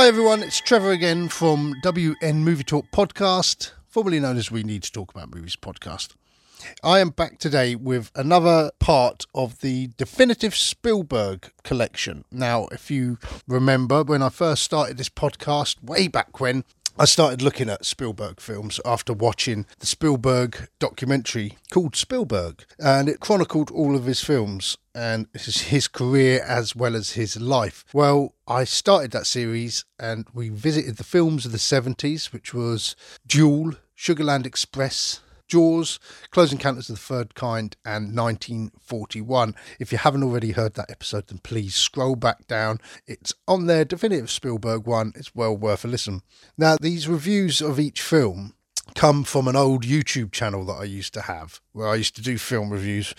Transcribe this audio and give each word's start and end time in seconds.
Hi 0.00 0.06
everyone, 0.06 0.42
it's 0.42 0.58
Trevor 0.62 0.92
again 0.92 1.28
from 1.28 1.74
WN 1.84 2.36
Movie 2.36 2.64
Talk 2.64 2.90
Podcast, 2.90 3.72
formerly 3.86 4.18
known 4.18 4.38
as 4.38 4.50
We 4.50 4.62
Need 4.62 4.82
to 4.84 4.90
Talk 4.90 5.14
About 5.14 5.34
Movies 5.34 5.56
podcast. 5.56 6.14
I 6.82 7.00
am 7.00 7.10
back 7.10 7.38
today 7.38 7.74
with 7.74 8.10
another 8.14 8.70
part 8.78 9.26
of 9.34 9.60
the 9.60 9.90
definitive 9.98 10.56
Spielberg 10.56 11.52
collection. 11.64 12.24
Now, 12.32 12.66
if 12.72 12.90
you 12.90 13.18
remember 13.46 14.02
when 14.02 14.22
I 14.22 14.30
first 14.30 14.62
started 14.62 14.96
this 14.96 15.10
podcast 15.10 15.84
way 15.84 16.08
back 16.08 16.40
when, 16.40 16.64
I 17.00 17.06
started 17.06 17.40
looking 17.40 17.70
at 17.70 17.86
Spielberg 17.86 18.42
films 18.42 18.78
after 18.84 19.14
watching 19.14 19.64
the 19.78 19.86
Spielberg 19.86 20.68
documentary 20.78 21.56
called 21.72 21.96
Spielberg, 21.96 22.66
and 22.78 23.08
it 23.08 23.20
chronicled 23.20 23.70
all 23.70 23.96
of 23.96 24.04
his 24.04 24.22
films 24.22 24.76
and 24.94 25.26
his, 25.32 25.88
career 25.88 26.44
as 26.46 26.76
well 26.76 26.94
as 26.94 27.12
his 27.12 27.40
life. 27.40 27.86
Well, 27.94 28.34
I 28.46 28.64
started 28.64 29.12
that 29.12 29.26
series 29.26 29.86
and 29.98 30.26
we 30.34 30.50
visited 30.50 30.98
the 30.98 31.04
films 31.04 31.46
of 31.46 31.52
the 31.52 31.58
70s, 31.58 32.34
which 32.34 32.52
was 32.52 32.94
Duel, 33.26 33.76
Sugarland 33.96 34.44
Express, 34.44 35.20
Jaws, 35.50 35.98
Close 36.30 36.52
Encounters 36.52 36.88
of 36.88 36.96
the 36.96 37.02
Third 37.02 37.34
Kind, 37.34 37.76
and 37.84 38.16
1941. 38.16 39.54
If 39.78 39.92
you 39.92 39.98
haven't 39.98 40.22
already 40.22 40.52
heard 40.52 40.74
that 40.74 40.90
episode, 40.90 41.26
then 41.26 41.38
please 41.38 41.74
scroll 41.74 42.16
back 42.16 42.46
down. 42.46 42.78
It's 43.06 43.34
on 43.48 43.66
there, 43.66 43.84
definitive 43.84 44.30
Spielberg 44.30 44.86
one. 44.86 45.12
It's 45.16 45.34
well 45.34 45.56
worth 45.56 45.84
a 45.84 45.88
listen. 45.88 46.22
Now, 46.56 46.76
these 46.80 47.08
reviews 47.08 47.60
of 47.60 47.80
each 47.80 48.00
film 48.00 48.54
come 48.94 49.24
from 49.24 49.48
an 49.48 49.56
old 49.56 49.84
YouTube 49.84 50.32
channel 50.32 50.64
that 50.66 50.74
I 50.74 50.84
used 50.84 51.14
to 51.14 51.22
have, 51.22 51.60
where 51.72 51.88
I 51.88 51.96
used 51.96 52.16
to 52.16 52.22
do 52.22 52.38
film 52.38 52.70
reviews 52.70 53.14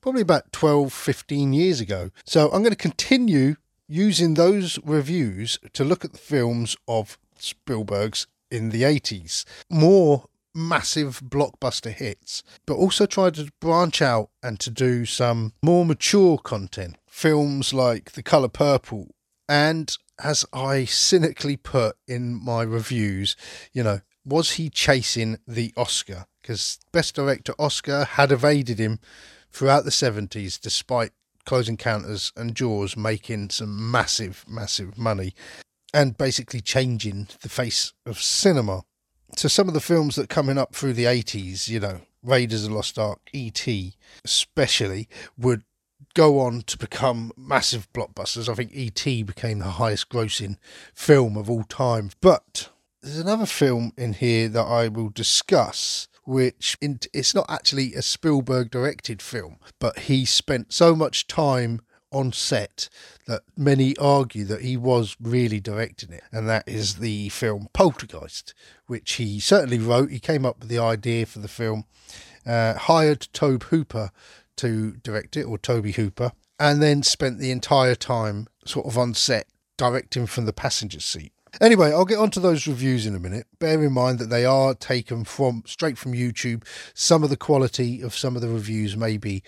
probably 0.00 0.22
about 0.22 0.52
12, 0.52 0.92
15 0.92 1.52
years 1.52 1.80
ago. 1.80 2.10
So 2.24 2.46
I'm 2.46 2.62
going 2.62 2.70
to 2.70 2.76
continue 2.76 3.56
using 3.88 4.34
those 4.34 4.78
reviews 4.84 5.58
to 5.72 5.84
look 5.84 6.04
at 6.04 6.12
the 6.12 6.18
films 6.18 6.76
of 6.88 7.18
Spielberg's 7.38 8.26
in 8.50 8.70
the 8.70 8.82
80s. 8.82 9.44
More 9.70 10.26
massive 10.54 11.20
blockbuster 11.20 11.92
hits, 11.92 12.42
but 12.66 12.74
also 12.74 13.06
tried 13.06 13.34
to 13.34 13.50
branch 13.60 14.00
out 14.00 14.30
and 14.42 14.60
to 14.60 14.70
do 14.70 15.04
some 15.04 15.52
more 15.62 15.84
mature 15.84 16.38
content. 16.38 16.96
Films 17.06 17.72
like 17.72 18.12
The 18.12 18.22
Colour 18.22 18.48
Purple, 18.48 19.14
and 19.48 19.96
as 20.22 20.44
I 20.52 20.84
cynically 20.84 21.56
put 21.56 21.96
in 22.06 22.42
my 22.42 22.62
reviews, 22.62 23.36
you 23.72 23.82
know, 23.82 24.00
was 24.24 24.52
he 24.52 24.70
chasing 24.70 25.38
the 25.46 25.72
Oscar? 25.76 26.26
Because 26.40 26.78
Best 26.92 27.14
Director 27.14 27.54
Oscar 27.58 28.04
had 28.04 28.32
evaded 28.32 28.78
him 28.78 29.00
throughout 29.50 29.84
the 29.84 29.90
70s, 29.90 30.60
despite 30.60 31.12
Close 31.44 31.68
Encounters 31.68 32.32
and 32.36 32.54
Jaws 32.54 32.96
making 32.96 33.50
some 33.50 33.90
massive, 33.90 34.44
massive 34.48 34.96
money 34.96 35.34
and 35.92 36.16
basically 36.16 36.60
changing 36.60 37.28
the 37.42 37.48
face 37.48 37.92
of 38.06 38.20
cinema 38.20 38.82
to 39.36 39.48
some 39.48 39.68
of 39.68 39.74
the 39.74 39.80
films 39.80 40.16
that 40.16 40.28
coming 40.28 40.58
up 40.58 40.74
through 40.74 40.94
the 40.94 41.04
80s, 41.04 41.68
you 41.68 41.80
know, 41.80 42.00
Raiders 42.22 42.64
of 42.64 42.70
the 42.70 42.76
Lost 42.76 42.98
Ark, 42.98 43.20
E.T., 43.32 43.94
especially, 44.24 45.08
would 45.36 45.62
go 46.14 46.40
on 46.40 46.62
to 46.62 46.78
become 46.78 47.32
massive 47.36 47.92
blockbusters. 47.92 48.48
I 48.48 48.54
think 48.54 48.70
E.T. 48.72 49.22
became 49.24 49.58
the 49.58 49.64
highest 49.64 50.08
grossing 50.08 50.56
film 50.94 51.36
of 51.36 51.50
all 51.50 51.64
time. 51.64 52.10
But 52.20 52.70
there's 53.02 53.18
another 53.18 53.46
film 53.46 53.92
in 53.96 54.14
here 54.14 54.48
that 54.48 54.64
I 54.64 54.88
will 54.88 55.10
discuss. 55.10 56.08
Which 56.26 56.78
it's 56.80 57.34
not 57.34 57.44
actually 57.50 57.92
a 57.92 58.00
Spielberg 58.00 58.70
directed 58.70 59.20
film, 59.20 59.58
but 59.78 59.98
he 59.98 60.24
spent 60.24 60.72
so 60.72 60.96
much 60.96 61.26
time 61.26 61.82
on 62.14 62.32
set 62.32 62.88
that 63.26 63.42
many 63.56 63.96
argue 63.96 64.44
that 64.44 64.62
he 64.62 64.76
was 64.76 65.16
really 65.20 65.60
directing 65.60 66.12
it, 66.12 66.22
and 66.32 66.48
that 66.48 66.68
is 66.68 66.96
the 66.96 67.28
film 67.30 67.68
Poltergeist, 67.72 68.54
which 68.86 69.14
he 69.14 69.40
certainly 69.40 69.78
wrote. 69.78 70.10
He 70.10 70.20
came 70.20 70.46
up 70.46 70.60
with 70.60 70.68
the 70.68 70.78
idea 70.78 71.26
for 71.26 71.38
the 71.38 71.48
film, 71.48 71.84
uh, 72.46 72.74
hired 72.74 73.28
Tobe 73.32 73.64
Hooper 73.64 74.10
to 74.56 74.92
direct 75.02 75.36
it, 75.36 75.44
or 75.44 75.58
Toby 75.58 75.92
Hooper, 75.92 76.32
and 76.58 76.82
then 76.82 77.02
spent 77.02 77.38
the 77.38 77.50
entire 77.50 77.94
time 77.94 78.46
sort 78.64 78.86
of 78.86 78.96
on 78.96 79.14
set 79.14 79.46
directing 79.76 80.26
from 80.26 80.46
the 80.46 80.52
passenger 80.52 81.00
seat. 81.00 81.32
Anyway, 81.60 81.92
I'll 81.92 82.04
get 82.04 82.18
onto 82.18 82.40
those 82.40 82.66
reviews 82.66 83.06
in 83.06 83.14
a 83.14 83.20
minute. 83.20 83.46
Bear 83.60 83.82
in 83.84 83.92
mind 83.92 84.18
that 84.18 84.28
they 84.28 84.44
are 84.44 84.74
taken 84.74 85.24
from 85.24 85.62
straight 85.66 85.96
from 85.96 86.12
YouTube. 86.12 86.64
Some 86.94 87.22
of 87.22 87.30
the 87.30 87.36
quality 87.36 88.00
of 88.00 88.16
some 88.16 88.34
of 88.34 88.42
the 88.42 88.48
reviews 88.48 88.96
may 88.96 89.16
be 89.18 89.42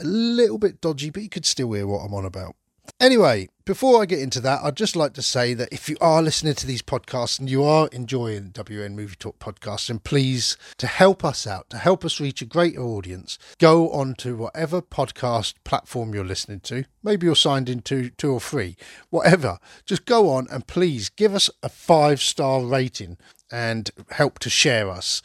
a 0.00 0.04
little 0.04 0.58
bit 0.58 0.80
dodgy, 0.80 1.10
but 1.10 1.22
you 1.22 1.28
could 1.28 1.46
still 1.46 1.72
hear 1.72 1.86
what 1.86 2.00
I'm 2.00 2.14
on 2.14 2.24
about. 2.24 2.56
Anyway, 3.00 3.48
before 3.64 4.02
I 4.02 4.06
get 4.06 4.18
into 4.18 4.40
that, 4.40 4.62
I'd 4.62 4.76
just 4.76 4.94
like 4.94 5.14
to 5.14 5.22
say 5.22 5.54
that 5.54 5.72
if 5.72 5.88
you 5.88 5.96
are 6.00 6.22
listening 6.22 6.54
to 6.54 6.66
these 6.66 6.82
podcasts 6.82 7.38
and 7.38 7.48
you 7.50 7.64
are 7.64 7.88
enjoying 7.92 8.50
WN 8.50 8.94
Movie 8.94 9.16
Talk 9.16 9.38
podcasts, 9.38 9.88
then 9.88 9.98
please, 9.98 10.56
to 10.76 10.86
help 10.86 11.24
us 11.24 11.46
out, 11.46 11.70
to 11.70 11.78
help 11.78 12.04
us 12.04 12.20
reach 12.20 12.42
a 12.42 12.46
greater 12.46 12.82
audience, 12.82 13.38
go 13.58 13.90
on 13.90 14.14
to 14.16 14.36
whatever 14.36 14.82
podcast 14.82 15.54
platform 15.64 16.14
you're 16.14 16.24
listening 16.24 16.60
to. 16.60 16.84
Maybe 17.02 17.26
you're 17.26 17.36
signed 17.36 17.68
into 17.68 18.10
two 18.10 18.32
or 18.32 18.40
three, 18.40 18.76
whatever. 19.10 19.58
Just 19.86 20.04
go 20.04 20.28
on 20.30 20.46
and 20.50 20.66
please 20.66 21.08
give 21.08 21.34
us 21.34 21.50
a 21.62 21.70
five 21.70 22.20
star 22.20 22.62
rating 22.62 23.16
and 23.50 23.90
help 24.10 24.38
to 24.40 24.50
share 24.50 24.90
us 24.90 25.22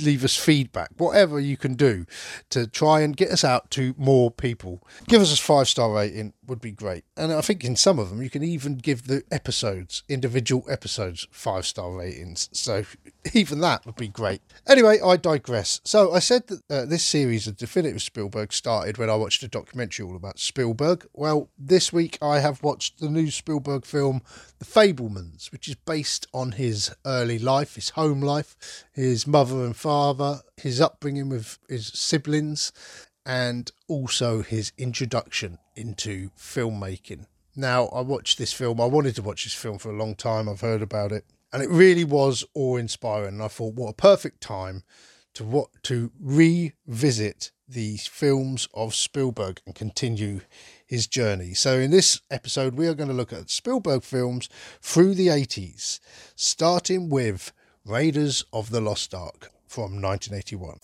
leave 0.00 0.24
us 0.24 0.36
feedback, 0.36 0.90
whatever 0.96 1.38
you 1.38 1.56
can 1.56 1.74
do 1.74 2.06
to 2.50 2.66
try 2.66 3.00
and 3.00 3.16
get 3.16 3.30
us 3.30 3.44
out 3.44 3.70
to 3.72 3.94
more 3.96 4.30
people. 4.30 4.82
Give 5.08 5.22
us 5.22 5.32
a 5.32 5.40
five 5.40 5.68
star 5.68 5.92
rating 5.92 6.32
would 6.46 6.60
be 6.60 6.72
great. 6.72 7.04
And 7.16 7.32
I 7.32 7.40
think 7.40 7.64
in 7.64 7.76
some 7.76 7.98
of 7.98 8.10
them 8.10 8.22
you 8.22 8.30
can 8.30 8.42
even 8.42 8.76
give 8.76 9.06
the 9.06 9.22
episodes, 9.30 10.02
individual 10.08 10.64
episodes, 10.68 11.26
five 11.30 11.66
star 11.66 11.92
ratings. 11.92 12.48
So 12.52 12.84
even 13.32 13.60
that 13.60 13.86
would 13.86 13.96
be 13.96 14.08
great. 14.08 14.42
Anyway, 14.66 14.98
I 15.00 15.16
digress. 15.16 15.80
So 15.84 16.12
I 16.12 16.18
said 16.18 16.46
that 16.48 16.62
uh, 16.70 16.84
this 16.84 17.04
series 17.04 17.46
of 17.46 17.56
Definitive 17.56 18.02
Spielberg 18.02 18.52
started 18.52 18.98
when 18.98 19.08
I 19.08 19.14
watched 19.14 19.42
a 19.42 19.48
documentary 19.48 20.04
all 20.06 20.16
about 20.16 20.38
Spielberg. 20.38 21.06
Well, 21.14 21.48
this 21.58 21.92
week 21.92 22.18
I 22.20 22.40
have 22.40 22.62
watched 22.62 22.98
the 22.98 23.08
new 23.08 23.30
Spielberg 23.30 23.86
film, 23.86 24.22
The 24.58 24.64
Fabelmans, 24.64 25.50
which 25.52 25.68
is 25.68 25.74
based 25.74 26.26
on 26.34 26.52
his 26.52 26.94
early 27.06 27.38
life, 27.38 27.76
his 27.76 27.90
home 27.90 28.20
life, 28.20 28.84
his 28.92 29.26
mother 29.26 29.64
and 29.64 29.76
father, 29.76 30.40
his 30.56 30.80
upbringing 30.80 31.30
with 31.30 31.58
his 31.68 31.86
siblings, 31.86 32.72
and 33.24 33.70
also 33.88 34.42
his 34.42 34.72
introduction 34.76 35.58
into 35.74 36.30
filmmaking. 36.38 37.26
Now, 37.56 37.86
I 37.86 38.00
watched 38.00 38.36
this 38.36 38.52
film, 38.52 38.80
I 38.80 38.86
wanted 38.86 39.14
to 39.14 39.22
watch 39.22 39.44
this 39.44 39.54
film 39.54 39.78
for 39.78 39.90
a 39.90 39.96
long 39.96 40.14
time, 40.14 40.48
I've 40.48 40.60
heard 40.60 40.82
about 40.82 41.12
it, 41.12 41.24
and 41.54 41.62
it 41.62 41.70
really 41.70 42.02
was 42.02 42.44
awe 42.52 42.76
inspiring. 42.76 43.34
And 43.34 43.42
I 43.42 43.48
thought, 43.48 43.74
what 43.74 43.90
a 43.90 43.94
perfect 43.94 44.40
time 44.40 44.82
to 45.34 45.44
what 45.44 45.68
to 45.84 46.10
revisit 46.20 47.52
the 47.68 47.96
films 47.98 48.68
of 48.74 48.92
Spielberg 48.92 49.60
and 49.64 49.72
continue 49.72 50.40
his 50.84 51.06
journey. 51.06 51.54
So, 51.54 51.78
in 51.78 51.92
this 51.92 52.20
episode, 52.28 52.74
we 52.74 52.88
are 52.88 52.94
going 52.94 53.08
to 53.08 53.14
look 53.14 53.32
at 53.32 53.50
Spielberg 53.50 54.02
films 54.02 54.48
through 54.80 55.14
the 55.14 55.28
80s, 55.28 56.00
starting 56.34 57.08
with 57.08 57.52
Raiders 57.86 58.44
of 58.52 58.70
the 58.70 58.80
Lost 58.80 59.14
Ark 59.14 59.52
from 59.64 60.02
1981. 60.02 60.80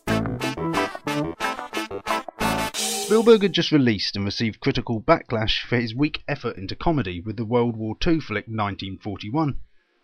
Spielberg 2.75 3.43
had 3.43 3.53
just 3.53 3.73
released 3.73 4.15
and 4.15 4.25
received 4.25 4.61
critical 4.61 5.01
backlash 5.01 5.63
for 5.63 5.81
his 5.81 5.97
weak 5.97 6.23
effort 6.29 6.57
into 6.57 6.77
comedy 6.77 7.21
with 7.21 7.37
the 7.37 7.45
World 7.45 7.77
War 7.77 7.97
II 8.07 8.21
flick 8.21 8.47
1941. 8.47 9.59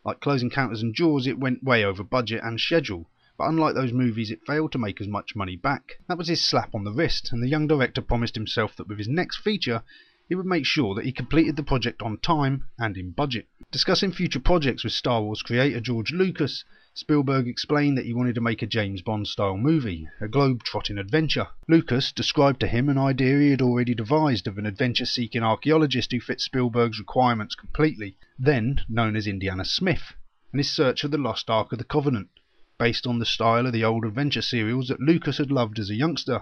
Like 0.07 0.21
Close 0.21 0.41
Encounters 0.41 0.83
and 0.83 0.95
Jaws, 0.95 1.27
it 1.27 1.41
went 1.41 1.65
way 1.65 1.85
over 1.85 2.05
budget 2.05 2.41
and 2.45 2.61
schedule, 2.61 3.11
but 3.37 3.49
unlike 3.49 3.75
those 3.75 3.93
movies, 3.93 4.31
it 4.31 4.47
failed 4.47 4.71
to 4.71 4.79
make 4.79 5.01
as 5.01 5.09
much 5.09 5.35
money 5.35 5.57
back. 5.57 5.99
That 6.07 6.17
was 6.17 6.29
his 6.29 6.49
slap 6.49 6.77
on 6.77 6.85
the 6.85 6.93
wrist, 6.93 7.33
and 7.33 7.43
the 7.43 7.49
young 7.49 7.67
director 7.67 8.01
promised 8.01 8.37
himself 8.37 8.77
that 8.77 8.87
with 8.87 8.99
his 8.99 9.09
next 9.09 9.39
feature, 9.39 9.83
he 10.29 10.37
would 10.37 10.47
make 10.47 10.65
sure 10.65 10.95
that 10.95 11.07
he 11.07 11.11
completed 11.11 11.57
the 11.57 11.65
project 11.65 12.03
on 12.03 12.19
time 12.19 12.67
and 12.79 12.97
in 12.97 13.11
budget. 13.11 13.49
Discussing 13.73 14.13
future 14.13 14.39
projects 14.39 14.85
with 14.85 14.93
Star 14.93 15.23
Wars 15.23 15.43
creator 15.43 15.81
George 15.81 16.13
Lucas, 16.13 16.65
Spielberg 16.99 17.47
explained 17.47 17.99
that 17.99 18.07
he 18.07 18.15
wanted 18.15 18.37
to 18.37 18.41
make 18.41 18.63
a 18.63 18.67
James 18.67 19.03
Bond 19.03 19.29
style 19.29 19.59
movie, 19.59 20.09
a 20.19 20.29
globe 20.29 20.63
trotting 20.63 20.97
adventure. 20.97 21.49
Lucas 21.69 22.11
described 22.11 22.59
to 22.61 22.67
him 22.67 22.89
an 22.89 22.97
idea 22.97 23.39
he 23.39 23.51
had 23.51 23.61
already 23.61 23.95
devised 23.95 24.47
of 24.47 24.57
an 24.57 24.65
adventure 24.65 25.05
seeking 25.05 25.43
archaeologist 25.43 26.11
who 26.11 26.21
fit 26.21 26.41
Spielberg's 26.41 26.99
requirements 26.99 27.55
completely, 27.55 28.17
then 28.39 28.81
known 28.89 29.15
as 29.15 29.27
Indiana 29.27 29.67
Smith, 29.67 30.15
and 30.53 30.59
his 30.59 30.71
search 30.71 31.05
of 31.05 31.11
the 31.11 31.19
lost 31.19 31.51
Ark 31.51 31.71
of 31.71 31.77
the 31.77 31.85
Covenant, 31.85 32.31
based 32.79 33.07
on 33.07 33.19
the 33.19 33.27
style 33.27 33.67
of 33.67 33.75
the 33.75 33.85
old 33.85 34.07
adventure 34.07 34.41
serials 34.41 34.89
that 34.89 34.99
Lucas 34.99 35.37
had 35.37 35.51
loved 35.51 35.79
as 35.79 35.91
a 35.91 35.95
youngster. 35.95 36.41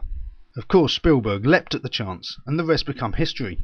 Of 0.56 0.68
course, 0.68 0.94
Spielberg 0.94 1.44
leapt 1.44 1.74
at 1.74 1.82
the 1.82 1.88
chance, 1.88 2.38
and 2.46 2.60
the 2.60 2.64
rest 2.64 2.86
became 2.86 3.14
history. 3.14 3.58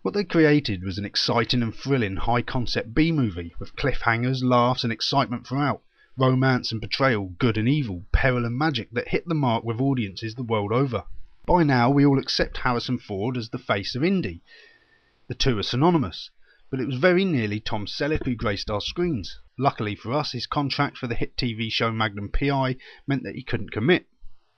What 0.00 0.14
they 0.14 0.24
created 0.24 0.84
was 0.84 0.96
an 0.96 1.04
exciting 1.04 1.62
and 1.62 1.74
thrilling 1.74 2.16
high 2.16 2.40
concept 2.40 2.94
B 2.94 3.12
movie 3.12 3.54
with 3.58 3.76
cliffhangers, 3.76 4.42
laughs, 4.42 4.84
and 4.84 4.92
excitement 4.92 5.46
throughout 5.46 5.82
romance 6.16 6.70
and 6.70 6.80
betrayal, 6.80 7.34
good 7.38 7.58
and 7.58 7.68
evil, 7.68 8.04
peril 8.12 8.44
and 8.44 8.56
magic 8.56 8.90
that 8.92 9.08
hit 9.08 9.26
the 9.26 9.34
mark 9.34 9.64
with 9.64 9.80
audiences 9.80 10.34
the 10.34 10.42
world 10.42 10.72
over. 10.72 11.04
By 11.46 11.64
now 11.64 11.90
we 11.90 12.06
all 12.06 12.18
accept 12.18 12.58
Harrison 12.58 12.98
Ford 12.98 13.36
as 13.36 13.48
the 13.48 13.58
face 13.58 13.94
of 13.94 14.04
Indy. 14.04 14.42
The 15.26 15.34
two 15.34 15.58
are 15.58 15.62
synonymous, 15.62 16.30
but 16.70 16.80
it 16.80 16.86
was 16.86 16.96
very 16.96 17.24
nearly 17.24 17.60
Tom 17.60 17.86
Selleck 17.86 18.24
who 18.24 18.34
graced 18.34 18.70
our 18.70 18.80
screens. 18.80 19.40
Luckily 19.58 19.94
for 19.94 20.12
us, 20.12 20.32
his 20.32 20.46
contract 20.46 20.98
for 20.98 21.06
the 21.06 21.14
hit 21.14 21.36
TV 21.36 21.70
show 21.70 21.90
Magnum 21.90 22.30
PI 22.30 22.76
meant 23.06 23.24
that 23.24 23.34
he 23.34 23.42
couldn't 23.42 23.72
commit. 23.72 24.06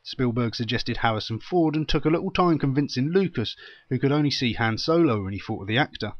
Spielberg 0.02 0.54
suggested 0.54 0.98
Harrison 0.98 1.40
Ford 1.40 1.74
and 1.74 1.88
took 1.88 2.04
a 2.04 2.10
little 2.10 2.30
time 2.30 2.58
convincing 2.58 3.10
Lucas, 3.10 3.56
who 3.88 3.98
could 3.98 4.12
only 4.12 4.30
see 4.30 4.52
Han 4.52 4.78
Solo 4.78 5.24
when 5.24 5.32
he 5.32 5.38
thought 5.38 5.62
of 5.62 5.68
the 5.68 5.78
actor. 5.78 6.12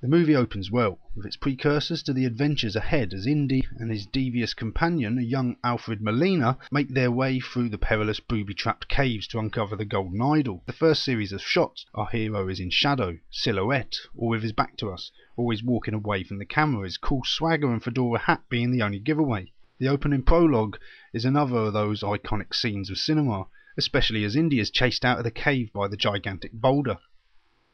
The 0.00 0.06
movie 0.06 0.36
opens 0.36 0.70
well, 0.70 1.00
with 1.16 1.26
its 1.26 1.36
precursors 1.36 2.04
to 2.04 2.12
the 2.12 2.24
adventures 2.24 2.76
ahead 2.76 3.12
as 3.12 3.26
Indy 3.26 3.66
and 3.78 3.90
his 3.90 4.06
devious 4.06 4.54
companion, 4.54 5.18
a 5.18 5.22
young 5.22 5.56
Alfred 5.64 6.00
Molina, 6.00 6.56
make 6.70 6.90
their 6.90 7.10
way 7.10 7.40
through 7.40 7.70
the 7.70 7.78
perilous 7.78 8.20
booby-trapped 8.20 8.86
caves 8.86 9.26
to 9.26 9.40
uncover 9.40 9.74
the 9.74 9.84
golden 9.84 10.22
idol. 10.22 10.62
The 10.66 10.72
first 10.72 11.02
series 11.02 11.32
of 11.32 11.42
shots, 11.42 11.84
our 11.96 12.06
hero 12.06 12.46
is 12.46 12.60
in 12.60 12.70
shadow, 12.70 13.18
silhouette, 13.28 13.96
or 14.14 14.28
with 14.28 14.44
his 14.44 14.52
back 14.52 14.76
to 14.76 14.90
us, 14.92 15.10
always 15.36 15.64
walking 15.64 15.94
away 15.94 16.22
from 16.22 16.38
the 16.38 16.46
camera, 16.46 16.84
his 16.84 16.96
cool 16.96 17.24
swagger 17.24 17.72
and 17.72 17.82
fedora 17.82 18.20
hat 18.20 18.44
being 18.48 18.70
the 18.70 18.82
only 18.82 19.00
giveaway. 19.00 19.52
The 19.80 19.88
opening 19.88 20.22
prologue 20.22 20.78
is 21.12 21.24
another 21.24 21.56
of 21.56 21.72
those 21.72 22.02
iconic 22.02 22.54
scenes 22.54 22.88
of 22.88 22.98
cinema, 22.98 23.48
especially 23.76 24.22
as 24.22 24.36
Indy 24.36 24.60
is 24.60 24.70
chased 24.70 25.04
out 25.04 25.18
of 25.18 25.24
the 25.24 25.32
cave 25.32 25.72
by 25.72 25.88
the 25.88 25.96
gigantic 25.96 26.52
boulder. 26.52 26.98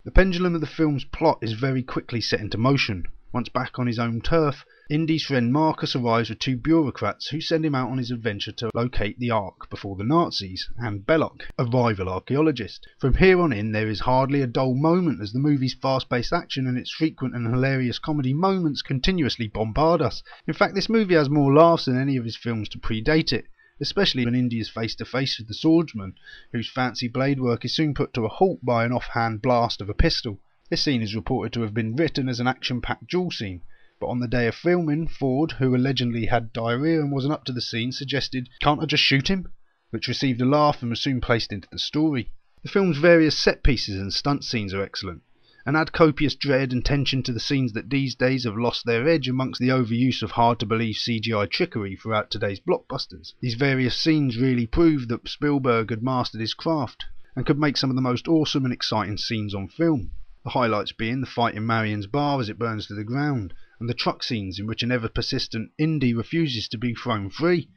The 0.04 0.10
pendulum 0.10 0.54
of 0.54 0.60
the 0.60 0.66
film's 0.66 1.04
plot 1.04 1.38
is 1.40 1.54
very 1.54 1.82
quickly 1.82 2.20
set 2.20 2.40
into 2.40 2.58
motion. 2.58 3.06
Once 3.32 3.48
back 3.48 3.78
on 3.78 3.86
his 3.86 3.98
own 3.98 4.20
turf, 4.20 4.62
Indy's 4.90 5.24
friend 5.24 5.50
Marcus 5.50 5.96
arrives 5.96 6.28
with 6.28 6.40
two 6.40 6.58
bureaucrats 6.58 7.28
who 7.28 7.40
send 7.40 7.64
him 7.64 7.74
out 7.74 7.88
on 7.88 7.96
his 7.96 8.10
adventure 8.10 8.52
to 8.52 8.70
locate 8.74 9.18
the 9.18 9.30
Ark 9.30 9.70
before 9.70 9.96
the 9.96 10.04
Nazis 10.04 10.68
and 10.76 11.06
Belloq, 11.06 11.48
a 11.58 11.64
rival 11.64 12.10
archaeologist. 12.10 12.86
From 13.00 13.14
here 13.14 13.40
on 13.40 13.50
in, 13.50 13.72
there 13.72 13.88
is 13.88 14.00
hardly 14.00 14.42
a 14.42 14.46
dull 14.46 14.74
moment 14.74 15.22
as 15.22 15.32
the 15.32 15.38
movie's 15.38 15.72
fast 15.72 16.10
paced 16.10 16.34
action 16.34 16.66
and 16.66 16.76
its 16.76 16.90
frequent 16.92 17.34
and 17.34 17.46
hilarious 17.46 17.98
comedy 17.98 18.34
moments 18.34 18.82
continuously 18.82 19.48
bombard 19.48 20.02
us. 20.02 20.22
In 20.46 20.52
fact, 20.52 20.74
this 20.74 20.90
movie 20.90 21.14
has 21.14 21.30
more 21.30 21.54
laughs 21.54 21.86
than 21.86 21.98
any 21.98 22.18
of 22.18 22.26
his 22.26 22.36
films 22.36 22.68
to 22.68 22.78
predate 22.78 23.32
it 23.32 23.46
especially 23.80 24.24
when 24.24 24.34
Indy 24.34 24.60
is 24.60 24.68
face 24.68 24.94
to 24.94 25.04
face 25.04 25.38
with 25.38 25.48
the 25.48 25.54
swordsman, 25.54 26.14
whose 26.52 26.70
fancy 26.70 27.08
blade 27.08 27.40
work 27.40 27.64
is 27.64 27.74
soon 27.74 27.92
put 27.92 28.14
to 28.14 28.24
a 28.24 28.28
halt 28.28 28.64
by 28.64 28.84
an 28.84 28.92
off-hand 28.92 29.42
blast 29.42 29.80
of 29.80 29.88
a 29.88 29.94
pistol. 29.94 30.40
This 30.70 30.82
scene 30.82 31.02
is 31.02 31.14
reported 31.16 31.52
to 31.54 31.62
have 31.62 31.74
been 31.74 31.96
written 31.96 32.28
as 32.28 32.38
an 32.38 32.46
action-packed 32.46 33.08
duel 33.08 33.30
scene, 33.30 33.62
but 33.98 34.06
on 34.06 34.20
the 34.20 34.28
day 34.28 34.46
of 34.46 34.54
filming, 34.54 35.08
Ford, 35.08 35.52
who 35.52 35.74
allegedly 35.74 36.26
had 36.26 36.52
diarrhea 36.52 37.00
and 37.00 37.10
wasn't 37.10 37.34
up 37.34 37.44
to 37.46 37.52
the 37.52 37.60
scene, 37.60 37.90
suggested, 37.90 38.48
Can't 38.60 38.80
I 38.80 38.86
just 38.86 39.02
shoot 39.02 39.28
him? 39.28 39.48
which 39.90 40.08
received 40.08 40.40
a 40.40 40.44
laugh 40.44 40.80
and 40.80 40.90
was 40.90 41.00
soon 41.00 41.20
placed 41.20 41.52
into 41.52 41.68
the 41.72 41.78
story. 41.78 42.30
The 42.62 42.68
film's 42.68 42.98
various 42.98 43.36
set 43.36 43.62
pieces 43.62 43.98
and 43.98 44.12
stunt 44.12 44.44
scenes 44.44 44.72
are 44.72 44.82
excellent 44.82 45.22
and 45.66 45.76
add 45.76 45.92
copious 45.92 46.34
dread 46.34 46.72
and 46.72 46.84
tension 46.84 47.22
to 47.22 47.32
the 47.32 47.40
scenes 47.40 47.72
that 47.72 47.88
these 47.88 48.14
days 48.14 48.44
have 48.44 48.56
lost 48.56 48.84
their 48.84 49.08
edge 49.08 49.28
amongst 49.28 49.60
the 49.60 49.70
overuse 49.70 50.22
of 50.22 50.32
hard 50.32 50.60
to 50.60 50.66
believe 50.66 50.94
CGI 50.94 51.48
trickery 51.50 51.96
throughout 51.96 52.30
today's 52.30 52.60
blockbusters. 52.60 53.32
These 53.40 53.54
various 53.54 53.96
scenes 53.96 54.36
really 54.36 54.66
prove 54.66 55.08
that 55.08 55.26
Spielberg 55.26 55.90
had 55.90 56.02
mastered 56.02 56.42
his 56.42 56.52
craft 56.52 57.04
and 57.34 57.46
could 57.46 57.58
make 57.58 57.76
some 57.76 57.90
of 57.90 57.96
the 57.96 58.02
most 58.02 58.28
awesome 58.28 58.64
and 58.64 58.74
exciting 58.74 59.16
scenes 59.16 59.54
on 59.54 59.68
film. 59.68 60.10
The 60.44 60.50
highlights 60.50 60.92
being 60.92 61.22
the 61.22 61.26
fight 61.26 61.54
in 61.54 61.64
Marion's 61.64 62.06
bar 62.06 62.38
as 62.40 62.50
it 62.50 62.58
burns 62.58 62.86
to 62.88 62.94
the 62.94 63.02
ground, 63.02 63.54
and 63.80 63.88
the 63.88 63.94
truck 63.94 64.22
scenes 64.22 64.58
in 64.58 64.66
which 64.66 64.82
an 64.82 64.92
ever 64.92 65.08
persistent 65.08 65.70
Indy 65.78 66.12
refuses 66.12 66.68
to 66.68 66.78
be 66.78 66.94
thrown 66.94 67.30
free. 67.30 67.70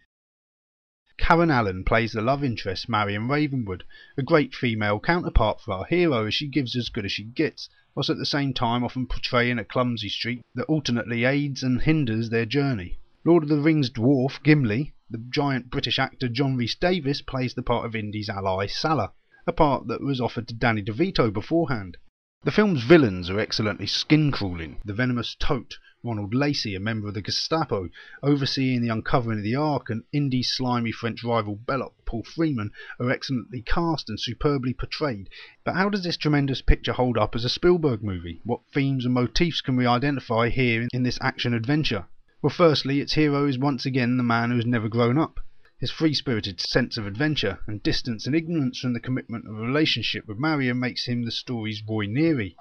Karen 1.17 1.49
Allen 1.49 1.83
plays 1.83 2.11
the 2.13 2.21
love 2.21 2.43
interest 2.43 2.87
Marion 2.87 3.27
Ravenwood, 3.27 3.83
a 4.17 4.21
great 4.21 4.53
female 4.53 4.99
counterpart 4.99 5.59
for 5.59 5.73
our 5.73 5.85
hero 5.85 6.27
as 6.27 6.35
she 6.35 6.47
gives 6.47 6.75
as 6.75 6.89
good 6.89 7.05
as 7.05 7.11
she 7.11 7.23
gets, 7.23 7.67
whilst 7.95 8.11
at 8.11 8.17
the 8.17 8.25
same 8.25 8.53
time 8.53 8.83
often 8.83 9.07
portraying 9.07 9.57
a 9.57 9.65
clumsy 9.65 10.09
streak 10.09 10.41
that 10.53 10.67
alternately 10.67 11.23
aids 11.25 11.63
and 11.63 11.81
hinders 11.81 12.29
their 12.29 12.45
journey. 12.45 12.99
Lord 13.25 13.41
of 13.41 13.49
the 13.49 13.59
Rings 13.59 13.89
dwarf 13.89 14.43
Gimli, 14.43 14.93
the 15.09 15.17
giant 15.29 15.71
British 15.71 15.97
actor 15.97 16.29
John 16.29 16.55
Rhys 16.55 16.75
Davies 16.75 17.23
plays 17.23 17.55
the 17.55 17.63
part 17.63 17.87
of 17.87 17.95
Indy's 17.95 18.29
ally 18.29 18.67
Sallah, 18.67 19.11
a 19.47 19.53
part 19.53 19.87
that 19.87 20.01
was 20.01 20.21
offered 20.21 20.47
to 20.49 20.53
Danny 20.53 20.83
DeVito 20.83 21.33
beforehand. 21.33 21.97
The 22.43 22.51
film's 22.51 22.83
villains 22.83 23.31
are 23.31 23.39
excellently 23.39 23.87
skin-crawling. 23.87 24.81
The 24.85 24.93
venomous 24.93 25.35
Toht, 25.39 25.79
Ronald 26.07 26.33
Lacey, 26.33 26.73
a 26.73 26.79
member 26.79 27.09
of 27.09 27.15
the 27.15 27.21
Gestapo, 27.21 27.89
overseeing 28.23 28.81
the 28.81 28.87
uncovering 28.87 29.39
of 29.39 29.43
the 29.43 29.55
Ark, 29.55 29.89
and 29.89 30.05
Indy's 30.13 30.49
slimy 30.49 30.93
French 30.93 31.21
rival 31.21 31.57
Belloq, 31.57 31.95
Paul 32.05 32.23
Freeman, 32.23 32.71
are 32.97 33.11
excellently 33.11 33.61
cast 33.61 34.07
and 34.07 34.17
superbly 34.17 34.73
portrayed. 34.73 35.27
But 35.65 35.75
how 35.75 35.89
does 35.89 36.03
this 36.03 36.15
tremendous 36.15 36.61
picture 36.61 36.93
hold 36.93 37.17
up 37.17 37.35
as 37.35 37.43
a 37.43 37.49
Spielberg 37.49 38.03
movie? 38.03 38.39
What 38.45 38.61
themes 38.73 39.03
and 39.03 39.13
motifs 39.13 39.59
can 39.59 39.75
we 39.75 39.85
identify 39.85 40.47
here 40.47 40.87
in 40.93 41.03
this 41.03 41.19
action 41.19 41.53
adventure? 41.53 42.05
Well, 42.41 42.51
firstly, 42.51 43.01
its 43.01 43.15
hero 43.15 43.45
is 43.45 43.57
once 43.57 43.85
again 43.85 44.15
the 44.15 44.23
man 44.23 44.51
who 44.51 44.55
has 44.55 44.65
never 44.65 44.87
grown 44.87 45.17
up. 45.17 45.41
His 45.77 45.91
free-spirited 45.91 46.61
sense 46.61 46.97
of 46.97 47.05
adventure 47.05 47.59
and 47.67 47.83
distance 47.83 48.25
and 48.25 48.33
ignorance 48.33 48.79
from 48.79 48.93
the 48.93 49.01
commitment 49.01 49.45
of 49.45 49.57
a 49.57 49.61
relationship 49.61 50.25
with 50.25 50.39
Marion 50.39 50.79
makes 50.79 51.05
him 51.05 51.25
the 51.25 51.31
story's 51.31 51.83
Roy 51.85 52.07
Neary. 52.07 52.55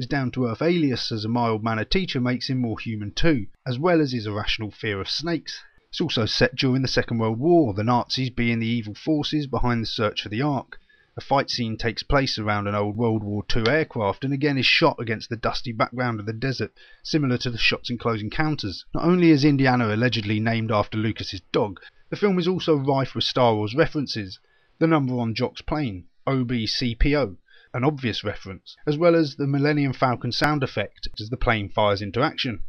His 0.00 0.06
down-to-earth 0.06 0.62
alias 0.62 1.12
as 1.12 1.26
a 1.26 1.28
mild-mannered 1.28 1.90
teacher 1.90 2.22
makes 2.22 2.48
him 2.48 2.56
more 2.56 2.80
human 2.80 3.10
too, 3.10 3.48
as 3.66 3.78
well 3.78 4.00
as 4.00 4.12
his 4.12 4.26
irrational 4.26 4.70
fear 4.70 4.98
of 4.98 5.10
snakes. 5.10 5.62
It's 5.90 6.00
also 6.00 6.24
set 6.24 6.56
during 6.56 6.80
the 6.80 6.88
Second 6.88 7.18
World 7.18 7.38
War, 7.38 7.74
the 7.74 7.84
Nazis 7.84 8.30
being 8.30 8.60
the 8.60 8.66
evil 8.66 8.94
forces 8.94 9.46
behind 9.46 9.82
the 9.82 9.86
search 9.86 10.22
for 10.22 10.30
the 10.30 10.40
Ark. 10.40 10.80
A 11.18 11.20
fight 11.20 11.50
scene 11.50 11.76
takes 11.76 12.02
place 12.02 12.38
around 12.38 12.66
an 12.66 12.74
old 12.74 12.96
World 12.96 13.22
War 13.22 13.44
II 13.54 13.68
aircraft 13.68 14.24
and 14.24 14.32
again 14.32 14.56
is 14.56 14.64
shot 14.64 14.96
against 14.98 15.28
the 15.28 15.36
dusty 15.36 15.70
background 15.70 16.18
of 16.18 16.24
the 16.24 16.32
desert, 16.32 16.72
similar 17.02 17.36
to 17.36 17.50
the 17.50 17.58
shots 17.58 17.90
in 17.90 17.98
Close 17.98 18.22
Encounters. 18.22 18.86
Not 18.94 19.04
only 19.04 19.28
is 19.28 19.44
Indiana 19.44 19.94
allegedly 19.94 20.40
named 20.40 20.72
after 20.72 20.96
Lucas's 20.96 21.42
dog, 21.52 21.78
the 22.08 22.16
film 22.16 22.38
is 22.38 22.48
also 22.48 22.74
rife 22.74 23.14
with 23.14 23.24
Star 23.24 23.54
Wars 23.54 23.74
references. 23.74 24.38
The 24.78 24.86
number 24.86 25.18
on 25.18 25.34
Jock's 25.34 25.60
plane, 25.60 26.06
OBCPO, 26.26 27.36
an 27.72 27.84
obvious 27.84 28.24
reference, 28.24 28.76
as 28.86 28.98
well 28.98 29.14
as 29.14 29.36
the 29.36 29.46
Millennium 29.46 29.92
Falcon 29.92 30.32
sound 30.32 30.62
effect 30.62 31.06
as 31.20 31.30
the 31.30 31.36
plane 31.36 31.68
fires 31.68 32.02
into 32.02 32.20
action. 32.20 32.62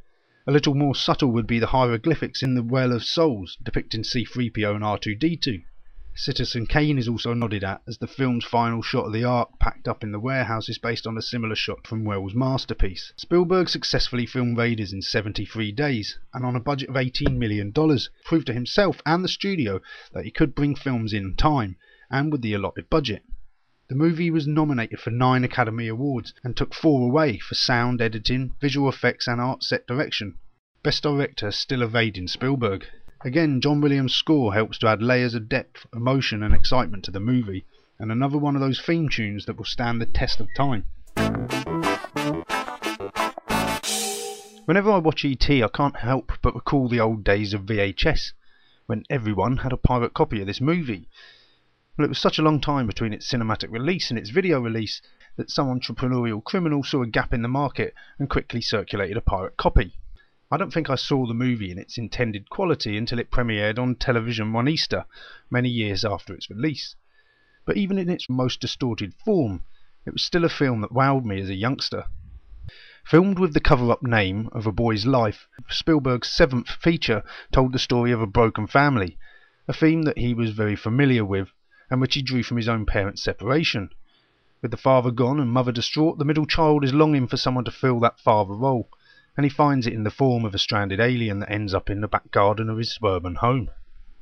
A 0.47 0.51
little 0.51 0.75
more 0.75 0.93
subtle 0.93 1.31
would 1.31 1.47
be 1.47 1.59
the 1.59 1.67
hieroglyphics 1.67 2.43
in 2.43 2.55
the 2.55 2.63
Well 2.63 2.91
of 2.91 3.03
Souls, 3.03 3.57
depicting 3.63 4.03
C3PO 4.03 4.75
and 4.75 4.83
R2D2. 4.83 5.63
Citizen 6.13 6.67
Kane 6.67 6.97
is 6.97 7.07
also 7.07 7.33
nodded 7.33 7.63
at, 7.63 7.81
as 7.87 7.97
the 7.97 8.05
film's 8.05 8.43
final 8.43 8.81
shot 8.81 9.05
of 9.05 9.13
the 9.13 9.23
Ark 9.23 9.57
packed 9.59 9.87
up 9.87 10.03
in 10.03 10.11
the 10.11 10.19
warehouse 10.19 10.67
is 10.67 10.77
based 10.77 11.07
on 11.07 11.17
a 11.17 11.21
similar 11.21 11.55
shot 11.55 11.87
from 11.87 12.03
Welles' 12.03 12.35
masterpiece. 12.35 13.13
Spielberg 13.15 13.69
successfully 13.69 14.25
filmed 14.25 14.57
Raiders 14.57 14.91
in 14.91 15.01
73 15.01 15.71
days, 15.71 16.19
and 16.33 16.45
on 16.45 16.55
a 16.55 16.59
budget 16.59 16.89
of 16.89 16.95
$18 16.95 17.37
million, 17.37 17.71
proved 18.25 18.47
to 18.47 18.53
himself 18.53 19.01
and 19.05 19.23
the 19.23 19.29
studio 19.29 19.79
that 20.13 20.25
he 20.25 20.31
could 20.31 20.53
bring 20.53 20.75
films 20.75 21.13
in 21.13 21.33
time, 21.35 21.77
and 22.09 22.31
with 22.31 22.41
the 22.41 22.53
allotted 22.53 22.89
budget. 22.89 23.23
The 23.91 23.97
movie 23.97 24.31
was 24.31 24.47
nominated 24.47 25.01
for 25.01 25.11
nine 25.11 25.43
Academy 25.43 25.89
Awards, 25.89 26.33
and 26.45 26.55
took 26.55 26.73
four 26.73 27.01
away 27.01 27.39
for 27.39 27.55
sound 27.55 27.99
editing, 27.99 28.55
visual 28.61 28.87
effects 28.87 29.27
and 29.27 29.41
art 29.41 29.63
set 29.63 29.85
direction. 29.85 30.35
Best 30.81 31.03
Director 31.03 31.51
still 31.51 31.81
evading 31.81 32.29
Spielberg. 32.29 32.85
Again, 33.25 33.59
John 33.59 33.81
Williams' 33.81 34.15
score 34.15 34.53
helps 34.53 34.77
to 34.77 34.87
add 34.87 35.03
layers 35.03 35.35
of 35.35 35.49
depth, 35.49 35.87
emotion, 35.93 36.41
and 36.41 36.55
excitement 36.55 37.03
to 37.03 37.11
the 37.11 37.19
movie, 37.19 37.65
and 37.99 38.13
another 38.13 38.37
one 38.37 38.55
of 38.55 38.61
those 38.61 38.79
theme 38.79 39.09
tunes 39.09 39.45
that 39.45 39.57
will 39.57 39.65
stand 39.65 39.99
the 39.99 40.05
test 40.05 40.39
of 40.39 40.47
time. 40.55 40.85
Whenever 44.63 44.89
I 44.89 44.99
watch 44.99 45.25
ET, 45.25 45.49
I 45.49 45.67
can't 45.67 45.97
help 45.97 46.31
but 46.41 46.55
recall 46.55 46.87
the 46.87 47.01
old 47.01 47.25
days 47.25 47.53
of 47.53 47.63
VHS, 47.63 48.31
when 48.85 49.03
everyone 49.09 49.57
had 49.57 49.73
a 49.73 49.75
pirate 49.75 50.13
copy 50.13 50.39
of 50.39 50.47
this 50.47 50.61
movie. 50.61 51.09
Well, 51.97 52.05
it 52.05 52.09
was 52.09 52.19
such 52.19 52.39
a 52.39 52.41
long 52.41 52.61
time 52.61 52.87
between 52.87 53.11
its 53.11 53.29
cinematic 53.29 53.69
release 53.69 54.09
and 54.09 54.17
its 54.17 54.29
video 54.29 54.61
release 54.61 55.01
that 55.35 55.51
some 55.51 55.67
entrepreneurial 55.67 56.41
criminal 56.41 56.83
saw 56.83 57.03
a 57.03 57.07
gap 57.07 57.33
in 57.33 57.41
the 57.41 57.49
market 57.49 57.93
and 58.17 58.29
quickly 58.29 58.61
circulated 58.61 59.17
a 59.17 59.21
pirate 59.21 59.57
copy. 59.57 59.97
I 60.49 60.55
don't 60.55 60.71
think 60.71 60.89
I 60.89 60.95
saw 60.95 61.27
the 61.27 61.33
movie 61.33 61.69
in 61.69 61.77
its 61.77 61.97
intended 61.97 62.49
quality 62.49 62.95
until 62.95 63.19
it 63.19 63.29
premiered 63.29 63.77
on 63.77 63.95
television 63.95 64.53
one 64.53 64.69
Easter, 64.69 65.03
many 65.49 65.67
years 65.67 66.05
after 66.05 66.33
its 66.33 66.49
release. 66.49 66.95
But 67.65 67.75
even 67.75 67.97
in 67.97 68.09
its 68.09 68.29
most 68.29 68.61
distorted 68.61 69.13
form, 69.25 69.63
it 70.05 70.13
was 70.13 70.23
still 70.23 70.45
a 70.45 70.49
film 70.49 70.79
that 70.81 70.93
wowed 70.93 71.25
me 71.25 71.41
as 71.41 71.49
a 71.49 71.55
youngster. 71.55 72.05
Filmed 73.03 73.37
with 73.37 73.53
the 73.53 73.59
cover 73.59 73.91
up 73.91 74.01
name 74.01 74.47
of 74.53 74.65
a 74.65 74.71
boy's 74.71 75.05
life, 75.05 75.45
Spielberg's 75.69 76.29
seventh 76.29 76.69
feature 76.69 77.21
told 77.51 77.73
the 77.73 77.79
story 77.79 78.13
of 78.13 78.21
a 78.21 78.27
broken 78.27 78.65
family, 78.65 79.17
a 79.67 79.73
theme 79.73 80.03
that 80.03 80.17
he 80.17 80.33
was 80.33 80.51
very 80.51 80.77
familiar 80.77 81.25
with 81.25 81.49
and 81.91 82.01
which 82.01 82.15
he 82.15 82.23
drew 82.23 82.41
from 82.41 82.57
his 82.57 82.67
own 82.67 82.87
parents' 82.87 83.23
separation. 83.23 83.91
With 84.63 84.71
the 84.71 84.77
father 84.77 85.11
gone 85.11 85.39
and 85.39 85.51
mother 85.51 85.71
distraught, 85.71 86.17
the 86.17 86.25
middle 86.25 86.47
child 86.47 86.83
is 86.83 86.93
longing 86.93 87.27
for 87.27 87.37
someone 87.37 87.65
to 87.65 87.71
fill 87.71 87.99
that 87.99 88.19
father 88.19 88.55
role 88.55 88.89
and 89.37 89.45
he 89.45 89.49
finds 89.49 89.87
it 89.87 89.93
in 89.93 90.03
the 90.03 90.11
form 90.11 90.43
of 90.43 90.53
a 90.53 90.57
stranded 90.59 90.99
alien 90.99 91.39
that 91.39 91.51
ends 91.51 91.73
up 91.73 91.89
in 91.89 92.01
the 92.01 92.07
back 92.07 92.31
garden 92.31 92.69
of 92.69 92.77
his 92.77 92.93
suburban 92.93 93.35
home. 93.35 93.69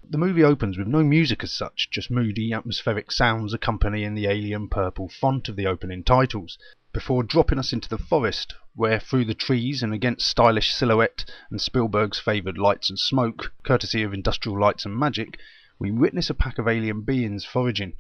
The 0.08 0.20
movie 0.20 0.44
opens 0.44 0.78
with 0.78 0.88
no 0.88 1.04
music 1.04 1.44
as 1.44 1.52
such, 1.52 1.90
just 1.90 2.12
moody, 2.12 2.54
atmospheric 2.54 3.12
sounds 3.12 3.54
accompanying 3.54 4.14
the 4.14 4.28
alien 4.28 4.68
purple 4.70 5.10
font 5.10 5.50
of 5.50 5.56
the 5.56 5.66
opening 5.66 6.04
titles, 6.04 6.58
before 6.94 7.24
dropping 7.24 7.60
us 7.60 7.74
into 7.74 7.90
the 7.90 7.98
forest, 7.98 8.54
where 8.76 9.00
through 9.00 9.26
the 9.26 9.34
trees 9.34 9.82
and 9.82 9.94
against 9.94 10.28
stylish 10.28 10.74
silhouette 10.74 11.26
and 11.50 11.60
Spielberg's 11.60 12.20
favoured 12.20 12.58
lights 12.58 12.90
and 12.90 13.00
smoke, 13.00 13.52
courtesy 13.64 14.04
of 14.04 14.14
Industrial 14.14 14.60
Lights 14.60 14.86
and 14.86 14.96
Magic, 14.96 15.40
we 15.80 15.90
witness 15.90 16.30
a 16.30 16.34
pack 16.34 16.60
of 16.60 16.68
alien 16.68 17.02
beings 17.02 17.46
foraging, 17.46 17.94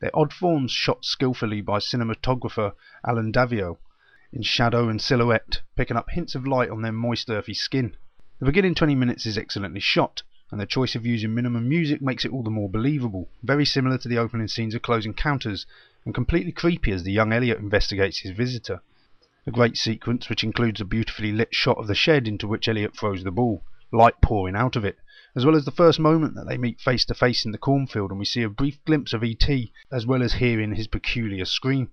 their 0.00 0.10
odd 0.12 0.32
forms 0.32 0.72
shot 0.72 1.04
skillfully 1.04 1.60
by 1.60 1.78
cinematographer 1.78 2.74
Allen 3.06 3.30
Daviau, 3.30 3.78
in 4.32 4.42
shadow 4.42 4.88
and 4.88 5.00
silhouette, 5.00 5.62
picking 5.76 5.96
up 5.96 6.10
hints 6.10 6.34
of 6.34 6.44
light 6.44 6.68
on 6.68 6.82
their 6.82 6.90
moist 6.90 7.30
earthy 7.30 7.54
skin. 7.54 7.94
The 8.40 8.46
beginning 8.46 8.74
20 8.74 8.96
minutes 8.96 9.24
is 9.26 9.38
excellently 9.38 9.78
shot, 9.78 10.24
and 10.50 10.60
the 10.60 10.66
choice 10.66 10.96
of 10.96 11.06
using 11.06 11.32
minimum 11.32 11.68
music 11.68 12.02
makes 12.02 12.24
it 12.24 12.32
all 12.32 12.42
the 12.42 12.50
more 12.50 12.68
believable, 12.68 13.30
very 13.44 13.64
similar 13.64 13.98
to 13.98 14.08
the 14.08 14.18
opening 14.18 14.48
scenes 14.48 14.74
of 14.74 14.82
Close 14.82 15.06
Encounters, 15.06 15.64
and 16.04 16.12
completely 16.12 16.50
creepy 16.50 16.90
as 16.90 17.04
the 17.04 17.12
young 17.12 17.32
Elliot 17.32 17.58
investigates 17.58 18.18
his 18.18 18.32
visitor. 18.32 18.82
A 19.46 19.52
great 19.52 19.76
sequence 19.76 20.28
which 20.28 20.42
includes 20.42 20.80
a 20.80 20.84
beautifully 20.84 21.30
lit 21.30 21.54
shot 21.54 21.78
of 21.78 21.86
the 21.86 21.94
shed 21.94 22.26
into 22.26 22.48
which 22.48 22.66
Elliot 22.66 22.96
throws 22.96 23.22
the 23.22 23.30
ball, 23.30 23.62
light 23.92 24.20
pouring 24.20 24.56
out 24.56 24.74
of 24.74 24.84
it, 24.84 24.98
as 25.34 25.46
well 25.46 25.56
as 25.56 25.64
the 25.64 25.70
first 25.70 25.98
moment 25.98 26.34
that 26.34 26.46
they 26.46 26.58
meet 26.58 26.78
face 26.78 27.06
to 27.06 27.14
face 27.14 27.46
in 27.46 27.52
the 27.52 27.58
cornfield 27.58 28.10
and 28.10 28.18
we 28.18 28.24
see 28.26 28.42
a 28.42 28.48
brief 28.50 28.78
glimpse 28.84 29.14
of 29.14 29.24
E.T., 29.24 29.72
as 29.90 30.04
well 30.04 30.22
as 30.22 30.34
hearing 30.34 30.74
his 30.74 30.88
peculiar 30.88 31.46
scream. 31.46 31.88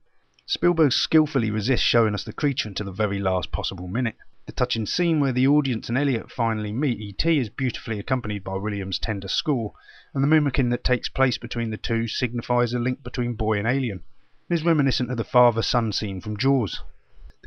Spielberg 0.46 0.92
skillfully 0.92 1.50
resists 1.50 1.86
showing 1.86 2.14
us 2.14 2.26
the 2.26 2.34
creature 2.34 2.68
until 2.68 2.88
the 2.88 2.92
very 2.92 3.18
last 3.18 3.52
possible 3.52 3.88
minute. 3.88 4.18
The 4.46 4.52
touching 4.52 4.86
scene 4.86 5.20
where 5.20 5.32
the 5.32 5.48
audience 5.48 5.88
and 5.88 5.98
Elliot 5.98 6.32
finally 6.32 6.74
meet 6.74 7.00
E.T. 7.00 7.38
is 7.38 7.50
beautifully 7.50 7.98
accompanied 7.98 8.44
by 8.44 8.56
Williams' 8.56 9.00
tender 9.00 9.28
score, 9.28 9.74
and 10.14 10.22
the 10.22 10.28
mimicking 10.28 10.70
that 10.70 10.84
takes 10.84 11.08
place 11.08 11.38
between 11.38 11.70
the 11.70 11.78
two 11.78 12.08
signifies 12.08 12.74
a 12.74 12.80
link 12.80 13.04
between 13.04 13.36
boy 13.36 13.58
and 13.58 13.68
alien, 13.68 14.02
and 14.50 14.60
is 14.60 14.66
reminiscent 14.66 15.12
of 15.12 15.18
the 15.18 15.24
father-son 15.24 15.94
scene 15.94 16.20
from 16.20 16.36
Jaws. 16.36 16.82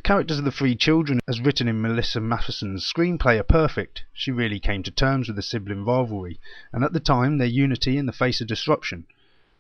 The 0.05 0.09
characters 0.09 0.41
of 0.41 0.45
the 0.45 0.51
three 0.51 0.75
children, 0.75 1.21
as 1.29 1.41
written 1.41 1.69
in 1.69 1.81
Melissa 1.81 2.21
Mathison's 2.21 2.85
screenplay, 2.85 3.39
are 3.39 3.45
perfect. 3.45 4.03
She 4.13 4.33
really 4.33 4.59
came 4.59 4.83
to 4.83 4.91
terms 4.91 5.29
with 5.29 5.37
the 5.37 5.43
sibling 5.43 5.85
rivalry, 5.85 6.41
and 6.73 6.83
at 6.83 6.93
the 6.93 6.99
time 6.99 7.39
their 7.39 7.47
unity 7.47 7.97
in 7.97 8.07
the 8.07 8.13
face 8.13 8.41
of 8.41 8.49
disruption, 8.49 9.07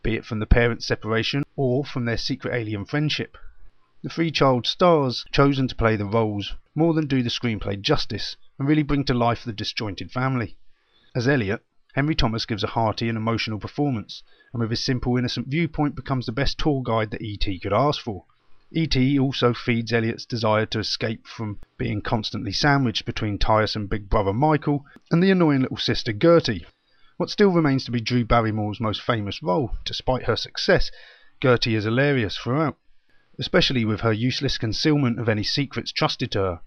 be 0.02 0.16
it 0.16 0.25
from 0.25 0.40
the 0.40 0.46
parents' 0.46 0.84
separation 0.84 1.44
or 1.54 1.84
from 1.84 2.06
their 2.06 2.16
secret 2.16 2.52
alien 2.54 2.84
friendship. 2.84 3.38
The 4.02 4.08
three 4.08 4.32
child 4.32 4.66
stars 4.66 5.25
chosen 5.30 5.68
to 5.68 5.76
play 5.76 5.94
the 5.94 6.06
roles 6.06 6.54
more 6.75 6.92
than 6.92 7.06
do 7.06 7.22
the 7.22 7.30
screenplay 7.30 7.80
justice, 7.80 8.37
and 8.58 8.66
really 8.66 8.82
bring 8.82 9.04
to 9.04 9.14
life 9.14 9.44
the 9.44 9.52
disjointed 9.52 10.11
family. 10.11 10.56
As 11.14 11.28
Elliot, 11.28 11.64
Henry 11.94 12.16
Thomas 12.16 12.46
gives 12.46 12.64
a 12.64 12.75
hearty 12.75 13.08
and 13.08 13.16
emotional 13.16 13.61
performance, 13.61 14.25
and 14.52 14.58
with 14.61 14.70
his 14.70 14.84
simple 14.84 15.16
innocent 15.16 15.46
viewpoint 15.46 15.94
becomes 15.94 16.26
the 16.26 16.32
best 16.32 16.58
tour 16.58 16.82
guide 16.82 17.12
that 17.12 17.22
E.T. 17.22 17.61
could 17.61 17.72
ask 17.72 18.00
for. 18.02 18.25
E.T. 18.74 19.18
also 19.18 19.52
feeds 19.52 19.92
Elliot's 19.92 20.24
desire 20.24 20.64
to 20.64 20.78
escape 20.78 21.26
from 21.26 21.58
being 21.76 22.00
constantly 22.00 22.52
sandwiched 22.52 23.04
between 23.04 23.36
tiresome 23.36 23.86
big 23.86 24.08
brother 24.08 24.32
Michael 24.32 24.86
and 25.10 25.22
the 25.22 25.30
annoying 25.30 25.60
little 25.60 25.76
sister 25.76 26.10
Gertie. 26.10 26.64
What 27.18 27.28
still 27.28 27.50
remains 27.50 27.84
to 27.84 27.90
be 27.90 28.00
Drew 28.00 28.24
Barrymore's 28.24 28.80
most 28.80 29.02
famous 29.02 29.42
role, 29.42 29.76
despite 29.84 30.22
her 30.22 30.36
success, 30.36 30.90
Gertie 31.42 31.74
is 31.74 31.84
hilarious 31.84 32.38
throughout, 32.38 32.78
especially 33.38 33.84
with 33.84 34.00
her 34.00 34.12
useless 34.12 34.56
concealment 34.56 35.20
of 35.20 35.28
any 35.28 35.42
secrets 35.42 35.92
trusted 35.92 36.30
to 36.30 36.38
her. 36.38 36.60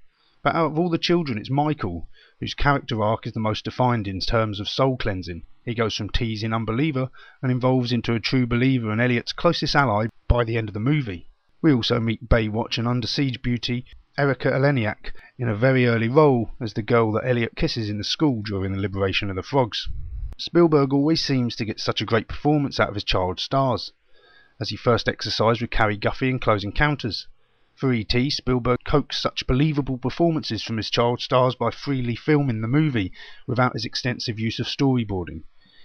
But 0.43 0.53
out 0.53 0.67
of 0.67 0.77
all 0.77 0.91
the 0.91 0.99
children, 0.99 1.39
it's 1.39 1.49
Michael 1.49 2.07
whose 2.39 2.53
character 2.53 3.01
arc 3.01 3.25
is 3.25 3.33
the 3.33 3.39
most 3.39 3.65
defined 3.65 4.07
in 4.07 4.19
terms 4.19 4.59
of 4.59 4.69
soul 4.69 4.95
cleansing. 4.95 5.41
He 5.63 5.73
goes 5.73 5.95
from 5.95 6.11
teasing 6.11 6.53
unbeliever 6.53 7.09
and 7.41 7.51
evolves 7.51 7.91
into 7.91 8.13
a 8.13 8.19
true 8.19 8.45
believer 8.45 8.91
and 8.91 9.01
Elliot's 9.01 9.33
closest 9.33 9.75
ally 9.75 10.05
by 10.27 10.43
the 10.43 10.57
end 10.57 10.69
of 10.69 10.75
the 10.75 10.79
movie. 10.79 11.29
We 11.65 11.73
also 11.73 11.99
meet 11.99 12.29
Baywatch 12.29 12.77
and 12.77 12.87
Under 12.87 13.07
Siege 13.07 13.41
beauty 13.41 13.87
Erika 14.19 14.49
Eleniak 14.49 15.13
in 15.39 15.49
a 15.49 15.55
very 15.55 15.87
early 15.87 16.07
role 16.07 16.51
as 16.61 16.75
the 16.75 16.83
girl 16.83 17.11
that 17.13 17.25
Elliot 17.25 17.55
kisses 17.55 17.89
in 17.89 17.97
the 17.97 18.03
school 18.03 18.43
during 18.43 18.71
the 18.71 18.79
liberation 18.79 19.31
of 19.31 19.35
the 19.35 19.41
frogs. 19.41 19.89
Spielberg 20.37 20.93
always 20.93 21.25
seems 21.25 21.55
to 21.55 21.65
get 21.65 21.79
such 21.79 22.01
a 22.01 22.05
great 22.05 22.27
performance 22.27 22.79
out 22.79 22.89
of 22.89 22.93
his 22.93 23.03
child 23.03 23.39
stars, 23.39 23.93
as 24.59 24.69
he 24.69 24.75
first 24.75 25.09
exercised 25.09 25.59
with 25.59 25.71
Cary 25.71 25.97
Guffey 25.97 26.29
in 26.29 26.37
Close 26.37 26.63
Encounters. 26.63 27.25
For 27.73 27.91
E.T., 27.91 28.29
Spielberg 28.29 28.83
coaxed 28.85 29.19
such 29.19 29.47
believable 29.47 29.97
performances 29.97 30.61
from 30.61 30.77
his 30.77 30.91
child 30.91 31.19
stars 31.19 31.55
by 31.55 31.71
freely 31.71 32.15
filming 32.15 32.61
the 32.61 32.67
movie 32.67 33.11
without 33.47 33.73
his 33.73 33.85
extensive 33.85 34.39
use 34.39 34.59
of 34.59 34.67
storyboarding. 34.67 35.41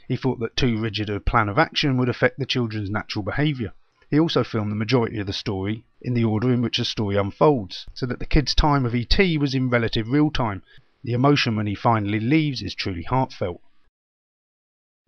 He 0.08 0.16
thought 0.16 0.40
that 0.40 0.58
too 0.58 0.76
rigid 0.76 1.08
a 1.08 1.20
plan 1.20 1.48
of 1.48 1.58
action 1.58 1.96
would 1.96 2.10
affect 2.10 2.38
the 2.38 2.44
children's 2.44 2.90
natural 2.90 3.22
behaviour. 3.22 3.72
He 4.10 4.18
also 4.18 4.42
filmed 4.42 4.72
the 4.72 4.76
majority 4.76 5.20
of 5.20 5.28
the 5.28 5.32
story 5.32 5.84
in 6.02 6.14
the 6.14 6.24
order 6.24 6.52
in 6.52 6.62
which 6.62 6.78
the 6.78 6.84
story 6.84 7.16
unfolds, 7.16 7.86
so 7.94 8.06
that 8.06 8.18
the 8.18 8.26
kid's 8.26 8.56
time 8.56 8.84
of 8.84 8.92
E.T. 8.92 9.38
was 9.38 9.54
in 9.54 9.70
relative 9.70 10.08
real 10.08 10.32
time. 10.32 10.62
The 11.04 11.12
emotion 11.12 11.54
when 11.54 11.68
he 11.68 11.76
finally 11.76 12.18
leaves 12.18 12.60
is 12.60 12.74
truly 12.74 13.04
heartfelt. 13.04 13.60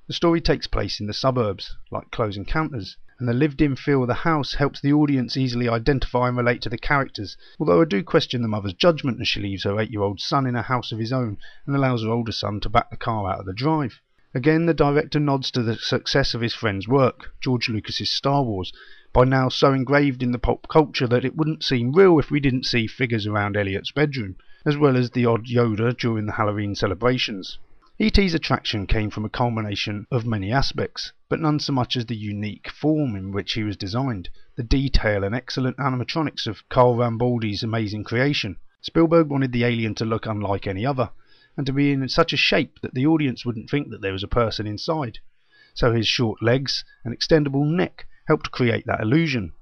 The 0.06 0.14
story 0.14 0.40
takes 0.40 0.68
place 0.68 1.00
in 1.00 1.06
the 1.06 1.14
suburbs, 1.14 1.76
like 1.90 2.12
Close 2.12 2.36
Encounters, 2.36 2.96
and 3.18 3.28
the 3.28 3.34
lived-in 3.34 3.74
feel 3.74 4.02
of 4.02 4.08
the 4.08 4.14
house 4.14 4.54
helps 4.54 4.80
the 4.80 4.92
audience 4.92 5.36
easily 5.36 5.68
identify 5.68 6.28
and 6.28 6.36
relate 6.36 6.62
to 6.62 6.68
the 6.68 6.78
characters, 6.78 7.36
although 7.58 7.82
I 7.82 7.86
do 7.86 8.04
question 8.04 8.42
the 8.42 8.46
mother's 8.48 8.74
judgment 8.74 9.20
as 9.20 9.26
she 9.26 9.40
leaves 9.40 9.64
her 9.64 9.80
eight-year-old 9.80 10.20
son 10.20 10.46
in 10.46 10.54
a 10.54 10.62
house 10.62 10.92
of 10.92 11.00
his 11.00 11.12
own 11.12 11.38
and 11.66 11.74
allows 11.74 12.04
her 12.04 12.10
older 12.10 12.30
son 12.30 12.60
to 12.60 12.68
back 12.68 12.90
the 12.90 12.96
car 12.96 13.28
out 13.28 13.40
of 13.40 13.46
the 13.46 13.52
drive. 13.52 14.00
Again, 14.34 14.64
the 14.64 14.72
director 14.72 15.20
nods 15.20 15.50
to 15.50 15.62
the 15.62 15.76
success 15.76 16.32
of 16.32 16.40
his 16.40 16.54
friend's 16.54 16.88
work, 16.88 17.34
George 17.42 17.68
Lucas's 17.68 18.08
Star 18.08 18.42
Wars, 18.42 18.72
by 19.12 19.24
now 19.24 19.50
so 19.50 19.74
engraved 19.74 20.22
in 20.22 20.32
the 20.32 20.38
pop 20.38 20.68
culture 20.68 21.06
that 21.06 21.26
it 21.26 21.36
wouldn't 21.36 21.62
seem 21.62 21.92
real 21.92 22.18
if 22.18 22.30
we 22.30 22.40
didn't 22.40 22.64
see 22.64 22.86
figures 22.86 23.26
around 23.26 23.58
Elliot's 23.58 23.90
bedroom, 23.90 24.36
as 24.64 24.74
well 24.74 24.96
as 24.96 25.10
the 25.10 25.26
odd 25.26 25.44
Yoda 25.44 25.94
during 25.94 26.24
the 26.24 26.32
Halloween 26.32 26.74
celebrations. 26.74 27.58
E.T.'s 27.98 28.32
attraction 28.32 28.86
came 28.86 29.10
from 29.10 29.26
a 29.26 29.28
culmination 29.28 30.06
of 30.10 30.24
many 30.24 30.50
aspects, 30.50 31.12
but 31.28 31.38
none 31.38 31.60
so 31.60 31.74
much 31.74 31.94
as 31.94 32.06
the 32.06 32.16
unique 32.16 32.70
form 32.70 33.14
in 33.14 33.32
which 33.32 33.52
he 33.52 33.62
was 33.62 33.76
designed, 33.76 34.30
the 34.56 34.62
detail 34.62 35.24
and 35.24 35.34
excellent 35.34 35.76
animatronics 35.76 36.46
of 36.46 36.66
Carl 36.70 36.96
Rambaldi's 36.96 37.62
amazing 37.62 38.02
creation. 38.02 38.56
Spielberg 38.80 39.28
wanted 39.28 39.52
the 39.52 39.64
alien 39.64 39.94
to 39.96 40.06
look 40.06 40.24
unlike 40.24 40.66
any 40.66 40.86
other, 40.86 41.10
and 41.56 41.66
to 41.66 41.72
be 41.72 41.92
in 41.92 42.08
such 42.08 42.32
a 42.32 42.36
shape 42.36 42.80
that 42.80 42.94
the 42.94 43.06
audience 43.06 43.44
wouldn't 43.44 43.68
think 43.68 43.90
that 43.90 44.00
there 44.00 44.12
was 44.12 44.22
a 44.22 44.28
person 44.28 44.66
inside. 44.66 45.18
So 45.74 45.92
his 45.92 46.06
short 46.06 46.42
legs 46.42 46.84
and 47.04 47.16
extendable 47.16 47.66
neck 47.66 48.06
helped 48.26 48.50
create 48.50 48.86
that 48.86 49.00
illusion. 49.00 49.52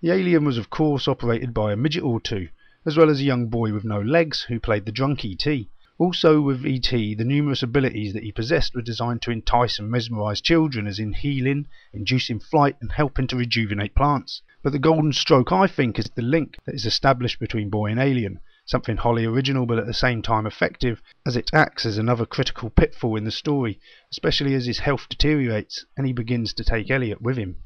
The 0.00 0.10
alien 0.10 0.44
was 0.44 0.58
of 0.58 0.70
course 0.70 1.06
operated 1.06 1.54
by 1.54 1.72
a 1.72 1.76
midget 1.76 2.02
or 2.02 2.20
two, 2.20 2.48
as 2.84 2.96
well 2.96 3.08
as 3.08 3.20
a 3.20 3.24
young 3.24 3.46
boy 3.46 3.72
with 3.72 3.84
no 3.84 4.00
legs 4.00 4.42
who 4.42 4.58
played 4.58 4.84
the 4.84 4.92
drunk 4.92 5.24
E.T. 5.24 5.68
Also 5.98 6.40
with 6.40 6.66
E.T. 6.66 7.14
the 7.14 7.24
numerous 7.24 7.62
abilities 7.62 8.12
that 8.12 8.24
he 8.24 8.32
possessed 8.32 8.74
were 8.74 8.82
designed 8.82 9.22
to 9.22 9.30
entice 9.30 9.78
and 9.78 9.88
mesmerize 9.88 10.40
children 10.40 10.88
as 10.88 10.98
in 10.98 11.12
healing, 11.12 11.68
inducing 11.92 12.40
flight 12.40 12.76
and 12.80 12.90
helping 12.90 13.28
to 13.28 13.36
rejuvenate 13.36 13.94
plants. 13.94 14.42
But 14.62 14.72
the 14.72 14.80
golden 14.80 15.12
stroke 15.12 15.52
I 15.52 15.68
think 15.68 15.98
is 15.98 16.10
the 16.10 16.22
link 16.22 16.56
that 16.64 16.74
is 16.74 16.86
established 16.86 17.38
between 17.38 17.70
boy 17.70 17.90
and 17.92 18.00
alien, 18.00 18.40
something 18.72 18.96
wholly 18.96 19.26
original 19.26 19.66
but 19.66 19.78
at 19.78 19.84
the 19.84 19.92
same 19.92 20.22
time 20.22 20.46
effective, 20.46 21.02
as 21.26 21.36
it 21.36 21.50
acts 21.52 21.84
as 21.84 21.98
another 21.98 22.24
critical 22.24 22.70
pitfall 22.70 23.16
in 23.16 23.24
the 23.24 23.30
story, 23.30 23.78
especially 24.10 24.54
as 24.54 24.64
his 24.64 24.78
health 24.78 25.06
deteriorates 25.10 25.84
and 25.96 26.06
he 26.06 26.12
begins 26.14 26.54
to 26.54 26.64
take 26.64 26.90
Elliot 26.90 27.20
with 27.20 27.36
him. 27.36 27.56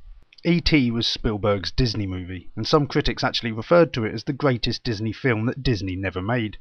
E.T. 0.44 0.90
was 0.90 1.06
Spielberg's 1.06 1.70
Disney 1.70 2.06
movie, 2.06 2.50
and 2.56 2.66
some 2.66 2.88
critics 2.88 3.22
actually 3.22 3.52
referred 3.52 3.92
to 3.92 4.04
it 4.04 4.14
as 4.14 4.24
the 4.24 4.32
greatest 4.32 4.82
Disney 4.82 5.12
film 5.12 5.46
that 5.46 5.62
Disney 5.62 5.94
never 5.94 6.20
made. 6.20 6.58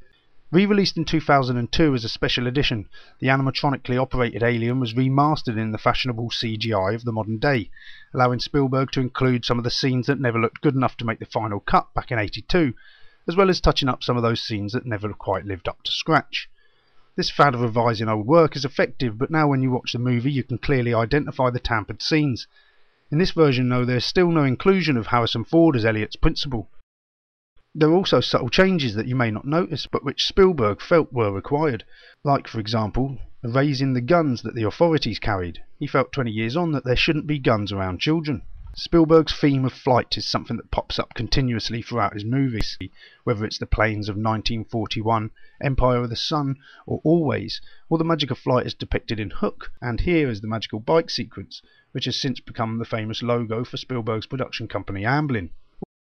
Re-released 0.51 0.95
in 0.95 1.05
2002 1.05 1.95
as 1.95 2.05
a 2.05 2.09
special 2.09 2.45
edition, 2.45 2.87
the 3.19 3.27
animatronically 3.27 3.99
operated 3.99 4.43
Alien 4.43 4.79
was 4.79 4.93
remastered 4.93 5.57
in 5.57 5.71
the 5.71 5.79
fashionable 5.79 6.29
CGI 6.29 6.93
of 6.93 7.03
the 7.03 7.11
modern 7.11 7.39
day, 7.39 7.71
allowing 8.13 8.39
Spielberg 8.39 8.91
to 8.91 9.01
include 9.01 9.43
some 9.43 9.57
of 9.57 9.63
the 9.63 9.71
scenes 9.71 10.05
that 10.05 10.19
never 10.19 10.39
looked 10.39 10.61
good 10.61 10.75
enough 10.75 10.97
to 10.97 11.05
make 11.05 11.17
the 11.17 11.25
final 11.25 11.59
cut 11.59 11.91
back 11.95 12.11
in 12.11 12.19
82, 12.19 12.75
as 13.27 13.35
well 13.35 13.49
as 13.49 13.59
touching 13.59 13.89
up 13.89 14.03
some 14.03 14.17
of 14.17 14.23
those 14.23 14.41
scenes 14.41 14.73
that 14.73 14.85
never 14.85 15.11
quite 15.13 15.45
lived 15.45 15.67
up 15.67 15.81
to 15.83 15.91
scratch. 15.91 16.49
This 17.15 17.29
fad 17.29 17.55
of 17.55 17.61
revising 17.61 18.09
old 18.09 18.27
work 18.27 18.55
is 18.55 18.65
effective, 18.65 19.17
but 19.17 19.31
now 19.31 19.47
when 19.47 19.61
you 19.61 19.71
watch 19.71 19.93
the 19.93 19.99
movie 19.99 20.31
you 20.31 20.43
can 20.43 20.57
clearly 20.57 20.93
identify 20.93 21.49
the 21.49 21.59
tampered 21.59 22.01
scenes. 22.01 22.47
In 23.09 23.17
this 23.17 23.31
version, 23.31 23.69
though, 23.69 23.85
there 23.85 23.97
is 23.97 24.05
still 24.05 24.31
no 24.31 24.43
inclusion 24.43 24.97
of 24.97 25.07
Harrison 25.07 25.45
Ford 25.45 25.75
as 25.75 25.85
Elliot's 25.85 26.17
principal. 26.17 26.69
There 27.73 27.89
are 27.89 27.93
also 27.93 28.19
subtle 28.19 28.49
changes 28.49 28.95
that 28.95 29.07
you 29.07 29.15
may 29.15 29.31
not 29.31 29.45
notice, 29.45 29.85
but 29.85 30.03
which 30.03 30.25
Spielberg 30.25 30.81
felt 30.81 31.13
were 31.13 31.31
required, 31.31 31.83
like, 32.23 32.47
for 32.47 32.59
example, 32.59 33.17
raising 33.43 33.93
the 33.93 34.01
guns 34.01 34.41
that 34.41 34.55
the 34.55 34.63
authorities 34.63 35.19
carried. 35.19 35.61
He 35.77 35.87
felt 35.87 36.11
20 36.11 36.31
years 36.31 36.57
on 36.57 36.71
that 36.71 36.83
there 36.83 36.95
shouldn't 36.95 37.27
be 37.27 37.39
guns 37.39 37.71
around 37.71 37.99
children. 37.99 38.41
Spielberg's 38.77 39.31
theme 39.31 39.63
of 39.63 39.71
flight 39.71 40.17
is 40.17 40.27
something 40.27 40.57
that 40.57 40.69
pops 40.69 40.99
up 40.99 41.13
continuously 41.13 41.81
throughout 41.81 42.13
his 42.13 42.25
movies, 42.25 42.77
whether 43.23 43.45
it's 43.45 43.57
the 43.57 43.65
planes 43.65 44.09
of 44.09 44.17
1941, 44.17 45.31
Empire 45.61 46.03
of 46.03 46.09
the 46.09 46.17
Sun, 46.17 46.57
or 46.85 46.99
Always, 47.05 47.61
or 47.87 47.97
the 47.97 48.03
magic 48.03 48.31
of 48.31 48.37
flight 48.37 48.65
is 48.65 48.73
depicted 48.73 49.17
in 49.17 49.29
Hook, 49.29 49.71
and 49.81 50.01
here 50.01 50.29
is 50.29 50.41
the 50.41 50.49
magical 50.49 50.81
bike 50.81 51.09
sequence, 51.09 51.61
which 51.93 52.03
has 52.03 52.19
since 52.19 52.41
become 52.41 52.77
the 52.77 52.83
famous 52.83 53.23
logo 53.23 53.63
for 53.63 53.77
Spielberg's 53.77 54.25
production 54.25 54.67
company 54.67 55.03
Amblin. 55.03 55.51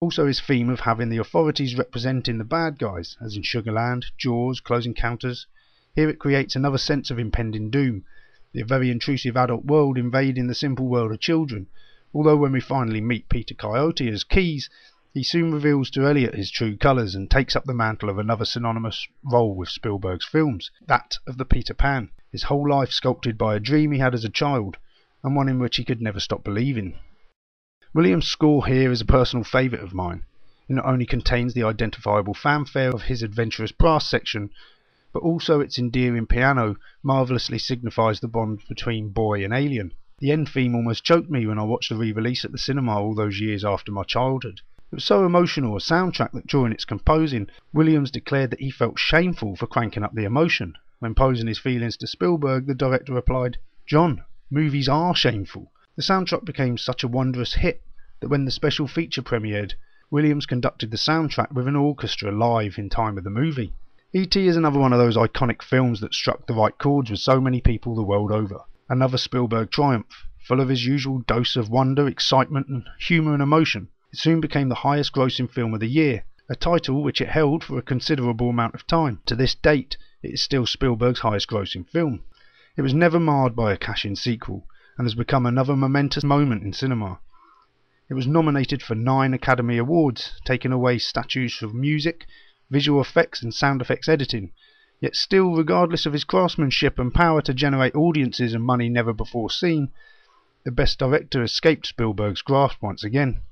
Also 0.01 0.27
his 0.27 0.41
theme 0.41 0.69
of 0.69 0.81
having 0.81 1.09
the 1.09 1.19
authorities 1.19 1.79
representing 1.79 2.37
the 2.37 2.43
bad 2.43 2.81
guys, 2.81 3.17
as 3.21 3.37
in 3.37 3.45
Sugarland, 3.45 4.07
Jaws, 4.19 4.59
Close 4.59 4.87
Encounters. 4.87 5.47
Here 5.95 6.09
it 6.09 6.19
creates 6.19 6.57
another 6.57 6.79
sense 6.79 7.13
of 7.13 7.19
impending 7.21 7.71
doom, 7.71 8.03
the 8.53 8.63
very 8.63 8.91
intrusive 8.91 9.37
adult 9.37 9.65
world 9.65 9.97
invading 9.97 10.49
the 10.49 10.55
simple 10.57 10.89
world 10.89 11.13
of 11.13 11.21
children, 11.21 11.69
although 12.17 12.35
when 12.39 12.53
we 12.53 12.61
finally 12.61 12.99
meet 13.03 13.29
Peter 13.29 13.53
Coyote 13.53 14.09
as 14.09 14.25
Keys, 14.25 14.71
he 15.13 15.23
soon 15.23 15.53
reveals 15.53 15.91
to 15.91 16.07
Elliot 16.07 16.35
his 16.35 16.51
true 16.51 16.75
colours 16.75 17.15
and 17.15 17.31
takes 17.31 17.55
up 17.55 17.65
the 17.65 17.75
mantle 17.75 18.09
of 18.09 18.17
another 18.17 18.47
synonymous 18.47 19.07
role 19.23 19.55
with 19.55 19.69
Spielberg's 19.69 20.25
films, 20.25 20.71
that 20.87 21.19
of 21.27 21.37
the 21.37 21.45
Peter 21.45 21.75
Pan, 21.75 22.09
his 22.33 22.45
whole 22.45 22.67
life 22.67 22.91
sculpted 22.91 23.37
by 23.37 23.55
a 23.55 23.61
dream 23.61 23.93
he 23.93 23.99
had 23.99 24.15
as 24.15 24.25
a 24.25 24.31
child, 24.31 24.79
and 25.23 25.37
one 25.37 25.47
in 25.47 25.59
which 25.59 25.77
he 25.77 25.85
could 25.85 26.01
never 26.01 26.19
stop 26.19 26.43
believing. 26.43 26.99
Williams' 27.93 28.27
score 28.27 28.65
here 28.67 28.91
is 28.91 29.03
a 29.03 29.05
personal 29.05 29.45
favourite 29.45 29.85
of 29.85 29.93
mine. 29.93 30.25
It 30.71 30.73
not 30.73 30.87
only 30.87 31.05
contains 31.05 31.53
the 31.53 31.65
identifiable 31.65 32.33
fanfare 32.33 32.93
of 32.93 33.03
his 33.03 33.23
adventurous 33.23 33.73
brass 33.73 34.09
section, 34.09 34.49
but 35.13 35.21
also 35.21 35.61
its 35.61 35.79
endearing 35.79 36.27
piano 36.27 36.77
marvellously 37.03 37.59
signifies 37.59 38.21
the 38.21 38.29
bond 38.29 38.63
between 38.71 39.11
boy 39.11 39.45
and 39.45 39.53
alien. 39.53 39.93
The 40.19 40.33
end 40.33 40.49
theme 40.49 40.75
almost 40.75 41.05
choked 41.05 41.29
me 41.29 41.47
when 41.47 41.59
I 41.59 41.65
watched 41.65 41.91
the 41.91 41.95
re-release 41.95 42.47
at 42.47 42.51
the 42.51 42.57
cinema 42.57 42.99
all 42.99 43.15
those 43.15 43.39
years 43.39 43.67
after 43.67 43.93
my 43.93 44.03
childhood. 44.03 44.63
It 44.91 44.95
was 44.95 45.05
so 45.05 45.27
emotional 45.27 45.77
a 45.77 45.79
soundtrack 45.79 46.33
that 46.33 46.47
during 46.47 46.73
its 46.73 46.87
composing, 46.87 47.51
Williams 47.75 48.11
declared 48.11 48.49
that 48.53 48.61
he 48.61 48.71
felt 48.71 48.99
shameful 48.99 49.57
for 49.57 49.67
cranking 49.67 50.03
up 50.03 50.15
the 50.15 50.25
emotion. 50.25 50.73
When 51.01 51.15
posing 51.15 51.49
his 51.49 51.59
feelings 51.59 51.99
to 51.99 52.07
Spielberg, 52.07 52.65
the 52.65 52.75
director 52.75 53.13
replied, 53.13 53.59
John, 53.85 54.23
movies 54.51 54.89
are 54.89 55.15
shameful. 55.15 55.71
The 55.97 56.03
soundtrack 56.03 56.47
became 56.47 56.79
such 56.79 57.05
a 57.05 57.09
wondrous 57.09 57.53
hit 57.53 57.83
that 58.21 58.29
when 58.29 58.47
the 58.47 58.51
special 58.51 58.89
feature 58.89 59.21
premiered, 59.21 59.75
Williams 60.11 60.47
conducted 60.47 60.91
the 60.91 60.97
soundtrack 60.97 61.53
with 61.53 61.69
an 61.69 61.77
orchestra 61.77 62.33
live 62.33 62.79
in 62.79 62.89
time 62.89 63.19
of 63.19 63.25
the 63.25 63.29
movie. 63.29 63.75
E.T. 64.15 64.47
is 64.47 64.57
another 64.57 64.79
one 64.79 64.95
of 64.95 64.99
those 64.99 65.19
iconic 65.19 65.61
films 65.61 66.01
that 66.01 66.15
struck 66.15 66.47
the 66.47 66.55
right 66.55 66.79
chords 66.79 67.11
with 67.11 67.21
so 67.21 67.39
many 67.39 67.61
people 67.61 67.95
the 67.95 68.03
world 68.03 68.33
over 68.33 68.61
another 68.89 69.19
Spielberg 69.19 69.71
triumph, 69.71 70.27
full 70.39 70.61
of 70.61 70.69
his 70.69 70.87
usual 70.87 71.19
dose 71.21 71.57
of 71.57 71.69
wonder, 71.69 72.07
excitement, 72.07 72.69
and 72.69 72.85
humour 73.01 73.35
and 73.35 73.43
emotion. 73.43 73.89
It 74.13 74.19
soon 74.19 74.41
became 74.41 74.69
the 74.69 74.77
highest 74.77 75.13
grossing 75.13 75.51
film 75.51 75.75
of 75.75 75.81
the 75.81 75.89
year, 75.89 76.25
a 76.49 76.55
title 76.55 77.03
which 77.03 77.21
it 77.21 77.29
held 77.29 77.65
for 77.65 77.79
a 77.79 77.83
considerable 77.83 78.51
amount 78.51 78.75
of 78.75 78.87
time. 78.87 79.21
To 79.27 79.35
this 79.35 79.57
date, 79.57 79.97
it 80.23 80.35
is 80.35 80.43
still 80.43 80.67
Spielberg's 80.67 81.21
highest 81.21 81.49
grossing 81.49 81.89
film. 81.89 82.23
It 82.77 82.83
was 82.83 82.95
never 82.95 83.19
marred 83.19 83.57
by 83.57 83.73
a 83.73 83.77
cash 83.77 84.05
in 84.05 84.15
sequel, 84.15 84.69
and 84.97 85.05
has 85.05 85.15
become 85.15 85.47
another 85.47 85.75
momentous 85.75 86.23
moment 86.23 86.63
in 86.63 86.73
cinema. 86.73 87.19
It 88.09 88.15
was 88.15 88.29
nominated 88.29 88.85
for 88.85 88.95
nine 88.95 89.35
Academy 89.35 89.79
Awards, 89.79 90.41
taking 90.45 90.71
away 90.71 90.99
statues 90.99 91.57
for 91.57 91.67
music, 91.67 92.27
visual 92.71 93.01
effects, 93.01 93.43
and 93.43 93.53
sound 93.53 93.81
effects 93.81 94.09
editing, 94.09 94.53
Yet 94.99 95.15
still, 95.15 95.55
regardless 95.55 96.07
of 96.07 96.15
his 96.15 96.25
craftsmanship 96.25 96.99
and 96.99 97.13
power 97.13 97.43
to 97.43 97.53
generate 97.53 97.95
audiences 97.95 98.55
and 98.55 98.65
money 98.65 98.89
never 98.89 99.13
before 99.13 99.51
seen, 99.51 99.91
the 100.65 100.71
best 100.73 100.99
director 100.99 101.43
escaped 101.43 101.87
Spielberg's 101.87 102.41
grasp 102.41 102.81
once 102.81 103.05
again. 103.05 103.43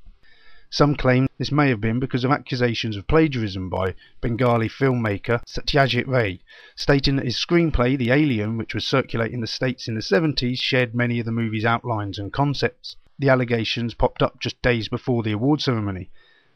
Some 0.71 0.97
claim 0.97 1.29
this 1.39 1.53
may 1.53 1.69
have 1.69 1.81
been 1.81 2.01
because 2.01 2.25
of 2.25 2.31
accusations 2.31 2.97
of 2.97 3.07
plagiarism 3.07 3.69
by 3.69 3.95
Bengali 4.23 4.69
filmmaker 4.69 5.41
Satyajit 5.47 6.07
Ray, 6.07 6.41
stating 6.75 7.17
that 7.17 7.27
his 7.27 7.37
screenplay 7.37 7.99
The 7.99 8.11
Alien, 8.11 8.57
which 8.57 8.75
was 8.75 8.87
circulating 8.87 9.35
in 9.35 9.41
the 9.41 9.47
States 9.47 9.87
in 9.87 9.95
the 9.95 10.01
70s, 10.01 10.59
shared 10.61 10.95
many 10.95 11.21
of 11.21 11.27
the 11.27 11.31
movie's 11.31 11.67
outlines 11.67 12.19
and 12.19 12.33
concepts. 12.33 12.97
The 13.19 13.29
allegations 13.29 13.92
popped 13.92 14.23
up 14.23 14.40
just 14.40 14.62
days 14.62 14.88
before 14.88 15.23
the 15.23 15.33
award 15.33 15.61
ceremony. 15.61 16.09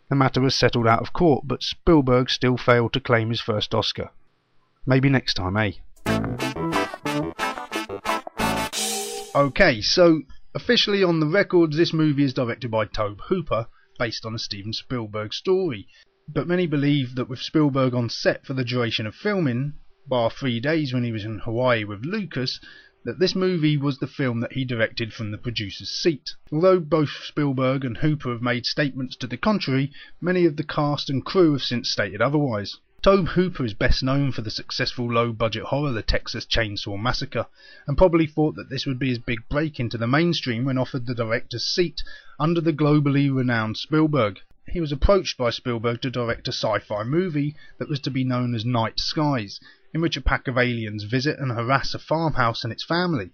The 0.09 0.17
matter 0.17 0.41
was 0.41 0.55
settled 0.55 0.87
out 0.87 1.03
of 1.03 1.13
court, 1.13 1.47
but 1.47 1.63
Spielberg 1.63 2.31
still 2.31 2.57
failed 2.57 2.95
to 2.95 3.01
claim 3.01 3.29
his 3.29 3.43
first 3.43 3.75
Oscar. 3.75 4.11
Maybe 4.89 5.11
next 5.11 5.35
time, 5.35 5.59
eh? 5.59 5.73
Okay, 9.35 9.83
so 9.83 10.23
officially 10.55 11.05
on 11.05 11.21
the 11.21 11.27
records, 11.27 11.77
this 11.77 11.93
movie 11.93 12.25
is 12.25 12.33
directed 12.33 12.71
by 12.71 12.87
Tobe 12.87 13.21
Hooper, 13.29 13.67
based 13.99 14.25
on 14.25 14.35
a 14.35 14.39
Steven 14.39 14.73
Spielberg 14.73 15.35
story. 15.35 15.89
But 16.27 16.49
many 16.49 16.67
believe 16.67 17.17
that 17.17 17.29
with 17.29 17.39
Spielberg 17.39 17.93
on 17.93 18.09
set 18.09 18.47
for 18.47 18.55
the 18.55 18.65
duration 18.65 19.07
of 19.07 19.15
filming, 19.15 19.75
bar 20.07 20.31
three 20.31 20.59
days 20.59 20.95
when 20.95 21.05
he 21.05 21.13
was 21.13 21.27
in 21.27 21.41
Hawaii 21.41 21.85
with 21.85 22.07
Lucas, 22.07 22.59
that 23.05 23.19
this 23.19 23.35
movie 23.35 23.77
was 23.77 23.99
the 23.99 24.07
film 24.07 24.41
that 24.41 24.55
he 24.55 24.65
directed 24.65 25.13
from 25.13 25.33
the 25.33 25.37
producer's 25.37 25.91
seat. 25.91 26.31
Although 26.51 26.81
both 26.81 27.11
Spielberg 27.11 27.85
and 27.85 27.99
Hooper 27.99 28.33
have 28.33 28.41
made 28.41 28.65
statements 28.65 29.17
to 29.17 29.27
the 29.27 29.37
contrary, 29.37 29.93
many 30.19 30.47
of 30.47 30.57
the 30.57 30.65
cast 30.65 31.11
and 31.11 31.23
crew 31.23 31.53
have 31.53 31.63
since 31.63 31.91
stated 31.91 32.23
otherwise. 32.23 32.79
Tobe 33.01 33.29
Hooper 33.29 33.65
is 33.65 33.75
best 33.75 34.03
known 34.03 34.33
for 34.33 34.43
the 34.43 34.51
successful 34.51 35.09
low-budget 35.13 35.63
horror 35.63 35.93
The 35.93 36.03
Texas 36.03 36.45
Chainsaw 36.45 36.97
Massacre, 36.97 37.47
and 37.87 37.97
probably 37.97 38.27
thought 38.27 38.57
that 38.57 38.69
this 38.71 38.87
would 38.87 38.99
be 38.99 39.11
his 39.11 39.21
big 39.21 39.49
break 39.49 39.79
into 39.79 39.97
the 39.97 40.09
mainstream 40.09 40.65
when 40.65 40.77
offered 40.79 41.07
the 41.07 41.15
director's 41.15 41.65
seat 41.65 42.03
under 42.41 42.61
the 42.61 42.73
globally 42.73 43.33
renowned 43.33 43.77
Spielberg. 43.77 44.41
He 44.67 44.81
was 44.81 44.91
approached 44.91 45.39
by 45.39 45.51
Spielberg 45.51 46.01
to 46.03 46.11
direct 46.11 46.49
a 46.49 46.53
sci-fi 46.53 47.05
movie 47.05 47.55
that 47.79 47.89
was 47.89 48.01
to 48.01 48.11
be 48.11 48.25
known 48.25 48.53
as 48.53 48.65
Night 48.65 48.99
Skies, 48.99 49.61
in 49.95 50.01
which 50.01 50.17
a 50.17 50.21
pack 50.21 50.49
of 50.49 50.59
aliens 50.59 51.05
visit 51.05 51.39
and 51.39 51.53
harass 51.53 51.95
a 51.95 52.01
farmhouse 52.01 52.65
and 52.65 52.73
its 52.73 52.83
family. 52.83 53.31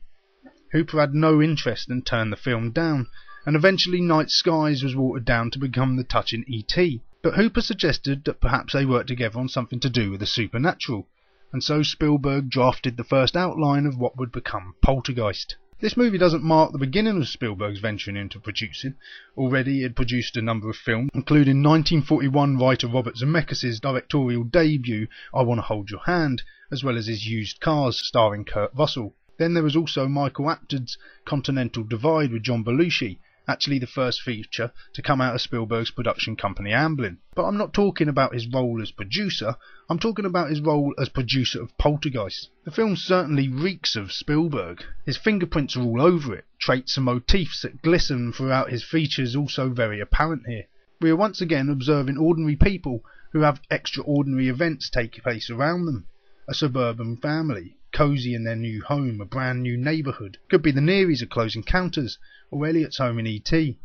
Hooper 0.72 1.00
had 1.00 1.14
no 1.14 1.40
interest 1.40 1.88
and 1.88 2.04
turned 2.04 2.30
the 2.30 2.36
film 2.36 2.70
down, 2.70 3.06
and 3.46 3.56
eventually 3.56 4.02
Night 4.02 4.30
Skies 4.30 4.82
was 4.84 4.94
watered 4.94 5.24
down 5.24 5.50
to 5.52 5.58
become 5.58 5.96
the 5.96 6.04
touching 6.04 6.44
E.T 6.48 7.00
but 7.24 7.36
Hooper 7.36 7.62
suggested 7.62 8.22
that 8.26 8.38
perhaps 8.38 8.74
they 8.74 8.84
worked 8.84 9.08
together 9.08 9.38
on 9.40 9.48
something 9.48 9.80
to 9.80 9.88
do 9.88 10.10
with 10.10 10.20
the 10.20 10.26
supernatural, 10.26 11.08
and 11.54 11.64
so 11.64 11.82
Spielberg 11.82 12.50
drafted 12.50 12.98
the 12.98 13.02
first 13.02 13.34
outline 13.34 13.86
of 13.86 13.96
what 13.96 14.18
would 14.18 14.30
become 14.30 14.74
Poltergeist. 14.82 15.56
This 15.80 15.96
movie 15.96 16.18
doesn't 16.18 16.44
mark 16.44 16.72
the 16.72 16.78
beginning 16.78 17.16
of 17.16 17.26
Spielberg's 17.26 17.80
venturing 17.80 18.18
into 18.18 18.38
producing. 18.38 18.96
Already 19.38 19.76
he 19.76 19.82
had 19.84 19.96
produced 19.96 20.36
a 20.36 20.42
number 20.42 20.68
of 20.68 20.76
films, 20.76 21.08
including 21.14 21.62
1941 21.62 22.58
writer 22.58 22.88
Robert 22.88 23.16
Zemeckis' 23.16 23.80
directorial 23.80 24.44
debut 24.44 25.06
I 25.34 25.44
Want 25.44 25.60
to 25.60 25.62
Hold 25.62 25.90
Your 25.90 26.04
Hand, 26.04 26.42
as 26.70 26.84
well 26.84 26.98
as 26.98 27.06
his 27.06 27.26
Used 27.26 27.58
Cars 27.58 28.06
starring 28.06 28.44
Kurt 28.44 28.74
Russell. 28.74 29.14
Then 29.38 29.54
there 29.54 29.62
was 29.62 29.76
also 29.76 30.08
Michael 30.08 30.50
Apted's 30.50 30.98
Continental 31.24 31.84
Divide 31.84 32.32
with 32.32 32.42
John 32.42 32.62
Belushi, 32.62 33.18
actually 33.46 33.78
the 33.78 33.86
first 33.86 34.22
feature 34.22 34.72
to 34.92 35.02
come 35.02 35.20
out 35.20 35.34
of 35.34 35.40
Spielberg's 35.40 35.90
production 35.90 36.36
company 36.36 36.70
Amblin. 36.70 37.18
But 37.34 37.44
I'm 37.44 37.58
not 37.58 37.74
talking 37.74 38.08
about 38.08 38.32
his 38.32 38.46
role 38.46 38.80
as 38.80 38.90
producer, 38.90 39.56
I'm 39.88 39.98
talking 39.98 40.24
about 40.24 40.50
his 40.50 40.60
role 40.60 40.94
as 40.98 41.08
producer 41.08 41.60
of 41.60 41.76
Poltergeist. 41.76 42.48
The 42.64 42.70
film 42.70 42.96
certainly 42.96 43.48
reeks 43.48 43.96
of 43.96 44.12
Spielberg. 44.12 44.82
His 45.04 45.16
fingerprints 45.16 45.76
are 45.76 45.82
all 45.82 46.00
over 46.00 46.34
it, 46.34 46.46
traits 46.58 46.96
and 46.96 47.04
motifs 47.04 47.62
that 47.62 47.82
glisten 47.82 48.32
throughout 48.32 48.70
his 48.70 48.82
features 48.82 49.36
also 49.36 49.68
very 49.68 50.00
apparent 50.00 50.46
here. 50.46 50.64
We 51.00 51.10
are 51.10 51.16
once 51.16 51.40
again 51.40 51.68
observing 51.68 52.16
ordinary 52.16 52.56
people 52.56 53.04
who 53.32 53.40
have 53.40 53.60
extraordinary 53.70 54.48
events 54.48 54.88
take 54.88 55.22
place 55.22 55.50
around 55.50 55.84
them. 55.84 56.06
A 56.48 56.54
suburban 56.54 57.16
family, 57.16 57.76
cosy 57.94 58.34
in 58.34 58.42
their 58.42 58.56
new 58.56 58.82
home, 58.82 59.20
a 59.20 59.24
brand 59.24 59.62
new 59.62 59.76
neighbourhood. 59.76 60.36
Could 60.50 60.62
be 60.62 60.72
the 60.72 60.80
Nearys 60.80 61.22
of 61.22 61.28
Close 61.28 61.54
Encounters, 61.54 62.18
or 62.50 62.66
Elliot's 62.66 62.98
home 62.98 63.20
in 63.20 63.26
E.T. 63.26 63.78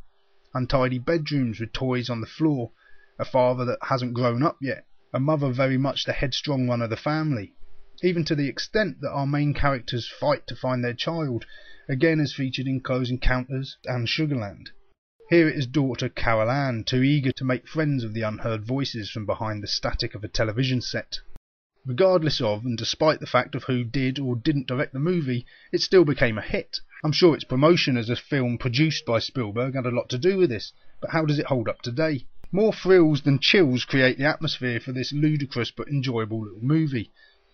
Untidy 0.52 0.98
bedrooms 0.98 1.60
with 1.60 1.72
toys 1.74 2.10
on 2.10 2.20
the 2.20 2.26
floor, 2.26 2.72
a 3.20 3.24
father 3.26 3.66
that 3.66 3.78
hasn't 3.84 4.16
grown 4.16 4.42
up 4.42 4.58
yet, 4.60 4.88
a 5.14 5.20
mother 5.20 5.52
very 5.52 5.78
much 5.78 6.06
the 6.06 6.14
headstrong 6.14 6.66
one 6.66 6.82
of 6.82 6.90
the 6.90 6.98
family, 6.98 7.54
even 8.02 8.26
to 8.26 8.34
the 8.34 8.48
extent 8.48 9.00
that 9.02 9.12
our 9.12 9.28
main 9.28 9.54
characters 9.54 10.08
fight 10.08 10.48
to 10.48 10.56
find 10.56 10.84
their 10.84 10.96
child, 10.96 11.46
again 11.88 12.20
as 12.20 12.34
featured 12.34 12.66
in 12.66 12.82
Close 12.82 13.12
Encounters 13.12 13.78
and 13.86 14.08
Sugarland. 14.08 14.70
Here 15.30 15.48
it 15.48 15.56
is 15.56 15.68
daughter 15.68 16.10
Carol 16.10 16.50
Ann, 16.50 16.84
too 16.84 17.04
eager 17.04 17.32
to 17.34 17.46
make 17.46 17.68
friends 17.68 18.04
with 18.04 18.16
the 18.16 18.24
unheard 18.24 18.66
voices 18.66 19.12
from 19.12 19.28
behind 19.28 19.62
the 19.62 19.68
static 19.68 20.16
of 20.16 20.24
a 20.24 20.28
television 20.28 20.82
set. 20.82 21.20
Regardless 21.86 22.42
of 22.42 22.66
and 22.66 22.78
despite 22.78 23.22
the 23.22 23.26
fact 23.26 23.56
of 23.56 23.64
who 23.64 23.86
did 23.86 24.20
or 24.20 24.36
didn't 24.36 24.68
direct 24.68 24.92
the 24.92 25.00
movie, 25.00 25.46
it 25.72 25.80
still 25.80 26.04
became 26.04 26.38
a 26.38 26.42
hit. 26.42 26.82
I'm 27.06 27.14
sure 27.14 27.34
its 27.34 27.46
promotion 27.46 27.96
as 27.96 28.10
a 28.10 28.18
film 28.18 28.58
produced 28.58 29.06
by 29.06 29.20
Spielberg 29.20 29.76
had 29.76 29.86
a 29.86 29.92
lot 29.92 30.10
to 30.10 30.18
do 30.18 30.38
with 30.38 30.50
this, 30.50 30.74
but 31.00 31.12
how 31.12 31.24
does 31.24 31.40
it 31.40 31.46
hold 31.46 31.70
up 31.70 31.82
today? 31.82 32.26
More 32.52 32.74
thrills 32.74 33.22
than 33.22 33.40
chills 33.40 33.86
create 33.86 34.18
the 34.18 34.26
atmosphere 34.26 34.82
for 34.82 34.92
this 34.92 35.14
ludicrous 35.14 35.72
but 35.72 35.88
enjoyable 35.88 36.42
little 36.42 36.62
movie. 36.62 37.14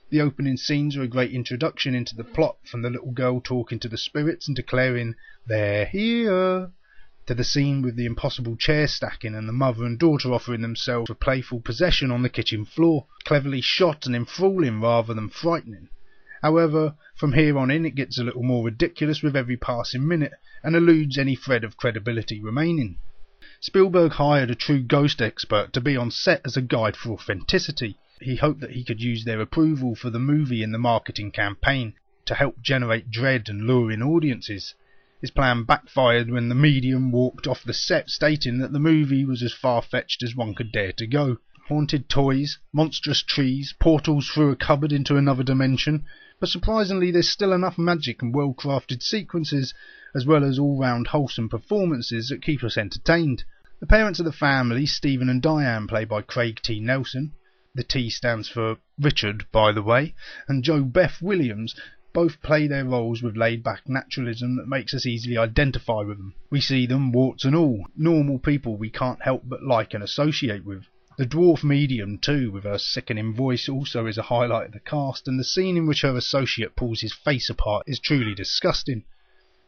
The 0.10 0.22
opening 0.22 0.58
scenes 0.58 0.98
are 0.98 1.04
a 1.04 1.08
great 1.08 1.32
introduction 1.32 1.94
into 1.94 2.16
the 2.16 2.24
plot 2.24 2.58
from 2.66 2.82
the 2.82 2.90
little 2.90 3.12
girl 3.12 3.42
talking 3.42 3.78
to 3.80 3.88
the 3.88 3.98
spirits 3.98 4.48
and 4.48 4.56
declaring, 4.56 5.14
They're 5.46 5.86
here, 5.86 6.72
to 7.26 7.34
the 7.34 7.44
scene 7.44 7.82
with 7.82 7.96
the 7.96 8.06
impossible 8.06 8.56
chair 8.56 8.88
stacking 8.88 9.34
and 9.34 9.48
the 9.48 9.54
mother 9.54 9.84
and 9.84 9.98
daughter 9.98 10.32
offering 10.32 10.62
themselves 10.62 11.08
for 11.08 11.16
playful 11.16 11.60
possession 11.60 12.12
on 12.12 12.22
the 12.22 12.30
kitchen 12.30 12.64
floor, 12.64 13.08
cleverly 13.24 13.62
shot 13.62 14.06
and 14.06 14.16
enthralling 14.16 14.80
rather 14.80 15.14
than 15.14 15.30
frightening. 15.30 15.90
However, 16.42 16.96
from 17.16 17.34
here 17.34 17.58
on 17.58 17.72
in 17.72 17.86
it 17.86 17.96
gets 17.96 18.20
a 18.20 18.24
little 18.24 18.44
more 18.44 18.64
ridiculous 18.64 19.24
with 19.24 19.36
every 19.36 19.58
passing 19.58 20.08
minute 20.08 20.34
and 20.64 20.76
eludes 20.76 21.18
any 21.18 21.36
thread 21.36 21.64
of 21.64 21.78
credibility 21.78 22.40
remaining. 22.40 23.00
Spielberg 23.60 24.12
hired 24.12 24.52
a 24.52 24.56
true 24.56 24.84
ghost 24.84 25.22
expert 25.22 25.74
to 25.74 25.82
be 25.82 25.98
on 25.98 26.12
set 26.12 26.42
as 26.46 26.56
a 26.56 26.62
guide 26.62 26.96
for 26.96 27.14
authenticity. 27.14 27.98
He 28.22 28.36
hoped 28.36 28.60
that 28.62 28.72
he 28.72 28.84
could 28.84 29.02
use 29.02 29.26
their 29.26 29.42
approval 29.42 29.96
for 29.96 30.12
the 30.12 30.20
movie 30.20 30.62
in 30.62 30.72
the 30.72 30.78
marketing 30.78 31.32
campaign 31.32 31.96
to 32.26 32.36
help 32.36 32.62
generate 32.62 33.10
dread 33.10 33.50
and 33.50 33.66
lure 33.66 33.92
in 33.92 34.04
audiences. 34.04 34.76
His 35.26 35.32
plan 35.32 35.64
backfired 35.64 36.30
when 36.30 36.50
the 36.50 36.54
medium 36.54 37.12
walked 37.12 37.48
off 37.48 37.64
the 37.64 37.74
set 37.74 38.12
stating 38.12 38.60
that 38.60 38.72
the 38.72 38.80
movie 38.80 39.26
was 39.26 39.42
as 39.42 39.54
far 39.54 39.82
fetched 39.82 40.22
as 40.22 40.36
one 40.36 40.54
could 40.54 40.72
dare 40.72 40.92
to 40.92 41.08
go. 41.08 41.40
Haunted 41.68 42.08
toys, 42.08 42.60
monstrous 42.72 43.24
trees, 43.24 43.74
portals 43.80 44.28
through 44.28 44.52
a 44.52 44.56
cupboard 44.56 44.92
into 44.92 45.18
another 45.18 45.42
dimension, 45.42 46.06
but 46.40 46.50
surprisingly 46.50 47.10
there's 47.10 47.28
still 47.28 47.54
enough 47.54 47.80
magic 47.80 48.22
and 48.22 48.36
well 48.36 48.54
crafted 48.54 49.02
sequences, 49.02 49.74
as 50.14 50.28
well 50.28 50.44
as 50.44 50.60
all 50.60 50.78
round 50.78 51.08
wholesome 51.08 51.50
performances 51.50 52.30
that 52.30 52.44
keep 52.44 52.64
us 52.64 52.78
entertained. 52.78 53.46
The 53.80 53.88
parents 53.88 54.20
of 54.20 54.26
the 54.26 54.32
family, 54.32 54.86
Stephen 54.86 55.28
and 55.28 55.42
Diane, 55.42 55.88
played 55.88 56.08
by 56.10 56.22
Craig 56.22 56.60
T. 56.62 56.80
Nelson, 56.80 57.34
the 57.74 57.84
T 57.84 58.12
stands 58.12 58.48
for 58.48 58.78
Richard, 59.00 59.48
by 59.52 59.72
the 59.72 59.82
way, 59.82 60.14
and 60.48 60.64
JoBeth 60.64 61.20
Williams, 61.20 61.76
both 62.16 62.42
play 62.42 62.66
their 62.66 62.86
roles 62.86 63.22
with 63.22 63.36
laid 63.36 63.62
back 63.62 63.82
naturalism 63.90 64.56
that 64.56 64.70
makes 64.70 64.94
us 64.94 65.06
easily 65.06 65.38
identify 65.38 66.00
with 66.00 66.18
them. 66.18 66.34
We 66.50 66.62
see 66.62 66.86
them, 66.86 67.12
warts 67.12 67.44
and 67.44 67.54
all, 67.54 67.88
normal 67.98 68.40
people 68.40 68.78
we 68.78 68.90
can't 68.90 69.22
help 69.22 69.44
but 69.46 69.62
like 69.62 69.94
and 69.94 70.02
associate 70.02 70.64
with. 70.64 70.86
The 71.18 71.26
dwarf 71.26 71.62
medium, 71.62 72.18
too, 72.20 72.52
with 72.52 72.64
her 72.64 72.78
sickening 72.78 73.34
voice, 73.34 73.68
also 73.68 74.06
is 74.06 74.18
a 74.18 74.24
highlight 74.24 74.68
of 74.68 74.72
the 74.72 74.80
cast, 74.80 75.28
and 75.28 75.38
the 75.38 75.44
scene 75.44 75.76
in 75.76 75.88
which 75.88 76.04
her 76.04 76.16
associate 76.16 76.78
pulls 76.78 77.02
his 77.02 77.12
face 77.12 77.50
apart 77.50 77.84
is 77.86 78.00
truly 78.00 78.34
disgusting. 78.34 79.04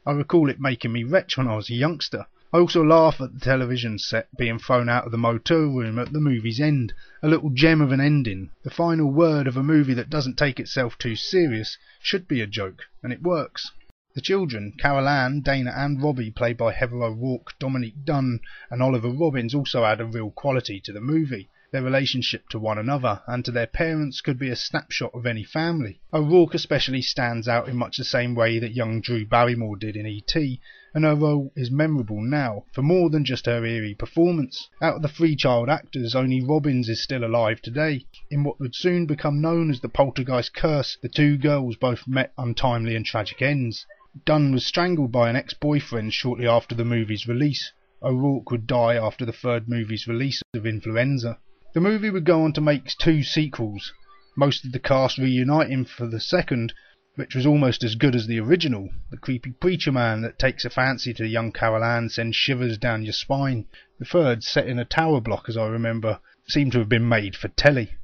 I 0.05 0.13
recall 0.13 0.49
it 0.49 0.61
making 0.61 0.93
me 0.93 1.03
retch 1.03 1.37
when 1.37 1.49
I 1.49 1.57
was 1.57 1.69
a 1.69 1.73
youngster. 1.73 2.27
I 2.53 2.59
also 2.59 2.81
laugh 2.81 3.19
at 3.19 3.33
the 3.33 3.41
television 3.41 3.99
set 3.99 4.29
being 4.37 4.57
thrown 4.57 4.87
out 4.87 5.03
of 5.03 5.11
the 5.11 5.17
motel 5.17 5.67
room 5.67 5.99
at 5.99 6.13
the 6.13 6.21
movie's 6.21 6.61
end. 6.61 6.93
A 7.21 7.27
little 7.27 7.49
gem 7.49 7.81
of 7.81 7.91
an 7.91 7.99
ending. 7.99 8.51
The 8.63 8.69
final 8.69 9.11
word 9.11 9.47
of 9.47 9.57
a 9.57 9.63
movie 9.63 9.93
that 9.95 10.09
doesn't 10.09 10.37
take 10.37 10.57
itself 10.57 10.97
too 10.97 11.17
serious 11.17 11.77
should 12.01 12.25
be 12.25 12.39
a 12.39 12.47
joke, 12.47 12.85
and 13.03 13.11
it 13.11 13.21
works. 13.21 13.69
The 14.15 14.21
children, 14.21 14.71
Carol 14.77 15.09
Ann, 15.09 15.41
Dana 15.41 15.73
and 15.75 16.01
Robbie, 16.01 16.31
played 16.31 16.55
by 16.55 16.71
Heather 16.71 17.03
O'Rourke, 17.03 17.59
Dominique 17.59 18.05
Dunne 18.05 18.39
and 18.71 18.81
Oliver 18.81 19.09
Robbins, 19.09 19.53
also 19.53 19.83
add 19.83 19.99
a 19.99 20.05
real 20.05 20.31
quality 20.31 20.79
to 20.85 20.93
the 20.93 21.01
movie. 21.01 21.49
Their 21.73 21.83
relationship 21.83 22.47
to 22.51 22.59
one 22.59 22.77
another 22.77 23.23
and 23.27 23.43
to 23.43 23.51
their 23.51 23.67
parents 23.67 24.21
could 24.21 24.39
be 24.39 24.47
a 24.47 24.55
snapshot 24.55 25.11
of 25.13 25.25
any 25.25 25.43
family. 25.43 25.99
O'Rourke 26.13 26.53
especially 26.53 27.01
stands 27.01 27.49
out 27.49 27.67
in 27.67 27.75
much 27.75 27.97
the 27.97 28.05
same 28.05 28.35
way 28.35 28.57
that 28.57 28.73
young 28.73 29.01
Drew 29.01 29.25
Barrymore 29.25 29.75
did 29.75 29.97
in 29.97 30.07
E.T., 30.07 30.61
and 30.93 31.03
her 31.03 31.15
role 31.15 31.51
is 31.55 31.69
memorable 31.69 32.21
now 32.21 32.63
for 32.71 32.81
more 32.81 33.09
than 33.09 33.25
just 33.25 33.45
her 33.45 33.65
eerie 33.65 33.93
performance. 33.93 34.69
Out 34.81 34.95
of 34.95 35.01
the 35.01 35.07
three 35.07 35.35
child 35.35 35.69
actors, 35.69 36.15
only 36.15 36.41
Robbins 36.41 36.89
is 36.89 37.03
still 37.03 37.23
alive 37.23 37.61
today. 37.61 38.05
In 38.31 38.43
what 38.43 38.59
would 38.59 38.75
soon 38.75 39.05
become 39.05 39.41
known 39.41 39.69
as 39.69 39.81
the 39.81 39.89
Poltergeist 39.89 40.53
curse, 40.53 40.97
the 41.01 41.09
two 41.09 41.37
girls 41.37 41.75
both 41.75 42.07
met 42.07 42.33
untimely 42.37 42.95
and 42.95 43.05
tragic 43.05 43.41
ends. 43.41 43.85
Dunne 44.25 44.51
was 44.51 44.65
strangled 44.65 45.11
by 45.11 45.29
an 45.29 45.35
ex-boyfriend 45.35 46.13
shortly 46.13 46.47
after 46.47 46.73
the 46.73 46.85
movie's 46.85 47.27
release. 47.27 47.71
O'Rourke 48.01 48.51
would 48.51 48.67
die 48.67 48.95
after 48.95 49.25
the 49.25 49.33
third 49.33 49.67
movie's 49.67 50.07
release 50.07 50.41
of 50.53 50.65
influenza. 50.65 51.37
The 51.73 51.81
movie 51.81 52.09
would 52.09 52.25
go 52.25 52.43
on 52.43 52.53
to 52.53 52.61
make 52.61 52.85
two 52.97 53.23
sequels, 53.23 53.93
most 54.35 54.65
of 54.65 54.71
the 54.71 54.79
cast 54.79 55.17
reuniting 55.17 55.83
for 55.85 56.07
the 56.07 56.19
second, 56.19 56.73
which 57.17 57.33
was 57.33 57.47
almost 57.47 57.83
as 57.83 57.95
good 57.95 58.15
as 58.15 58.27
the 58.27 58.39
original. 58.39 58.89
The 59.09 59.17
creepy 59.17 59.49
preacher 59.49 59.91
man 59.91 60.21
that 60.21 60.37
takes 60.37 60.65
a 60.65 60.69
fancy 60.69 61.15
to 61.15 61.25
young 61.25 61.51
Carol 61.51 61.83
Ann 61.83 62.09
sends 62.09 62.35
shivers 62.35 62.77
down 62.77 63.03
your 63.03 63.13
spine. 63.13 63.65
The 63.97 64.05
third, 64.05 64.43
set 64.43 64.67
in 64.67 64.77
a 64.77 64.85
tower 64.85 65.19
block 65.19 65.49
as 65.49 65.57
I 65.57 65.65
remember, 65.65 66.19
seemed 66.47 66.73
to 66.73 66.77
have 66.77 66.89
been 66.89 67.09
made 67.09 67.35
for 67.35 67.47
telly. 67.47 67.95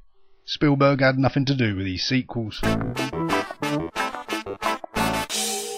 Spielberg 0.45 1.01
had 1.01 1.19
nothing 1.19 1.45
to 1.45 1.53
do 1.53 1.75
with 1.75 1.85
these 1.85 2.03
sequels. 2.03 2.59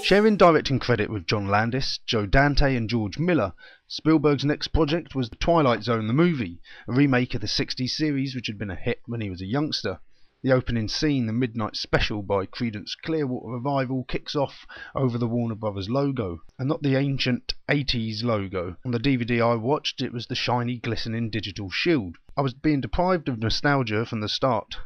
Sharing 0.02 0.38
directing 0.38 0.80
credit 0.80 1.10
with 1.10 1.28
John 1.28 1.50
Landis, 1.50 2.00
Joe 2.06 2.26
Dante, 2.26 2.74
and 2.78 2.90
George 2.90 3.20
Miller, 3.20 3.52
Spielberg's 3.90 4.46
next 4.46 4.70
project 4.70 5.14
was 5.14 5.30
The 5.30 5.36
Twilight 5.36 5.84
Zone 5.84 6.08
the 6.08 6.14
movie, 6.14 6.62
a 6.88 6.94
remake 6.94 7.36
of 7.36 7.42
the 7.42 7.48
60s 7.48 7.90
series 7.90 8.34
which 8.34 8.48
had 8.48 8.58
been 8.58 8.72
a 8.72 8.76
hit 8.76 9.02
when 9.08 9.20
he 9.20 9.30
was 9.30 9.42
a 9.42 9.46
youngster. 9.46 10.00
The 10.46 10.52
opening 10.52 10.88
scene, 10.88 11.26
the 11.26 11.34
Midnight 11.34 11.76
Special 11.76 12.22
by 12.22 12.46
Creedence 12.46 12.96
Clearwater 12.96 13.48
Revival, 13.48 14.04
kicks 14.04 14.36
off 14.36 14.68
over 14.94 15.18
the 15.18 15.28
Warner 15.28 15.56
Brothers 15.56 15.90
logo, 15.90 16.44
and 16.60 16.70
not 16.70 16.84
the 16.84 16.96
ancient 16.96 17.56
80s 17.68 18.24
logo. 18.24 18.78
On 18.86 18.92
the 18.92 19.00
DVD 19.00 19.42
I 19.42 19.56
watched, 19.56 20.04
it 20.04 20.14
was 20.14 20.28
the 20.28 20.36
shiny, 20.36 20.78
glistening 20.78 21.32
digital 21.32 21.72
shield. 21.72 22.18
I 22.38 22.42
was 22.42 22.54
being 22.54 22.80
deprived 22.80 23.28
of 23.28 23.40
nostalgia 23.40 24.06
from 24.06 24.20
the 24.22 24.30
start. 24.30 24.78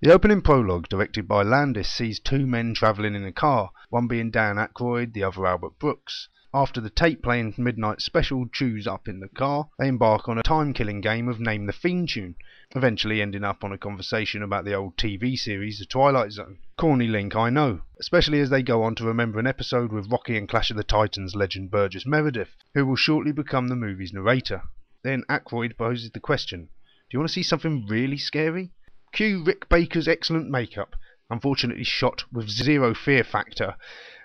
The 0.00 0.12
opening 0.12 0.42
prologue, 0.42 0.88
directed 0.88 1.28
by 1.28 1.44
Landis, 1.44 1.88
sees 1.88 2.18
two 2.18 2.44
men 2.44 2.74
travelling 2.74 3.14
in 3.14 3.24
a 3.24 3.30
car, 3.30 3.70
one 3.90 4.08
being 4.08 4.32
Dan 4.32 4.56
Aykroyd, 4.56 5.12
the 5.12 5.22
other 5.22 5.46
Albert 5.46 5.78
Brooks. 5.78 6.28
After 6.56 6.80
the 6.80 6.88
tape 6.88 7.20
playing 7.20 7.52
Midnight 7.58 8.00
Special 8.00 8.46
chews 8.46 8.86
up 8.86 9.08
in 9.08 9.18
the 9.18 9.26
car, 9.26 9.70
they 9.76 9.88
embark 9.88 10.28
on 10.28 10.38
a 10.38 10.42
time 10.44 10.72
killing 10.72 11.00
game 11.00 11.26
of 11.26 11.40
Name 11.40 11.66
the 11.66 11.72
Theme 11.72 12.06
Tune, 12.06 12.36
eventually 12.76 13.20
ending 13.20 13.42
up 13.42 13.64
on 13.64 13.72
a 13.72 13.76
conversation 13.76 14.40
about 14.40 14.64
the 14.64 14.72
old 14.72 14.96
TV 14.96 15.36
series 15.36 15.80
The 15.80 15.84
Twilight 15.84 16.30
Zone. 16.30 16.58
Corny 16.76 17.08
link, 17.08 17.34
I 17.34 17.50
know, 17.50 17.80
especially 17.98 18.38
as 18.38 18.50
they 18.50 18.62
go 18.62 18.84
on 18.84 18.94
to 18.94 19.04
remember 19.04 19.40
an 19.40 19.48
episode 19.48 19.90
with 19.90 20.12
Rocky 20.12 20.38
and 20.38 20.48
Clash 20.48 20.70
of 20.70 20.76
the 20.76 20.84
Titans 20.84 21.34
legend 21.34 21.72
Burgess 21.72 22.06
Meredith, 22.06 22.54
who 22.74 22.86
will 22.86 22.94
shortly 22.94 23.32
become 23.32 23.66
the 23.66 23.74
movie's 23.74 24.12
narrator. 24.12 24.62
Then 25.02 25.24
Aykroyd 25.28 25.76
poses 25.76 26.12
the 26.12 26.20
question 26.20 26.66
Do 26.66 26.68
you 27.10 27.18
want 27.18 27.30
to 27.30 27.34
see 27.34 27.42
something 27.42 27.84
really 27.88 28.16
scary? 28.16 28.70
Cue 29.12 29.42
Rick 29.42 29.68
Baker's 29.68 30.06
excellent 30.06 30.48
makeup, 30.50 30.94
unfortunately 31.28 31.82
shot 31.82 32.22
with 32.32 32.48
zero 32.48 32.94
fear 32.94 33.24
factor, 33.24 33.74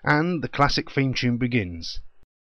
and 0.03 0.43
the 0.43 0.47
classic 0.47 0.91
theme 0.91 1.15
tune 1.15 1.37
begins. 1.37 2.01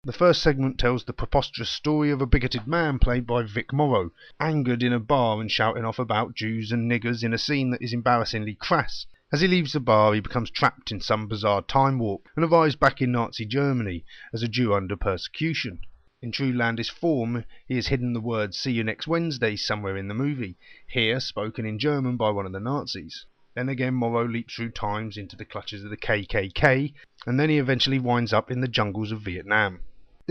The 0.02 0.14
first 0.14 0.40
segment 0.40 0.78
tells 0.78 1.04
the 1.04 1.12
preposterous 1.12 1.68
story 1.68 2.10
of 2.10 2.22
a 2.22 2.26
bigoted 2.26 2.66
man 2.66 2.98
played 2.98 3.26
by 3.26 3.42
Vic 3.42 3.70
Morrow, 3.70 4.12
angered 4.40 4.82
in 4.82 4.94
a 4.94 4.98
bar 4.98 5.42
and 5.42 5.52
shouting 5.52 5.84
off 5.84 5.98
about 5.98 6.34
Jews 6.34 6.72
and 6.72 6.90
niggers 6.90 7.22
in 7.22 7.34
a 7.34 7.38
scene 7.38 7.68
that 7.70 7.82
is 7.82 7.92
embarrassingly 7.92 8.54
crass. 8.54 9.04
As 9.30 9.42
he 9.42 9.46
leaves 9.46 9.74
the 9.74 9.78
bar, 9.78 10.14
he 10.14 10.20
becomes 10.20 10.50
trapped 10.50 10.90
in 10.90 11.02
some 11.02 11.28
bizarre 11.28 11.60
time 11.60 11.98
warp 11.98 12.26
and 12.34 12.46
arrives 12.46 12.76
back 12.76 13.02
in 13.02 13.12
Nazi 13.12 13.44
Germany 13.44 14.06
as 14.32 14.42
a 14.42 14.48
Jew 14.48 14.72
under 14.72 14.96
persecution. 14.96 15.80
In 16.22 16.32
true 16.32 16.52
Landis 16.52 16.88
form, 16.88 17.44
he 17.68 17.76
has 17.76 17.88
hidden 17.88 18.14
the 18.14 18.20
words 18.20 18.56
"See 18.58 18.72
you 18.72 18.82
next 18.82 19.06
Wednesday" 19.06 19.54
somewhere 19.54 19.98
in 19.98 20.08
the 20.08 20.14
movie, 20.14 20.56
here 20.88 21.20
spoken 21.20 21.66
in 21.66 21.78
German 21.78 22.16
by 22.16 22.30
one 22.30 22.46
of 22.46 22.52
the 22.52 22.58
Nazis. 22.58 23.26
Then 23.54 23.68
again 23.68 23.94
Morrow 23.94 24.26
leaps 24.26 24.54
through 24.54 24.70
times 24.70 25.18
into 25.18 25.36
the 25.36 25.44
clutches 25.44 25.84
of 25.84 25.90
the 25.90 25.98
KKK, 25.98 26.94
and 27.26 27.38
then 27.38 27.50
he 27.50 27.58
eventually 27.58 27.98
winds 27.98 28.32
up 28.32 28.50
in 28.50 28.62
the 28.62 28.66
jungles 28.66 29.12
of 29.12 29.20
Vietnam. 29.20 29.80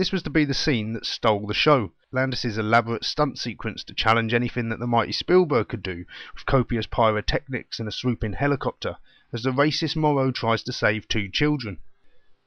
This 0.00 0.12
was 0.12 0.22
to 0.22 0.30
be 0.30 0.46
the 0.46 0.54
scene 0.54 0.94
that 0.94 1.04
stole 1.04 1.46
the 1.46 1.52
show. 1.52 1.92
Landis's 2.10 2.56
elaborate 2.56 3.04
stunt 3.04 3.38
sequence 3.38 3.84
to 3.84 3.92
challenge 3.92 4.32
anything 4.32 4.70
that 4.70 4.78
the 4.78 4.86
mighty 4.86 5.12
Spielberg 5.12 5.68
could 5.68 5.82
do, 5.82 6.06
with 6.32 6.46
copious 6.46 6.86
pyrotechnics 6.86 7.78
and 7.78 7.86
a 7.86 7.92
swooping 7.92 8.32
helicopter, 8.32 8.96
as 9.30 9.42
the 9.42 9.52
racist 9.52 9.96
Morrow 9.96 10.30
tries 10.30 10.62
to 10.62 10.72
save 10.72 11.06
two 11.06 11.28
children. 11.28 11.80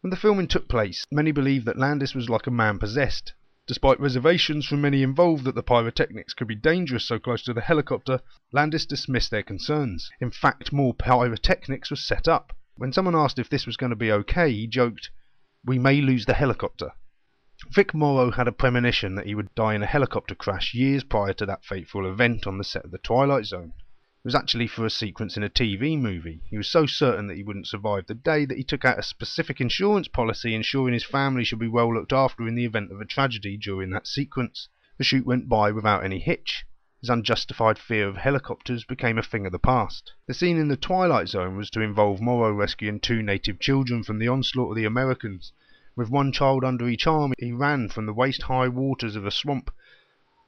When 0.02 0.10
the 0.10 0.18
filming 0.18 0.48
took 0.48 0.68
place, 0.68 1.06
many 1.12 1.32
believed 1.32 1.68
that 1.68 1.78
Landis 1.78 2.16
was 2.16 2.28
like 2.28 2.48
a 2.48 2.50
man 2.50 2.80
possessed. 2.80 3.34
Despite 3.68 4.00
reservations 4.00 4.66
from 4.66 4.82
many 4.82 5.04
involved 5.04 5.44
that 5.44 5.54
the 5.54 5.62
pyrotechnics 5.62 6.34
could 6.34 6.48
be 6.48 6.56
dangerous 6.56 7.06
so 7.06 7.20
close 7.20 7.44
to 7.44 7.54
the 7.54 7.62
helicopter, 7.62 8.20
Landis 8.52 8.88
dismissed 8.88 9.30
their 9.30 9.44
concerns. 9.44 10.10
In 10.20 10.32
fact, 10.32 10.74
more 10.74 10.96
pyrotechnics 10.96 11.92
was 11.92 12.04
set 12.04 12.28
up. 12.28 12.52
When 12.78 12.92
someone 12.92 13.16
asked 13.16 13.38
if 13.38 13.48
this 13.48 13.68
was 13.68 13.78
going 13.78 13.92
to 13.92 13.96
be 13.96 14.12
okay, 14.12 14.52
he 14.52 14.66
joked, 14.66 15.12
We 15.64 15.78
may 15.78 16.02
lose 16.02 16.26
the 16.26 16.34
helicopter. 16.34 16.94
Vic 17.70 17.94
Morrow 17.94 18.32
had 18.32 18.48
a 18.48 18.52
premonition 18.52 19.14
that 19.14 19.28
he 19.28 19.36
would 19.36 19.54
die 19.54 19.76
in 19.76 19.84
a 19.84 19.86
helicopter 19.86 20.34
crash 20.34 20.74
years 20.74 21.04
prior 21.04 21.34
to 21.34 21.46
that 21.46 21.64
fateful 21.64 22.08
event 22.08 22.48
on 22.48 22.58
the 22.58 22.64
set 22.64 22.84
of 22.84 22.90
The 22.90 22.98
Twilight 22.98 23.46
Zone. 23.46 23.74
It 23.78 24.26
was 24.26 24.34
actually 24.34 24.66
for 24.66 24.88
a 24.88 24.90
sequence 24.90 25.38
in 25.38 25.44
a 25.44 25.52
TV 25.52 25.96
movie. 25.96 26.42
He 26.50 26.58
was 26.58 26.68
so 26.68 26.88
certain 26.88 27.28
that 27.28 27.38
he 27.38 27.44
wouldn't 27.44 27.68
survive 27.68 28.08
the 28.08 28.16
day 28.16 28.46
that 28.46 28.58
he 28.58 28.64
took 28.64 28.86
out 28.86 28.98
a 28.98 29.04
specific 29.04 29.62
insurance 29.62 30.08
policy 30.08 30.56
ensuring 30.56 30.96
his 30.96 31.04
family 31.04 31.44
should 31.44 31.60
be 31.60 31.68
well 31.68 31.94
looked 31.94 32.12
after 32.12 32.48
in 32.48 32.56
the 32.56 32.66
event 32.66 32.92
of 32.92 33.00
a 33.00 33.06
tragedy 33.06 33.56
during 33.56 33.92
that 33.92 34.08
sequence. 34.08 34.68
The 34.98 35.04
shoot 35.04 35.24
went 35.24 35.48
by 35.48 35.72
without 35.72 36.04
any 36.04 36.18
hitch. 36.18 36.66
His 37.02 37.10
unjustified 37.12 37.78
fear 37.78 38.08
of 38.08 38.18
helicopters 38.18 38.84
became 38.84 39.20
a 39.20 39.22
thing 39.22 39.46
of 39.46 39.52
the 39.52 39.60
past. 39.60 40.12
The 40.26 40.34
scene 40.34 40.58
in 40.58 40.70
the 40.70 40.76
Twilight 40.76 41.28
Zone 41.28 41.56
was 41.56 41.70
to 41.70 41.82
involve 41.82 42.20
Morrow 42.20 42.52
rescuing 42.52 43.00
two 43.00 43.22
native 43.22 43.60
children 43.60 44.02
from 44.02 44.18
the 44.18 44.28
onslaught 44.28 44.72
of 44.72 44.76
the 44.76 44.86
Americans. 44.86 45.54
With 45.96 46.10
one 46.10 46.32
child 46.32 46.64
under 46.64 46.90
each 46.90 47.06
arm, 47.06 47.34
he 47.38 47.52
ran 47.52 47.88
from 47.88 48.08
the 48.08 48.16
waist 48.16 48.42
high 48.42 48.68
waters 48.68 49.16
of 49.16 49.28
a 49.28 49.30
swamp, 49.30 49.70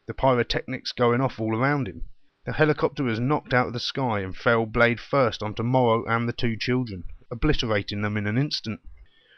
the 0.07 0.13
pyrotechnics 0.15 0.91
going 0.91 1.21
off 1.21 1.39
all 1.39 1.55
around 1.55 1.87
him. 1.87 2.05
The 2.47 2.53
helicopter 2.53 3.03
was 3.03 3.19
knocked 3.19 3.53
out 3.53 3.67
of 3.67 3.73
the 3.73 3.79
sky 3.79 4.21
and 4.21 4.35
fell 4.35 4.65
blade 4.65 4.99
first 4.99 5.43
onto 5.43 5.61
Morrow 5.61 6.03
and 6.05 6.27
the 6.27 6.33
two 6.33 6.57
children, 6.57 7.03
obliterating 7.29 8.01
them 8.01 8.17
in 8.17 8.25
an 8.25 8.39
instant. 8.39 8.79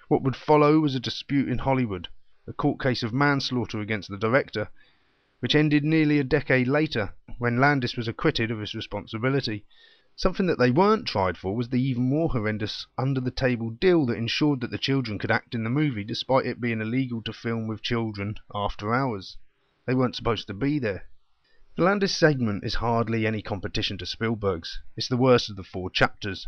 What 0.08 0.24
would 0.24 0.38
follow 0.38 0.80
was 0.80 0.96
a 0.96 1.02
dispute 1.02 1.50
in 1.50 1.58
Hollywood, 1.58 2.08
a 2.48 2.54
court 2.54 2.80
case 2.80 3.04
of 3.04 3.12
manslaughter 3.12 3.82
against 3.82 4.10
the 4.10 4.18
director, 4.18 4.70
which 5.42 5.56
ended 5.56 5.84
nearly 5.84 6.20
a 6.20 6.24
decade 6.24 6.70
later 6.70 7.16
when 7.38 7.60
Landis 7.60 7.98
was 7.98 8.08
acquitted 8.08 8.50
of 8.50 8.60
his 8.60 8.74
responsibility. 8.74 9.66
Something 10.20 10.48
that 10.48 10.58
they 10.58 10.72
weren't 10.72 11.06
tried 11.06 11.38
for 11.38 11.56
was 11.56 11.70
the 11.70 11.80
even 11.80 12.10
more 12.10 12.30
horrendous 12.30 12.88
under 12.98 13.22
the 13.22 13.30
table 13.30 13.70
deal 13.70 14.08
that 14.08 14.18
ensured 14.18 14.62
that 14.62 14.72
the 14.72 14.80
children 14.80 15.20
could 15.20 15.30
act 15.30 15.54
in 15.54 15.64
the 15.64 15.70
movie 15.70 16.04
despite 16.04 16.48
it 16.48 16.60
being 16.60 16.82
illegal 16.82 17.22
to 17.22 17.32
film 17.32 17.68
with 17.68 17.84
children 17.84 18.34
after 18.52 18.96
hours. 18.96 19.38
They 19.86 19.94
weren't 19.94 20.16
supposed 20.16 20.48
to 20.48 20.56
be 20.56 20.80
there. 20.80 21.06
The 21.76 21.84
Landis 21.84 22.18
segment 22.18 22.64
is 22.64 22.74
hardly 22.74 23.28
any 23.28 23.44
competition 23.44 24.00
to 24.00 24.08
Spielberg's. 24.08 24.82
It's 24.96 25.08
the 25.08 25.18
worst 25.18 25.52
of 25.52 25.56
the 25.56 25.64
four 25.64 25.92
chapters, 25.92 26.48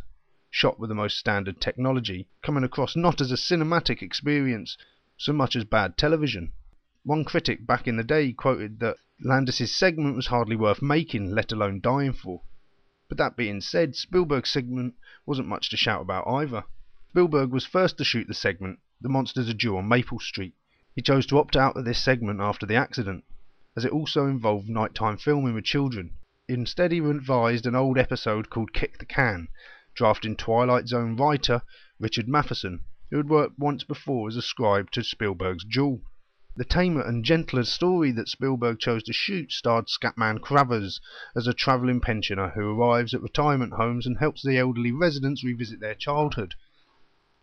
shot 0.49 0.79
with 0.79 0.89
the 0.89 0.95
most 0.95 1.19
standard 1.19 1.61
technology, 1.61 2.27
coming 2.41 2.63
across 2.63 2.95
not 2.95 3.21
as 3.21 3.31
a 3.31 3.35
cinematic 3.35 4.01
experience 4.01 4.79
so 5.15 5.31
much 5.31 5.55
as 5.55 5.63
bad 5.63 5.95
television. 5.95 6.53
One 7.03 7.23
critic 7.23 7.67
back 7.67 7.87
in 7.87 7.97
the 7.97 8.03
day 8.03 8.33
quoted 8.33 8.79
that 8.79 8.97
Landis's 9.21 9.75
segment 9.75 10.15
was 10.15 10.25
hardly 10.25 10.55
worth 10.55 10.81
making, 10.81 11.29
let 11.35 11.51
alone 11.51 11.81
dying 11.81 12.13
for. 12.13 12.41
But 13.09 13.17
that 13.17 13.35
being 13.35 13.59
said, 13.59 13.95
Spielberg's 13.95 14.51
segment 14.51 14.93
wasn't 15.25 15.47
much 15.47 15.71
to 15.71 15.77
shout 15.77 16.03
about 16.03 16.27
either. 16.27 16.63
Spielberg 17.09 17.49
was 17.49 17.65
first 17.65 17.97
to 17.97 18.03
shoot 18.03 18.27
the 18.27 18.35
segment, 18.35 18.77
The 19.01 19.09
Monsters 19.09 19.49
Are 19.49 19.53
Due 19.53 19.77
on 19.77 19.87
Maple 19.87 20.19
Street. 20.19 20.53
He 20.95 21.01
chose 21.01 21.25
to 21.25 21.39
opt 21.39 21.55
out 21.55 21.75
of 21.75 21.85
this 21.85 21.97
segment 21.97 22.39
after 22.39 22.67
the 22.67 22.75
accident, 22.75 23.23
as 23.75 23.83
it 23.83 23.91
also 23.91 24.27
involved 24.27 24.69
nighttime 24.69 25.17
filming 25.17 25.55
with 25.55 25.63
children. 25.63 26.19
Instead, 26.47 26.91
he 26.91 27.01
revised 27.01 27.65
an 27.65 27.73
old 27.73 27.97
episode 27.97 28.51
called 28.51 28.73
Kick 28.73 28.99
the 28.99 29.07
Can, 29.07 29.47
drafting 29.95 30.35
Twilight 30.35 30.87
Zone 30.87 31.15
writer 31.15 31.63
Richard 31.99 32.27
Matheson, 32.27 32.83
who 33.09 33.17
had 33.17 33.27
worked 33.27 33.57
once 33.57 33.83
before 33.83 34.27
as 34.27 34.35
a 34.35 34.41
scribe 34.43 34.91
to 34.91 35.03
Spielberg's 35.03 35.63
Duel. 35.63 36.03
The 36.59 36.65
tamer 36.65 36.99
and 37.01 37.23
gentler 37.23 37.63
story 37.63 38.11
that 38.11 38.27
Spielberg 38.27 38.79
chose 38.79 39.03
to 39.03 39.13
shoot 39.13 39.53
starred 39.53 39.87
Scatman 39.87 40.41
Crothers 40.41 40.99
as 41.33 41.47
a 41.47 41.53
travelling 41.53 42.01
pensioner 42.01 42.49
who 42.49 42.69
arrives 42.71 43.13
at 43.13 43.21
retirement 43.21 43.75
homes 43.75 44.05
and 44.05 44.17
helps 44.17 44.43
the 44.43 44.57
elderly 44.57 44.91
residents 44.91 45.41
revisit 45.41 45.79
their 45.79 45.95
childhood. 45.95 46.55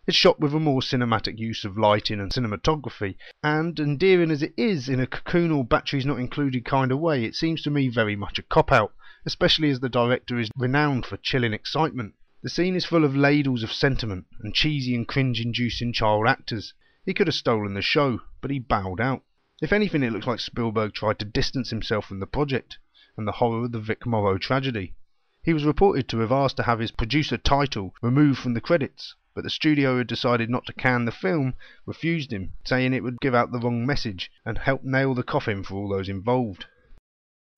It's 0.05 0.15
shot 0.15 0.39
with 0.39 0.53
a 0.53 0.59
more 0.59 0.81
cinematic 0.81 1.39
use 1.39 1.65
of 1.65 1.79
lighting 1.79 2.19
and 2.19 2.31
cinematography, 2.31 3.15
and 3.41 3.79
endearing 3.79 4.29
as 4.29 4.43
it 4.43 4.53
is 4.55 4.87
in 4.87 4.99
a 4.99 5.07
cocoon 5.07 5.49
or 5.49 5.65
batteries 5.65 6.05
not 6.05 6.19
included 6.19 6.63
kind 6.63 6.91
of 6.91 6.99
way, 6.99 7.25
it 7.25 7.33
seems 7.33 7.63
to 7.63 7.71
me 7.71 7.87
very 7.87 8.15
much 8.15 8.37
a 8.37 8.43
cop 8.43 8.71
out, 8.71 8.93
especially 9.25 9.71
as 9.71 9.79
the 9.79 9.89
director 9.89 10.37
is 10.37 10.51
renowned 10.55 11.07
for 11.07 11.17
chilling 11.17 11.53
excitement. 11.53 12.13
The 12.43 12.51
scene 12.51 12.75
is 12.75 12.85
full 12.85 13.03
of 13.03 13.15
ladles 13.15 13.63
of 13.63 13.73
sentiment 13.73 14.27
and 14.41 14.53
cheesy 14.53 14.93
and 14.93 15.07
cringe 15.07 15.41
inducing 15.41 15.91
child 15.91 16.27
actors. 16.27 16.75
He 17.07 17.13
could 17.13 17.27
have 17.27 17.35
stolen 17.35 17.73
the 17.73 17.81
show, 17.81 18.19
but 18.41 18.51
he 18.51 18.59
bowed 18.59 18.99
out. 18.99 19.23
If 19.61 19.71
anything, 19.71 20.03
it 20.03 20.11
looks 20.11 20.27
like 20.27 20.41
Spielberg 20.41 20.93
tried 20.93 21.19
to 21.19 21.25
distance 21.25 21.69
himself 21.69 22.05
from 22.05 22.19
the 22.19 22.27
project 22.27 22.79
and 23.15 23.25
the 23.25 23.31
horror 23.31 23.63
of 23.63 23.71
the 23.71 23.79
Vic 23.79 24.05
Morrow 24.05 24.37
tragedy. 24.37 24.93
He 25.41 25.53
was 25.53 25.63
reported 25.63 26.09
to 26.09 26.19
have 26.19 26.33
asked 26.33 26.57
to 26.57 26.63
have 26.63 26.79
his 26.79 26.91
producer 26.91 27.37
title 27.37 27.95
removed 28.01 28.39
from 28.39 28.55
the 28.55 28.59
credits, 28.59 29.15
but 29.33 29.45
the 29.45 29.49
studio 29.49 29.93
who 29.93 29.99
had 29.99 30.07
decided 30.07 30.49
not 30.49 30.65
to 30.65 30.73
can 30.73 31.05
the 31.05 31.13
film 31.13 31.53
refused 31.85 32.33
him, 32.33 32.51
saying 32.65 32.93
it 32.93 33.03
would 33.03 33.21
give 33.21 33.33
out 33.33 33.53
the 33.53 33.59
wrong 33.59 33.85
message 33.85 34.29
and 34.43 34.57
help 34.57 34.83
nail 34.83 35.15
the 35.15 35.23
coffin 35.23 35.63
for 35.63 35.75
all 35.75 35.87
those 35.87 36.09
involved. 36.09 36.65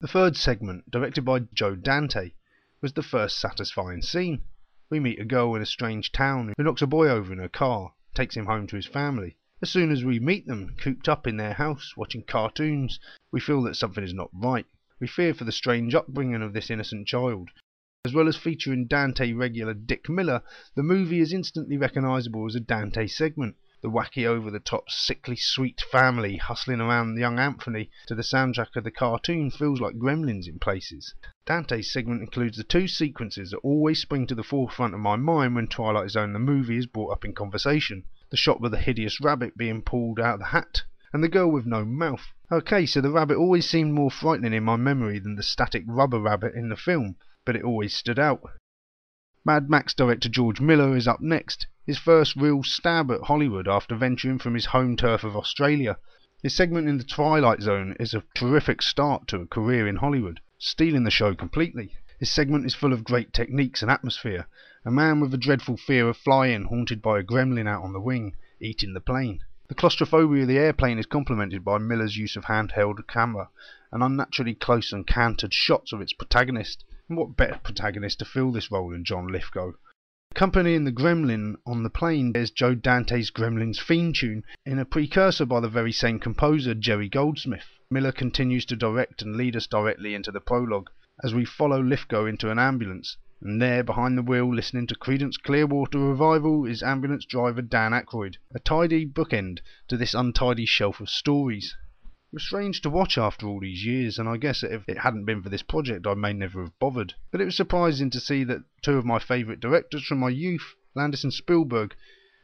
The 0.00 0.06
third 0.06 0.36
segment, 0.36 0.88
directed 0.88 1.22
by 1.22 1.40
Joe 1.52 1.74
Dante, 1.74 2.34
was 2.80 2.92
the 2.92 3.02
first 3.02 3.40
satisfying 3.40 4.02
scene. 4.02 4.42
We 4.90 5.00
meet 5.00 5.18
a 5.18 5.24
girl 5.24 5.56
in 5.56 5.62
a 5.62 5.66
strange 5.66 6.12
town 6.12 6.54
who 6.56 6.62
knocks 6.62 6.82
a 6.82 6.86
boy 6.86 7.08
over 7.08 7.32
in 7.32 7.40
her 7.40 7.48
car, 7.48 7.94
takes 8.14 8.36
him 8.36 8.46
home 8.46 8.68
to 8.68 8.76
his 8.76 8.86
family. 8.86 9.38
As 9.62 9.68
soon 9.68 9.90
as 9.90 10.02
we 10.02 10.18
meet 10.18 10.46
them, 10.46 10.74
cooped 10.78 11.06
up 11.06 11.26
in 11.26 11.36
their 11.36 11.52
house, 11.52 11.94
watching 11.94 12.22
cartoons, 12.22 12.98
we 13.30 13.40
feel 13.40 13.60
that 13.64 13.76
something 13.76 14.02
is 14.02 14.14
not 14.14 14.30
right. 14.32 14.64
We 14.98 15.06
fear 15.06 15.34
for 15.34 15.44
the 15.44 15.52
strange 15.52 15.94
upbringing 15.94 16.40
of 16.40 16.54
this 16.54 16.70
innocent 16.70 17.06
child. 17.06 17.50
As 18.06 18.14
well 18.14 18.26
as 18.26 18.38
featuring 18.38 18.86
Dante 18.86 19.34
regular 19.34 19.74
Dick 19.74 20.08
Miller, 20.08 20.42
the 20.76 20.82
movie 20.82 21.20
is 21.20 21.34
instantly 21.34 21.76
recognisable 21.76 22.46
as 22.46 22.54
a 22.54 22.60
Dante 22.60 23.06
segment. 23.06 23.56
The 23.82 23.90
wacky 23.90 24.24
over 24.24 24.50
the 24.50 24.60
top, 24.60 24.88
sickly 24.88 25.36
sweet 25.36 25.82
family 25.82 26.38
hustling 26.38 26.80
around 26.80 27.18
young 27.18 27.38
Anthony 27.38 27.90
to 28.06 28.14
the 28.14 28.22
soundtrack 28.22 28.76
of 28.76 28.84
the 28.84 28.90
cartoon 28.90 29.50
feels 29.50 29.78
like 29.78 29.98
gremlins 29.98 30.48
in 30.48 30.58
places. 30.58 31.14
Dante's 31.44 31.92
segment 31.92 32.22
includes 32.22 32.56
the 32.56 32.64
two 32.64 32.88
sequences 32.88 33.50
that 33.50 33.58
always 33.58 34.00
spring 34.00 34.26
to 34.28 34.34
the 34.34 34.42
forefront 34.42 34.94
of 34.94 35.00
my 35.00 35.16
mind 35.16 35.54
when 35.54 35.66
Twilight 35.66 36.08
Zone 36.08 36.32
the 36.32 36.38
movie 36.38 36.78
is 36.78 36.86
brought 36.86 37.12
up 37.12 37.26
in 37.26 37.34
conversation 37.34 38.04
the 38.30 38.36
shot 38.36 38.60
with 38.60 38.72
the 38.72 38.78
hideous 38.78 39.20
rabbit 39.20 39.56
being 39.56 39.82
pulled 39.82 40.20
out 40.20 40.34
of 40.34 40.40
the 40.40 40.46
hat, 40.46 40.82
and 41.12 41.22
the 41.22 41.28
girl 41.28 41.50
with 41.50 41.66
no 41.66 41.84
mouth. 41.84 42.32
Okay, 42.52 42.86
so 42.86 43.00
the 43.00 43.10
rabbit 43.10 43.36
always 43.36 43.68
seemed 43.68 43.92
more 43.92 44.10
frightening 44.10 44.52
in 44.52 44.64
my 44.64 44.76
memory 44.76 45.18
than 45.18 45.36
the 45.36 45.42
static 45.42 45.84
rubber 45.86 46.20
rabbit 46.20 46.54
in 46.54 46.68
the 46.68 46.76
film, 46.76 47.16
but 47.44 47.56
it 47.56 47.64
always 47.64 47.94
stood 47.94 48.18
out. 48.18 48.42
Mad 49.44 49.68
Max 49.70 49.94
director 49.94 50.28
George 50.28 50.60
Miller 50.60 50.96
is 50.96 51.08
up 51.08 51.20
next, 51.20 51.66
his 51.84 51.98
first 51.98 52.36
real 52.36 52.62
stab 52.62 53.10
at 53.10 53.22
Hollywood 53.22 53.66
after 53.66 53.96
venturing 53.96 54.38
from 54.38 54.54
his 54.54 54.66
home 54.66 54.96
turf 54.96 55.24
of 55.24 55.34
Australia. 55.34 55.96
His 56.42 56.54
segment 56.54 56.88
in 56.88 56.98
the 56.98 57.04
Twilight 57.04 57.62
Zone 57.62 57.96
is 57.98 58.14
a 58.14 58.22
terrific 58.34 58.80
start 58.80 59.26
to 59.28 59.40
a 59.40 59.46
career 59.46 59.88
in 59.88 59.96
Hollywood, 59.96 60.40
stealing 60.58 61.04
the 61.04 61.10
show 61.10 61.34
completely. 61.34 61.94
His 62.18 62.30
segment 62.30 62.66
is 62.66 62.74
full 62.74 62.92
of 62.92 63.02
great 63.02 63.32
techniques 63.32 63.82
and 63.82 63.90
atmosphere. 63.90 64.46
A 64.82 64.90
man 64.90 65.20
with 65.20 65.34
a 65.34 65.36
dreadful 65.36 65.76
fear 65.76 66.08
of 66.08 66.16
flying, 66.16 66.64
haunted 66.64 67.02
by 67.02 67.18
a 67.18 67.22
gremlin 67.22 67.68
out 67.68 67.82
on 67.82 67.92
the 67.92 68.00
wing, 68.00 68.34
eating 68.60 68.94
the 68.94 69.00
plane. 69.00 69.40
The 69.68 69.74
claustrophobia 69.74 70.40
of 70.40 70.48
the 70.48 70.56
airplane 70.56 70.98
is 70.98 71.04
complemented 71.04 71.62
by 71.62 71.76
Miller's 71.76 72.16
use 72.16 72.34
of 72.34 72.46
handheld 72.46 73.06
camera 73.06 73.50
and 73.92 74.02
unnaturally 74.02 74.54
close 74.54 74.90
and 74.90 75.06
cantered 75.06 75.52
shots 75.52 75.92
of 75.92 76.00
its 76.00 76.14
protagonist. 76.14 76.82
And 77.10 77.18
what 77.18 77.36
better 77.36 77.60
protagonist 77.62 78.20
to 78.20 78.24
fill 78.24 78.52
this 78.52 78.70
role 78.70 78.88
than 78.88 79.04
John 79.04 79.28
Lithgow? 79.28 79.72
Accompanying 80.30 80.84
the 80.84 80.92
gremlin 80.92 81.56
on 81.66 81.82
the 81.82 81.90
plane 81.90 82.32
is 82.34 82.50
Joe 82.50 82.74
Dante's 82.74 83.30
Gremlins 83.30 83.78
theme 83.78 84.14
tune 84.14 84.44
in 84.64 84.78
a 84.78 84.86
precursor 84.86 85.44
by 85.44 85.60
the 85.60 85.68
very 85.68 85.92
same 85.92 86.18
composer, 86.18 86.72
Jerry 86.72 87.10
Goldsmith. 87.10 87.66
Miller 87.90 88.12
continues 88.12 88.64
to 88.64 88.76
direct 88.76 89.20
and 89.20 89.36
lead 89.36 89.56
us 89.56 89.66
directly 89.66 90.14
into 90.14 90.32
the 90.32 90.40
prologue, 90.40 90.88
as 91.22 91.34
we 91.34 91.44
follow 91.44 91.82
Lithgow 91.82 92.24
into 92.24 92.50
an 92.50 92.58
ambulance, 92.58 93.18
and 93.42 93.60
there 93.60 93.82
behind 93.82 94.18
the 94.18 94.22
wheel 94.22 94.54
listening 94.54 94.86
to 94.86 94.94
Creedence 94.94 95.40
Clearwater 95.40 95.98
Revival 95.98 96.66
is 96.66 96.82
ambulance 96.82 97.24
driver 97.24 97.62
Dan 97.62 97.92
Aykroyd, 97.92 98.36
a 98.54 98.58
tidy 98.58 99.06
bookend 99.06 99.60
to 99.88 99.96
this 99.96 100.14
untidy 100.14 100.66
shelf 100.66 101.00
of 101.00 101.08
stories. 101.08 101.74
It 102.32 102.36
was 102.36 102.42
strange 102.44 102.82
to 102.82 102.90
watch 102.90 103.16
after 103.16 103.46
all 103.46 103.60
these 103.60 103.84
years, 103.84 104.18
and 104.18 104.28
I 104.28 104.36
guess 104.36 104.62
if 104.62 104.86
it 104.86 104.98
hadn't 104.98 105.24
been 105.24 105.42
for 105.42 105.48
this 105.48 105.62
project 105.62 106.06
I 106.06 106.14
may 106.14 106.32
never 106.32 106.62
have 106.62 106.78
bothered. 106.78 107.14
But 107.30 107.40
it 107.40 107.46
was 107.46 107.56
surprising 107.56 108.10
to 108.10 108.20
see 108.20 108.44
that 108.44 108.62
two 108.82 108.98
of 108.98 109.06
my 109.06 109.18
favourite 109.18 109.60
directors 109.60 110.04
from 110.04 110.18
my 110.18 110.28
youth, 110.28 110.74
Landis 110.94 111.24
and 111.24 111.32
Spielberg, 111.32 111.94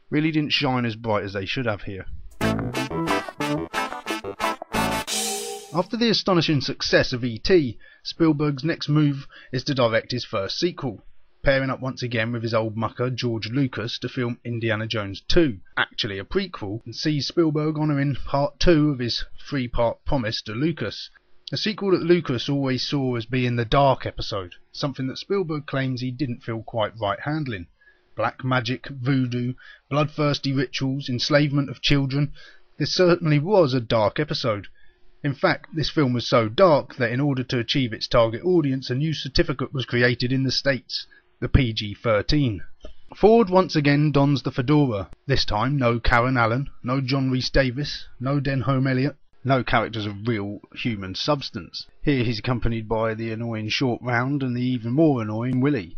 really 0.09 0.31
didn't 0.31 0.53
shine 0.53 0.85
as 0.85 0.95
bright 0.95 1.23
as 1.23 1.33
they 1.33 1.45
should 1.45 1.67
have 1.67 1.83
here. 1.83 2.05
After 5.73 5.97
the 5.97 6.09
astonishing 6.09 6.61
success 6.61 7.11
of 7.11 7.25
E.T., 7.25 7.77
Spielberg's 8.01 8.63
next 8.63 8.87
move 8.87 9.27
is 9.51 9.65
to 9.65 9.75
direct 9.75 10.13
his 10.13 10.23
first 10.23 10.57
sequel, 10.57 11.05
pairing 11.43 11.69
up 11.69 11.81
once 11.81 12.01
again 12.01 12.31
with 12.31 12.41
his 12.41 12.53
old 12.53 12.77
mucker 12.77 13.09
George 13.09 13.49
Lucas 13.49 13.99
to 13.99 14.07
film 14.07 14.39
Indiana 14.45 14.87
Jones 14.87 15.19
2, 15.27 15.59
actually 15.75 16.19
a 16.19 16.23
prequel, 16.23 16.85
and 16.85 16.95
sees 16.95 17.27
Spielberg 17.27 17.77
honouring 17.77 18.15
part 18.15 18.61
2 18.61 18.91
of 18.91 18.99
his 18.99 19.25
three 19.45 19.67
part 19.67 20.05
promise 20.05 20.41
to 20.43 20.53
Lucas. 20.53 21.09
A 21.51 21.57
sequel 21.57 21.91
that 21.91 22.01
Lucas 22.01 22.47
always 22.47 22.87
saw 22.87 23.17
as 23.17 23.25
being 23.25 23.57
the 23.57 23.65
dark 23.65 24.05
episode, 24.05 24.55
something 24.71 25.07
that 25.07 25.17
Spielberg 25.17 25.65
claims 25.65 25.99
he 25.99 26.11
didn't 26.11 26.43
feel 26.43 26.63
quite 26.63 26.97
right 26.97 27.19
handling. 27.19 27.67
Black 28.15 28.41
magic, 28.41 28.87
voodoo, 28.87 29.53
bloodthirsty 29.89 30.53
rituals, 30.53 31.09
enslavement 31.09 31.69
of 31.69 31.81
children. 31.81 32.31
This 32.77 32.93
certainly 32.93 33.39
was 33.39 33.73
a 33.73 33.81
dark 33.81 34.17
episode, 34.17 34.69
in 35.27 35.35
fact, 35.35 35.75
this 35.75 35.89
film 35.89 36.13
was 36.13 36.25
so 36.25 36.47
dark 36.47 36.95
that 36.95 37.11
in 37.11 37.19
order 37.19 37.43
to 37.43 37.59
achieve 37.59 37.91
its 37.91 38.07
target 38.07 38.41
audience, 38.45 38.89
a 38.89 38.95
new 38.95 39.13
certificate 39.13 39.73
was 39.73 39.85
created 39.85 40.31
in 40.31 40.43
the 40.43 40.51
States, 40.51 41.05
the 41.41 41.49
PG 41.49 41.95
13. 41.95 42.63
Ford 43.13 43.49
once 43.49 43.75
again 43.75 44.13
dons 44.13 44.43
the 44.43 44.53
fedora. 44.53 45.09
This 45.25 45.43
time, 45.43 45.75
no 45.75 45.99
Karen 45.99 46.37
Allen, 46.37 46.69
no 46.81 47.01
John 47.01 47.29
Rhys 47.29 47.49
Davies, 47.49 48.07
no 48.21 48.39
Denholm 48.39 48.89
Elliott, 48.89 49.17
no 49.43 49.65
characters 49.65 50.05
of 50.05 50.29
real 50.29 50.61
human 50.73 51.13
substance. 51.13 51.85
Here 52.01 52.23
he's 52.23 52.39
accompanied 52.39 52.87
by 52.87 53.13
the 53.13 53.33
annoying 53.33 53.67
Short 53.67 54.01
Round 54.01 54.41
and 54.43 54.55
the 54.55 54.61
even 54.61 54.93
more 54.93 55.21
annoying 55.21 55.59
Willie. 55.59 55.97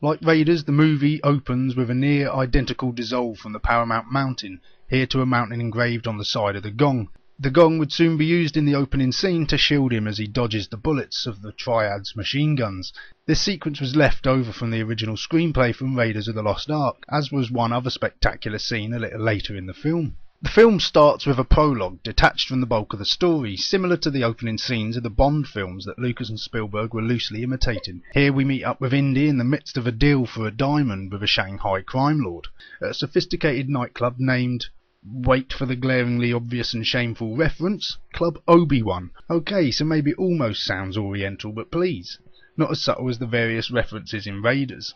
Like 0.00 0.22
Raiders, 0.22 0.62
the 0.62 0.70
movie 0.70 1.20
opens 1.24 1.74
with 1.74 1.90
a 1.90 1.94
near 1.94 2.30
identical 2.30 2.92
dissolve 2.92 3.38
from 3.38 3.52
the 3.52 3.58
Paramount 3.58 4.12
Mountain, 4.12 4.60
here 4.88 5.06
to 5.06 5.22
a 5.22 5.26
mountain 5.26 5.60
engraved 5.60 6.06
on 6.06 6.18
the 6.18 6.24
side 6.24 6.54
of 6.54 6.62
the 6.62 6.70
gong. 6.70 7.08
The 7.40 7.50
gong 7.50 7.78
would 7.78 7.92
soon 7.92 8.16
be 8.16 8.26
used 8.26 8.56
in 8.56 8.64
the 8.64 8.74
opening 8.74 9.12
scene 9.12 9.46
to 9.46 9.56
shield 9.56 9.92
him 9.92 10.08
as 10.08 10.18
he 10.18 10.26
dodges 10.26 10.66
the 10.66 10.76
bullets 10.76 11.24
of 11.24 11.40
the 11.40 11.52
Triad's 11.52 12.16
machine 12.16 12.56
guns. 12.56 12.92
This 13.26 13.40
sequence 13.40 13.80
was 13.80 13.94
left 13.94 14.26
over 14.26 14.52
from 14.52 14.72
the 14.72 14.82
original 14.82 15.14
screenplay 15.14 15.72
from 15.72 15.96
Raiders 15.96 16.26
of 16.26 16.34
the 16.34 16.42
Lost 16.42 16.68
Ark, 16.68 17.04
as 17.08 17.30
was 17.30 17.48
one 17.48 17.72
other 17.72 17.90
spectacular 17.90 18.58
scene 18.58 18.92
a 18.92 18.98
little 18.98 19.20
later 19.20 19.54
in 19.54 19.66
the 19.66 19.72
film. 19.72 20.16
The 20.42 20.48
film 20.48 20.80
starts 20.80 21.26
with 21.26 21.38
a 21.38 21.44
prologue 21.44 22.02
detached 22.02 22.48
from 22.48 22.60
the 22.60 22.66
bulk 22.66 22.92
of 22.92 22.98
the 22.98 23.04
story, 23.04 23.56
similar 23.56 23.96
to 23.98 24.10
the 24.10 24.24
opening 24.24 24.58
scenes 24.58 24.96
of 24.96 25.04
the 25.04 25.08
Bond 25.08 25.46
films 25.46 25.84
that 25.84 26.00
Lucas 26.00 26.28
and 26.28 26.40
Spielberg 26.40 26.92
were 26.92 27.02
loosely 27.02 27.44
imitating. 27.44 28.02
Here 28.14 28.32
we 28.32 28.44
meet 28.44 28.64
up 28.64 28.80
with 28.80 28.92
Indy 28.92 29.28
in 29.28 29.38
the 29.38 29.44
midst 29.44 29.76
of 29.76 29.86
a 29.86 29.92
deal 29.92 30.26
for 30.26 30.48
a 30.48 30.50
diamond 30.50 31.12
with 31.12 31.22
a 31.22 31.28
Shanghai 31.28 31.82
crime 31.82 32.20
lord 32.20 32.48
at 32.82 32.90
a 32.90 32.94
sophisticated 32.94 33.68
nightclub 33.68 34.16
named 34.18 34.66
wait 35.12 35.52
for 35.52 35.66
the 35.66 35.76
glaringly 35.76 36.32
obvious 36.32 36.74
and 36.74 36.86
shameful 36.86 37.36
reference 37.36 37.98
Club 38.12 38.40
Obi-Wan. 38.46 39.10
Okay, 39.30 39.70
so 39.70 39.84
maybe 39.84 40.14
almost 40.14 40.64
sounds 40.64 40.96
oriental, 40.96 41.52
but 41.52 41.70
please, 41.70 42.18
not 42.56 42.70
as 42.70 42.82
subtle 42.82 43.08
as 43.08 43.18
the 43.18 43.26
various 43.26 43.70
references 43.70 44.26
in 44.26 44.42
Raiders 44.42 44.94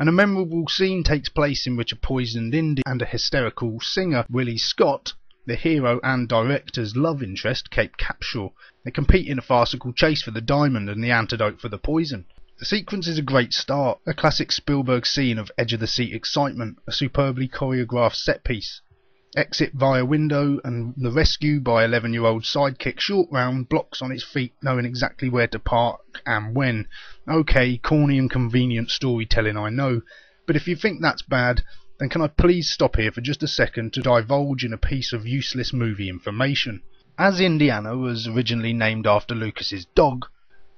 and 0.00 0.08
a 0.08 0.12
memorable 0.12 0.68
scene 0.68 1.02
takes 1.02 1.28
place 1.28 1.66
in 1.66 1.74
which 1.74 1.90
a 1.90 1.96
poisoned 1.96 2.54
Indy 2.54 2.82
and 2.86 3.02
a 3.02 3.06
hysterical 3.06 3.80
singer, 3.80 4.24
Willie 4.30 4.56
Scott, 4.56 5.12
the 5.44 5.56
hero 5.56 5.98
and 6.04 6.28
director's 6.28 6.94
love 6.94 7.20
interest, 7.20 7.68
Kate 7.70 7.96
Capshaw, 7.96 8.52
they 8.84 8.92
compete 8.92 9.26
in 9.26 9.40
a 9.40 9.42
farcical 9.42 9.92
chase 9.92 10.22
for 10.22 10.30
the 10.30 10.40
diamond 10.40 10.88
and 10.88 11.02
the 11.02 11.10
antidote 11.10 11.60
for 11.60 11.68
the 11.68 11.78
poison. 11.78 12.26
The 12.60 12.64
sequence 12.64 13.08
is 13.08 13.18
a 13.18 13.22
great 13.22 13.52
start, 13.52 13.98
a 14.06 14.14
classic 14.14 14.52
Spielberg 14.52 15.04
scene 15.04 15.38
of 15.38 15.50
edge 15.58 15.72
of 15.72 15.80
the 15.80 15.88
seat 15.88 16.14
excitement, 16.14 16.78
a 16.86 16.92
superbly 16.92 17.48
choreographed 17.48 18.16
set 18.16 18.44
piece, 18.44 18.80
Exit 19.36 19.74
via 19.74 20.06
window 20.06 20.58
and 20.64 20.94
the 20.96 21.12
rescue 21.12 21.60
by 21.60 21.84
11 21.84 22.14
year 22.14 22.24
old 22.24 22.44
sidekick 22.44 22.98
Short 22.98 23.28
Round 23.30 23.68
blocks 23.68 24.00
on 24.00 24.10
its 24.10 24.24
feet, 24.24 24.54
knowing 24.62 24.86
exactly 24.86 25.28
where 25.28 25.46
to 25.48 25.58
park 25.58 26.00
and 26.24 26.54
when. 26.54 26.88
Okay, 27.28 27.76
corny 27.76 28.18
and 28.18 28.30
convenient 28.30 28.90
storytelling, 28.90 29.58
I 29.58 29.68
know, 29.68 30.00
but 30.46 30.56
if 30.56 30.66
you 30.66 30.76
think 30.76 31.02
that's 31.02 31.20
bad, 31.20 31.62
then 31.98 32.08
can 32.08 32.22
I 32.22 32.28
please 32.28 32.70
stop 32.70 32.96
here 32.96 33.12
for 33.12 33.20
just 33.20 33.42
a 33.42 33.48
second 33.48 33.92
to 33.92 34.00
divulge 34.00 34.64
in 34.64 34.72
a 34.72 34.78
piece 34.78 35.12
of 35.12 35.26
useless 35.26 35.74
movie 35.74 36.08
information? 36.08 36.80
As 37.18 37.38
Indiana 37.38 37.98
was 37.98 38.26
originally 38.26 38.72
named 38.72 39.06
after 39.06 39.34
Lucas's 39.34 39.84
dog, 39.94 40.24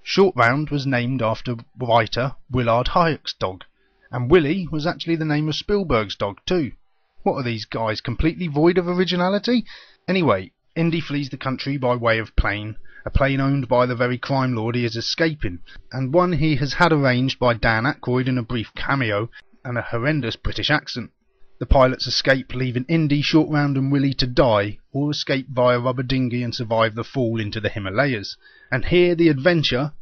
Short 0.03 0.35
Round 0.35 0.71
was 0.71 0.89
named 0.89 1.23
after 1.23 1.55
writer 1.79 2.35
Willard 2.51 2.89
Huyck's 2.89 3.35
dog, 3.35 3.65
and 4.11 4.29
Willie 4.29 4.67
was 4.73 4.89
actually 4.89 5.15
the 5.15 5.25
name 5.25 5.49
of 5.49 5.55
Spielberg's 5.55 6.17
dog 6.17 6.41
too. 6.47 6.73
What 7.22 7.35
are 7.35 7.42
these 7.42 7.66
guys, 7.66 8.00
completely 8.00 8.46
void 8.46 8.78
of 8.78 8.88
originality? 8.88 9.66
Anyway, 10.09 10.52
Indy 10.74 11.00
flees 11.00 11.28
the 11.28 11.37
country 11.37 11.76
by 11.76 11.96
way 11.96 12.18
of 12.18 12.35
plane, 12.35 12.76
a 13.04 13.11
plane 13.11 13.40
owned 13.40 13.68
by 13.68 13.87
the 13.87 13.94
very 13.94 14.16
crime 14.16 14.54
lord 14.54 14.74
he 14.74 14.85
is 14.85 14.96
escaping, 14.96 15.59
and 15.92 16.14
one 16.14 16.33
he 16.33 16.56
has 16.56 16.74
had 16.74 16.92
arranged 16.92 17.38
by 17.38 17.54
Dan 17.54 17.85
Aykroyd 17.85 18.28
in 18.28 18.38
a 18.38 18.42
brief 18.42 18.74
cameo 18.74 19.30
and 19.64 19.76
a 19.76 19.83
horrendous 19.83 20.37
British 20.37 20.70
accent. 20.70 21.11
The 21.59 21.66
pilots 21.66 22.06
escape, 22.06 22.54
leaving 22.54 22.87
Indy, 22.88 23.20
Short 23.20 23.50
Round, 23.50 23.76
and 23.76 23.92
Willie 23.92 24.14
to 24.14 24.26
die, 24.26 24.78
or 24.92 25.11
escape 25.11 25.48
via 25.50 25.78
rubber 25.78 26.02
dinghy 26.02 26.42
and 26.42 26.54
survive 26.54 26.94
the 26.94 27.04
fall 27.04 27.38
into 27.38 27.61
the 27.61 27.68
Himalayas. 27.68 28.38
And 28.72 28.87
here 28.87 29.14
the 29.14 29.28
adventure, 29.28 29.92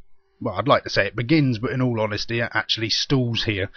well, 0.40 0.54
I'd 0.54 0.68
like 0.68 0.85
to 0.85 0.90
say 0.90 1.07
it 1.09 1.16
begins, 1.16 1.59
but 1.59 1.72
in 1.72 1.83
all 1.83 2.00
honesty, 2.00 2.38
it 2.38 2.50
actually 2.54 2.90
stalls 2.90 3.42
here. 3.42 3.70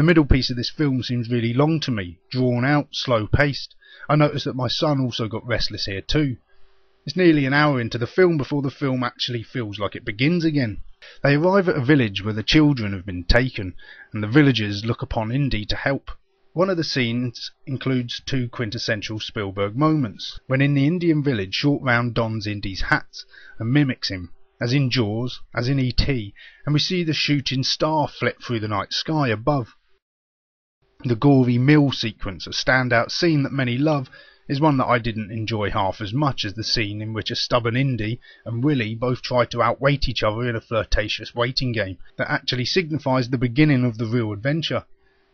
The 0.00 0.04
middle 0.04 0.24
piece 0.24 0.48
of 0.48 0.56
this 0.56 0.70
film 0.70 1.02
seems 1.02 1.28
really 1.28 1.52
long 1.52 1.78
to 1.80 1.90
me, 1.90 2.20
drawn 2.30 2.64
out, 2.64 2.88
slow 2.96 3.26
paced. 3.26 3.74
I 4.08 4.16
notice 4.16 4.44
that 4.44 4.56
my 4.56 4.66
son 4.66 4.98
also 4.98 5.28
got 5.28 5.46
restless 5.46 5.84
here 5.84 6.00
too. 6.00 6.38
It's 7.04 7.18
nearly 7.18 7.44
an 7.44 7.52
hour 7.52 7.78
into 7.78 7.98
the 7.98 8.06
film 8.06 8.38
before 8.38 8.62
the 8.62 8.70
film 8.70 9.04
actually 9.04 9.42
feels 9.42 9.78
like 9.78 9.94
it 9.94 10.06
begins 10.06 10.42
again. 10.42 10.80
They 11.22 11.34
arrive 11.34 11.68
at 11.68 11.76
a 11.76 11.84
village 11.84 12.24
where 12.24 12.32
the 12.32 12.42
children 12.42 12.94
have 12.94 13.04
been 13.04 13.24
taken, 13.24 13.74
and 14.10 14.22
the 14.22 14.26
villagers 14.26 14.86
look 14.86 15.02
upon 15.02 15.30
Indy 15.32 15.66
to 15.66 15.76
help. 15.76 16.10
One 16.54 16.70
of 16.70 16.78
the 16.78 16.82
scenes 16.82 17.50
includes 17.66 18.22
two 18.24 18.48
quintessential 18.48 19.20
Spielberg 19.20 19.76
moments. 19.76 20.40
When 20.46 20.62
in 20.62 20.72
the 20.72 20.86
Indian 20.86 21.22
village, 21.22 21.56
Short 21.56 21.82
Round 21.82 22.14
dons 22.14 22.46
Indy's 22.46 22.80
hat 22.80 23.18
and 23.58 23.70
mimics 23.70 24.08
him, 24.08 24.32
as 24.62 24.72
in 24.72 24.90
Jaws, 24.90 25.42
as 25.54 25.68
in 25.68 25.78
E.T., 25.78 26.32
and 26.64 26.72
we 26.72 26.80
see 26.80 27.04
the 27.04 27.12
shooting 27.12 27.62
star 27.62 28.08
flit 28.08 28.42
through 28.42 28.60
the 28.60 28.68
night 28.68 28.94
sky 28.94 29.28
above. 29.28 29.76
The 31.02 31.16
gory 31.16 31.56
mill 31.56 31.92
sequence, 31.92 32.46
a 32.46 32.50
standout 32.50 33.10
scene 33.10 33.42
that 33.44 33.54
many 33.54 33.78
love, 33.78 34.10
is 34.48 34.60
one 34.60 34.76
that 34.76 34.86
I 34.86 34.98
didn't 34.98 35.30
enjoy 35.30 35.70
half 35.70 36.02
as 36.02 36.12
much 36.12 36.44
as 36.44 36.52
the 36.52 36.62
scene 36.62 37.00
in 37.00 37.14
which 37.14 37.30
a 37.30 37.36
stubborn 37.36 37.74
Indy 37.74 38.20
and 38.44 38.62
Willie 38.62 38.94
both 38.94 39.22
try 39.22 39.46
to 39.46 39.62
outweight 39.62 40.10
each 40.10 40.22
other 40.22 40.46
in 40.46 40.56
a 40.56 40.60
flirtatious 40.60 41.34
waiting 41.34 41.72
game 41.72 41.96
that 42.18 42.30
actually 42.30 42.66
signifies 42.66 43.30
the 43.30 43.38
beginning 43.38 43.82
of 43.82 43.96
the 43.96 44.04
real 44.04 44.30
adventure. 44.30 44.84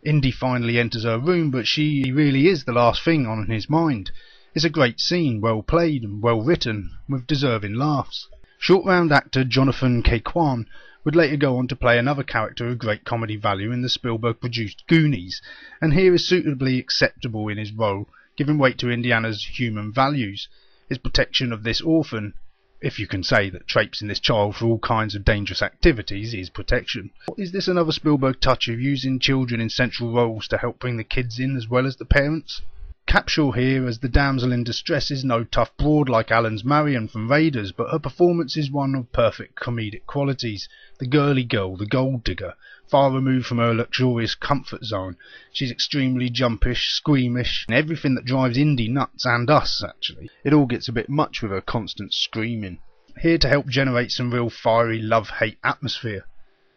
Indy 0.04 0.30
finally 0.30 0.78
enters 0.78 1.02
her 1.02 1.18
room, 1.18 1.50
but 1.50 1.66
she 1.66 2.12
really 2.12 2.46
is 2.46 2.62
the 2.62 2.72
last 2.72 3.02
thing 3.02 3.26
on 3.26 3.46
his 3.50 3.68
mind. 3.68 4.12
It's 4.54 4.64
a 4.64 4.70
great 4.70 5.00
scene, 5.00 5.40
well 5.40 5.62
played 5.62 6.04
and 6.04 6.22
well 6.22 6.42
written, 6.42 6.92
with 7.08 7.26
deserving 7.26 7.74
laughs. 7.74 8.28
Short 8.56 8.86
round 8.86 9.10
actor 9.10 9.42
Jonathan 9.42 10.04
Quan 10.22 10.66
would 11.06 11.14
later 11.14 11.36
go 11.36 11.56
on 11.56 11.68
to 11.68 11.76
play 11.76 11.98
another 11.98 12.24
character 12.24 12.66
of 12.66 12.80
great 12.80 13.04
comedy 13.04 13.36
value 13.36 13.70
in 13.70 13.80
the 13.80 13.88
Spielberg 13.88 14.40
produced 14.40 14.82
Goonies, 14.88 15.40
and 15.80 15.94
here 15.94 16.12
is 16.12 16.26
suitably 16.26 16.80
acceptable 16.80 17.46
in 17.46 17.58
his 17.58 17.70
role, 17.70 18.08
giving 18.36 18.58
weight 18.58 18.76
to 18.78 18.90
Indiana's 18.90 19.44
human 19.44 19.92
values, 19.92 20.48
his 20.88 20.98
protection 20.98 21.52
of 21.52 21.62
this 21.62 21.80
orphan, 21.80 22.34
if 22.80 22.98
you 22.98 23.06
can 23.06 23.22
say 23.22 23.48
that 23.48 23.68
traipsing 23.68 24.08
this 24.08 24.18
child 24.18 24.56
for 24.56 24.66
all 24.66 24.80
kinds 24.80 25.14
of 25.14 25.24
dangerous 25.24 25.62
activities 25.62 26.34
is 26.34 26.50
protection. 26.50 27.10
Is 27.38 27.52
this 27.52 27.68
another 27.68 27.92
Spielberg 27.92 28.40
touch 28.40 28.66
of 28.66 28.80
using 28.80 29.20
children 29.20 29.60
in 29.60 29.70
central 29.70 30.12
roles 30.12 30.48
to 30.48 30.58
help 30.58 30.80
bring 30.80 30.96
the 30.96 31.04
kids 31.04 31.38
in 31.38 31.56
as 31.56 31.68
well 31.68 31.86
as 31.86 31.98
the 31.98 32.04
parents? 32.04 32.62
Capshaw 33.06 33.52
here 33.52 33.86
as 33.86 34.00
the 34.00 34.08
damsel 34.08 34.50
in 34.50 34.64
distress 34.64 35.12
is 35.12 35.24
no 35.24 35.44
tough 35.44 35.70
broad 35.76 36.08
like 36.08 36.32
Allen's 36.32 36.64
Marion 36.64 37.06
from 37.06 37.30
Raiders, 37.30 37.70
but 37.70 37.92
her 37.92 38.00
performance 38.00 38.56
is 38.56 38.68
one 38.68 38.96
of 38.96 39.12
perfect 39.12 39.54
comedic 39.54 40.06
qualities. 40.06 40.68
The 40.98 41.06
girly 41.06 41.44
girl, 41.44 41.76
the 41.76 41.86
gold 41.86 42.24
digger, 42.24 42.54
far 42.88 43.12
removed 43.12 43.46
from 43.46 43.58
her 43.58 43.72
luxurious 43.72 44.34
comfort 44.34 44.84
zone. 44.84 45.16
She's 45.52 45.70
extremely 45.70 46.28
jumpish, 46.30 46.94
squeamish, 46.94 47.64
and 47.68 47.76
everything 47.76 48.16
that 48.16 48.24
drives 48.24 48.58
Indy 48.58 48.88
nuts, 48.88 49.24
and 49.24 49.48
us, 49.48 49.84
actually. 49.84 50.28
It 50.42 50.52
all 50.52 50.66
gets 50.66 50.88
a 50.88 50.92
bit 50.92 51.08
much 51.08 51.42
with 51.42 51.52
her 51.52 51.60
constant 51.60 52.12
screaming. 52.12 52.80
Here 53.20 53.38
to 53.38 53.48
help 53.48 53.68
generate 53.68 54.10
some 54.10 54.34
real 54.34 54.50
fiery 54.50 55.00
love-hate 55.00 55.58
atmosphere. 55.62 56.26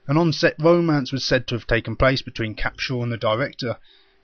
An 0.07 0.15
on-set 0.15 0.55
romance 0.59 1.11
was 1.11 1.23
said 1.23 1.47
to 1.47 1.55
have 1.55 1.65
taken 1.65 1.95
place 1.95 2.21
between 2.21 2.55
Capshaw 2.55 3.01
and 3.01 3.11
the 3.11 3.17
director, 3.17 3.77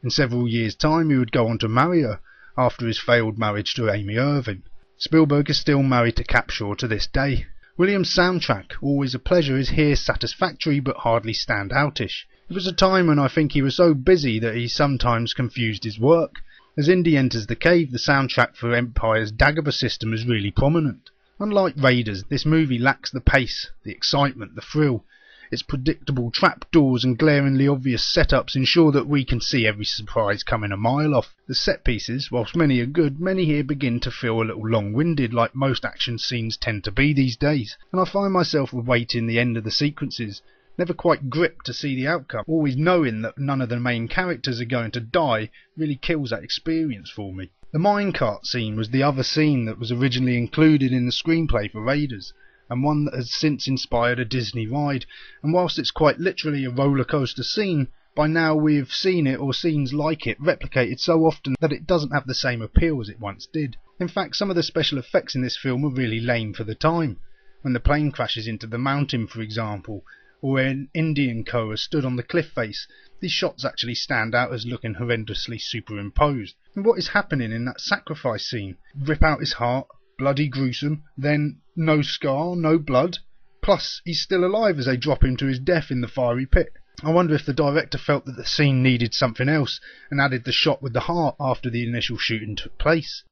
in 0.06 0.12
several 0.12 0.48
years' 0.48 0.76
time 0.76 1.10
he 1.10 1.16
would 1.18 1.32
go 1.32 1.48
on 1.48 1.58
to 1.58 1.68
marry 1.68 2.04
her, 2.04 2.20
after 2.56 2.86
his 2.86 3.00
failed 3.00 3.40
marriage 3.40 3.74
to 3.74 3.90
Amy 3.90 4.18
Irving. 4.18 4.62
Spielberg 5.00 5.50
is 5.50 5.58
still 5.58 5.82
married 5.82 6.16
to 6.16 6.24
Capshaw 6.24 6.78
to 6.78 6.88
this 6.88 7.08
day. 7.08 7.48
Williams' 7.76 8.16
soundtrack, 8.16 8.74
always 8.84 9.16
a 9.16 9.20
pleasure, 9.20 9.58
is 9.58 9.70
here 9.70 9.96
satisfactory 9.96 10.80
but 10.80 10.98
hardly 10.98 11.34
stand 11.34 11.72
outish. 11.72 12.28
It 12.48 12.54
was 12.54 12.68
a 12.68 12.72
time 12.72 13.08
when 13.08 13.18
I 13.18 13.28
think 13.28 13.54
he 13.54 13.64
was 13.64 13.76
so 13.76 13.96
busy 13.96 14.38
that 14.38 14.56
he 14.56 14.68
sometimes 14.68 15.34
confused 15.34 15.84
his 15.84 16.00
work. 16.00 16.36
As 16.78 16.88
Indy 16.88 17.18
enters 17.18 17.48
the 17.48 17.56
cave, 17.56 17.92
the 17.92 17.98
soundtrack 17.98 18.56
for 18.56 18.76
Empire's 18.76 19.32
Dagobah 19.32 19.74
system 19.74 20.14
is 20.14 20.28
really 20.28 20.52
prominent. 20.52 21.10
Unlike 21.40 21.78
Raiders, 21.78 22.26
this 22.26 22.46
movie 22.46 22.78
lacks 22.78 23.10
the 23.10 23.22
pace, 23.22 23.72
the 23.84 23.92
excitement, 23.92 24.54
the 24.54 24.62
thrill. 24.62 25.04
Its 25.52 25.62
predictable 25.62 26.32
trapdoors 26.32 27.04
and 27.04 27.20
glaringly 27.20 27.68
obvious 27.68 28.04
setups 28.04 28.56
ensure 28.56 28.92
that 28.92 29.06
we 29.06 29.24
can 29.24 29.40
see 29.40 29.68
every 29.68 29.86
surprise 29.86 30.42
coming 30.42 30.72
a 30.72 30.76
mile 30.76 31.14
off. 31.14 31.36
The 31.46 31.54
set 31.54 31.84
pieces, 31.84 32.32
whilst 32.32 32.56
many 32.56 32.80
are 32.80 32.88
good, 32.88 33.20
many 33.20 33.46
here 33.46 33.64
begin 33.64 34.00
to 34.00 34.10
feel 34.10 34.42
a 34.42 34.46
little 34.46 34.68
long-winded 34.68 35.36
like 35.36 35.54
most 35.54 35.86
action 35.86 36.18
scenes 36.18 36.58
tend 36.58 36.84
to 36.86 36.92
be 36.92 37.14
these 37.14 37.38
days, 37.38 37.78
and 37.92 38.02
I 38.02 38.06
find 38.06 38.34
myself 38.34 38.74
awaiting 38.74 39.28
the 39.28 39.38
end 39.38 39.56
of 39.56 39.64
the 39.64 39.70
sequences, 39.70 40.42
never 40.80 40.96
quite 40.96 41.30
gripped 41.30 41.68
to 41.68 41.74
see 41.74 41.96
the 41.96 42.08
outcome, 42.08 42.44
always 42.48 42.76
knowing 42.76 43.22
that 43.22 43.38
none 43.38 43.62
of 43.62 43.70
the 43.70 43.80
main 43.80 44.08
characters 44.08 44.60
are 44.60 44.66
going 44.66 44.90
to 44.94 45.00
die 45.00 45.52
really 45.78 45.96
kills 45.96 46.32
that 46.32 46.44
experience 46.44 47.12
for 47.12 47.32
me. 47.32 47.52
The 47.72 47.78
minecart 47.78 48.48
scene 48.48 48.76
was 48.76 48.90
the 48.90 49.04
other 49.04 49.22
scene 49.22 49.66
that 49.66 49.78
was 49.78 49.92
originally 49.92 50.40
included 50.40 50.92
in 50.92 51.06
the 51.06 51.12
screenplay 51.12 51.72
for 51.72 51.82
Raiders 51.82 52.34
and 52.70 52.84
one 52.84 53.06
that 53.06 53.14
has 53.14 53.34
since 53.34 53.68
inspired 53.68 54.20
a 54.20 54.26
Disney 54.26 54.68
ride. 54.68 55.06
And 55.44 55.54
whilst 55.54 55.78
it's 55.78 55.92
quite 55.92 56.20
literally 56.20 56.66
a 56.66 56.70
roller 56.70 57.04
coaster 57.04 57.44
scene, 57.44 57.88
by 58.16 58.28
now 58.28 58.56
we've 58.56 58.94
seen 58.94 59.28
it 59.28 59.40
or 59.40 59.54
scenes 59.54 59.94
like 59.94 60.26
it 60.26 60.40
replicated 60.40 61.00
so 61.00 61.26
often 61.26 61.56
that 61.60 61.74
it 61.74 61.86
doesn't 61.86 62.14
have 62.14 62.28
the 62.28 62.34
same 62.34 62.62
appeal 62.62 63.02
as 63.02 63.10
it 63.10 63.20
once 63.20 63.46
did. 63.46 63.76
In 64.00 64.08
fact, 64.08 64.36
some 64.36 64.50
of 64.50 64.56
the 64.56 64.64
special 64.64 64.98
effects 64.98 65.36
in 65.36 65.42
this 65.42 65.58
film 65.58 65.86
are 65.86 65.90
really 65.90 66.20
lame 66.20 66.54
for 66.54 66.64
the 66.64 66.76
time. 66.76 67.20
When 67.62 67.74
the 67.74 67.80
plane 67.80 68.12
crashes 68.12 68.48
into 68.48 68.68
the 68.68 68.78
mountain, 68.78 69.28
for 69.28 69.42
example, 69.42 70.06
or 70.42 70.54
where 70.54 70.68
an 70.68 70.90
Indian 70.94 71.44
Koa 71.44 71.78
stood 71.78 72.06
on 72.06 72.16
the 72.16 72.24
cliff 72.24 72.50
face, 72.50 72.88
these 73.20 73.32
shots 73.32 73.66
actually 73.66 73.96
stand 73.96 74.36
out 74.36 74.54
as 74.54 74.66
looking 74.66 74.96
horrendously 74.96 75.60
superimposed. 75.60 76.56
And 76.76 76.86
what 76.86 77.00
is 77.00 77.10
happening 77.10 77.52
in 77.52 77.66
that 77.66 77.82
sacrifice 77.82 78.46
scene? 78.46 78.78
Rip 78.96 79.24
out 79.24 79.40
his 79.40 79.54
heart, 79.54 79.88
bloody 80.18 80.48
gruesome, 80.48 81.04
then 81.18 81.62
no 81.76 82.02
scar, 82.02 82.56
no 82.56 82.78
blood, 82.78 83.18
plus 83.62 84.02
he's 84.06 84.22
still 84.22 84.46
alive 84.46 84.80
as 84.80 84.86
they 84.86 84.98
drop 84.98 85.24
him 85.24 85.36
to 85.38 85.46
his 85.46 85.60
death 85.60 85.92
in 85.92 86.02
the 86.02 86.08
fiery 86.08 86.46
pit. 86.46 86.74
I 87.04 87.12
wonder 87.12 87.36
if 87.36 87.46
the 87.46 87.54
director 87.54 87.98
felt 87.98 88.26
that 88.26 88.38
the 88.38 88.46
scene 88.46 88.82
needed 88.82 89.14
something 89.14 89.50
else 89.50 89.82
and 90.10 90.22
added 90.22 90.46
the 90.46 90.52
shot 90.52 90.82
with 90.82 90.94
the 90.94 91.02
heart 91.02 91.36
after 91.40 91.70
the 91.70 91.86
initial 91.86 92.18
shooting 92.18 92.56
took 92.56 92.78
place. 92.78 93.24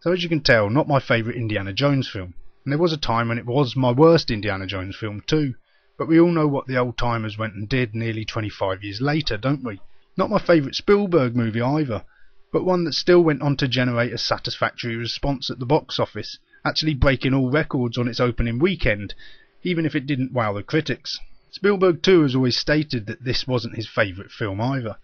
So 0.00 0.12
as 0.12 0.22
you 0.22 0.28
can 0.28 0.40
tell, 0.40 0.68
not 0.68 0.88
my 0.88 0.98
favourite 0.98 1.38
Indiana 1.38 1.72
Jones 1.72 2.08
film. 2.08 2.34
And 2.64 2.72
there 2.72 2.78
was 2.78 2.92
a 2.92 2.98
time 2.98 3.28
when 3.28 3.38
it 3.38 3.46
was 3.46 3.76
my 3.76 3.92
worst 3.92 4.30
Indiana 4.30 4.66
Jones 4.66 4.96
film 4.96 5.22
too. 5.26 5.54
But 5.96 6.08
we 6.08 6.18
all 6.18 6.32
know 6.32 6.48
what 6.48 6.66
the 6.66 6.76
old 6.76 6.98
timers 6.98 7.38
went 7.38 7.54
and 7.54 7.68
did 7.68 7.94
nearly 7.94 8.24
25 8.24 8.82
years 8.82 9.00
later, 9.00 9.36
don't 9.36 9.62
we? 9.62 9.80
Not 10.16 10.30
my 10.30 10.38
favourite 10.38 10.74
Spielberg 10.74 11.36
movie 11.36 11.62
either, 11.62 12.04
but 12.54 12.64
one 12.64 12.84
that 12.84 12.92
still 12.94 13.20
went 13.20 13.42
on 13.42 13.56
to 13.56 13.66
generate 13.66 14.12
a 14.12 14.18
satisfactory 14.18 14.94
response 14.94 15.50
at 15.50 15.58
the 15.58 15.66
box 15.66 15.98
office, 15.98 16.38
actually 16.64 16.94
breaking 16.94 17.34
all 17.34 17.50
records 17.50 17.98
on 17.98 18.06
its 18.06 18.20
opening 18.20 18.60
weekend, 18.60 19.12
even 19.64 19.84
if 19.84 19.96
it 19.96 20.06
didn't 20.06 20.32
wow 20.32 20.52
the 20.52 20.62
critics. 20.62 21.18
Spielberg 21.50 22.00
too 22.00 22.22
has 22.22 22.36
always 22.36 22.56
stated 22.56 23.06
that 23.06 23.24
this 23.24 23.48
wasn't 23.48 23.74
his 23.74 23.88
favourite 23.88 24.30
film 24.30 24.60
either. 24.60 24.94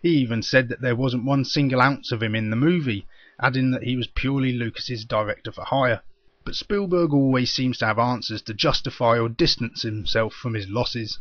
He 0.00 0.08
even 0.16 0.42
said 0.42 0.70
that 0.70 0.80
there 0.80 0.96
wasn't 0.96 1.26
one 1.26 1.44
single 1.44 1.82
ounce 1.82 2.12
of 2.12 2.22
him 2.22 2.34
in 2.34 2.48
the 2.48 2.56
movie, 2.56 3.06
adding 3.38 3.72
that 3.72 3.82
he 3.82 3.94
was 3.94 4.06
purely 4.06 4.54
Lucas's 4.54 5.04
director 5.04 5.52
for 5.52 5.64
hire 5.64 6.00
but 6.46 6.54
Spielberg 6.54 7.12
always 7.12 7.52
seems 7.52 7.76
to 7.76 7.86
have 7.86 7.98
answers 7.98 8.40
to 8.40 8.54
justify 8.54 9.18
or 9.18 9.28
distance 9.28 9.82
himself 9.82 10.32
from 10.32 10.54
his 10.54 10.68
losses. 10.70 11.18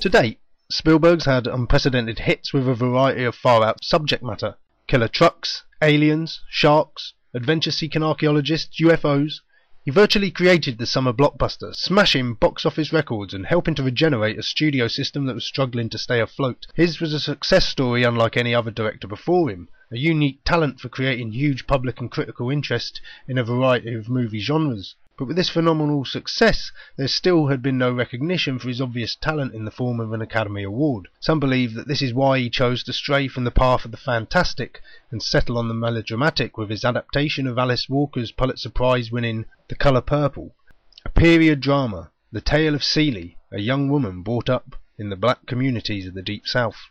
To 0.00 0.08
date, 0.10 0.40
Spielberg's 0.72 1.26
had 1.26 1.46
unprecedented 1.46 2.20
hits 2.20 2.54
with 2.54 2.66
a 2.66 2.74
variety 2.74 3.24
of 3.24 3.34
far 3.34 3.62
out 3.62 3.84
subject 3.84 4.22
matter 4.22 4.54
killer 4.86 5.06
trucks, 5.06 5.64
aliens, 5.82 6.40
sharks, 6.48 7.12
adventure 7.34 7.70
seeking 7.70 8.02
archaeologists, 8.02 8.80
UFOs. 8.80 9.40
He 9.84 9.90
virtually 9.90 10.30
created 10.30 10.78
the 10.78 10.86
summer 10.86 11.12
blockbuster, 11.12 11.76
smashing 11.76 12.36
box 12.36 12.64
office 12.64 12.90
records 12.90 13.34
and 13.34 13.44
helping 13.44 13.74
to 13.74 13.82
regenerate 13.82 14.38
a 14.38 14.42
studio 14.42 14.88
system 14.88 15.26
that 15.26 15.34
was 15.34 15.44
struggling 15.44 15.90
to 15.90 15.98
stay 15.98 16.20
afloat. 16.20 16.66
His 16.74 17.00
was 17.00 17.12
a 17.12 17.20
success 17.20 17.68
story 17.68 18.02
unlike 18.02 18.38
any 18.38 18.54
other 18.54 18.70
director 18.70 19.06
before 19.06 19.50
him, 19.50 19.68
a 19.90 19.98
unique 19.98 20.42
talent 20.42 20.80
for 20.80 20.88
creating 20.88 21.32
huge 21.32 21.66
public 21.66 22.00
and 22.00 22.10
critical 22.10 22.48
interest 22.48 23.02
in 23.28 23.36
a 23.36 23.44
variety 23.44 23.92
of 23.92 24.08
movie 24.08 24.40
genres. 24.40 24.94
But 25.18 25.26
with 25.26 25.36
this 25.36 25.50
phenomenal 25.50 26.06
success, 26.06 26.72
there 26.96 27.06
still 27.06 27.48
had 27.48 27.60
been 27.60 27.76
no 27.76 27.92
recognition 27.92 28.58
for 28.58 28.68
his 28.68 28.80
obvious 28.80 29.14
talent 29.14 29.54
in 29.54 29.66
the 29.66 29.70
form 29.70 30.00
of 30.00 30.14
an 30.14 30.22
Academy 30.22 30.62
Award. 30.62 31.08
Some 31.20 31.38
believe 31.38 31.74
that 31.74 31.86
this 31.86 32.00
is 32.00 32.14
why 32.14 32.38
he 32.38 32.48
chose 32.48 32.82
to 32.84 32.94
stray 32.94 33.28
from 33.28 33.44
the 33.44 33.50
path 33.50 33.84
of 33.84 33.90
the 33.90 33.98
fantastic 33.98 34.80
and 35.10 35.22
settle 35.22 35.58
on 35.58 35.68
the 35.68 35.74
melodramatic 35.74 36.56
with 36.56 36.70
his 36.70 36.82
adaptation 36.82 37.46
of 37.46 37.58
Alice 37.58 37.90
Walker's 37.90 38.32
Pulitzer 38.32 38.70
Prize 38.70 39.12
winning 39.12 39.44
The 39.68 39.74
Colour 39.74 40.00
Purple, 40.00 40.54
a 41.04 41.10
period 41.10 41.60
drama, 41.60 42.10
the 42.32 42.40
tale 42.40 42.74
of 42.74 42.82
Celie, 42.82 43.36
a 43.52 43.60
young 43.60 43.90
woman 43.90 44.22
brought 44.22 44.48
up 44.48 44.76
in 44.96 45.10
the 45.10 45.16
black 45.16 45.44
communities 45.44 46.06
of 46.06 46.14
the 46.14 46.22
Deep 46.22 46.46
South. 46.46 46.88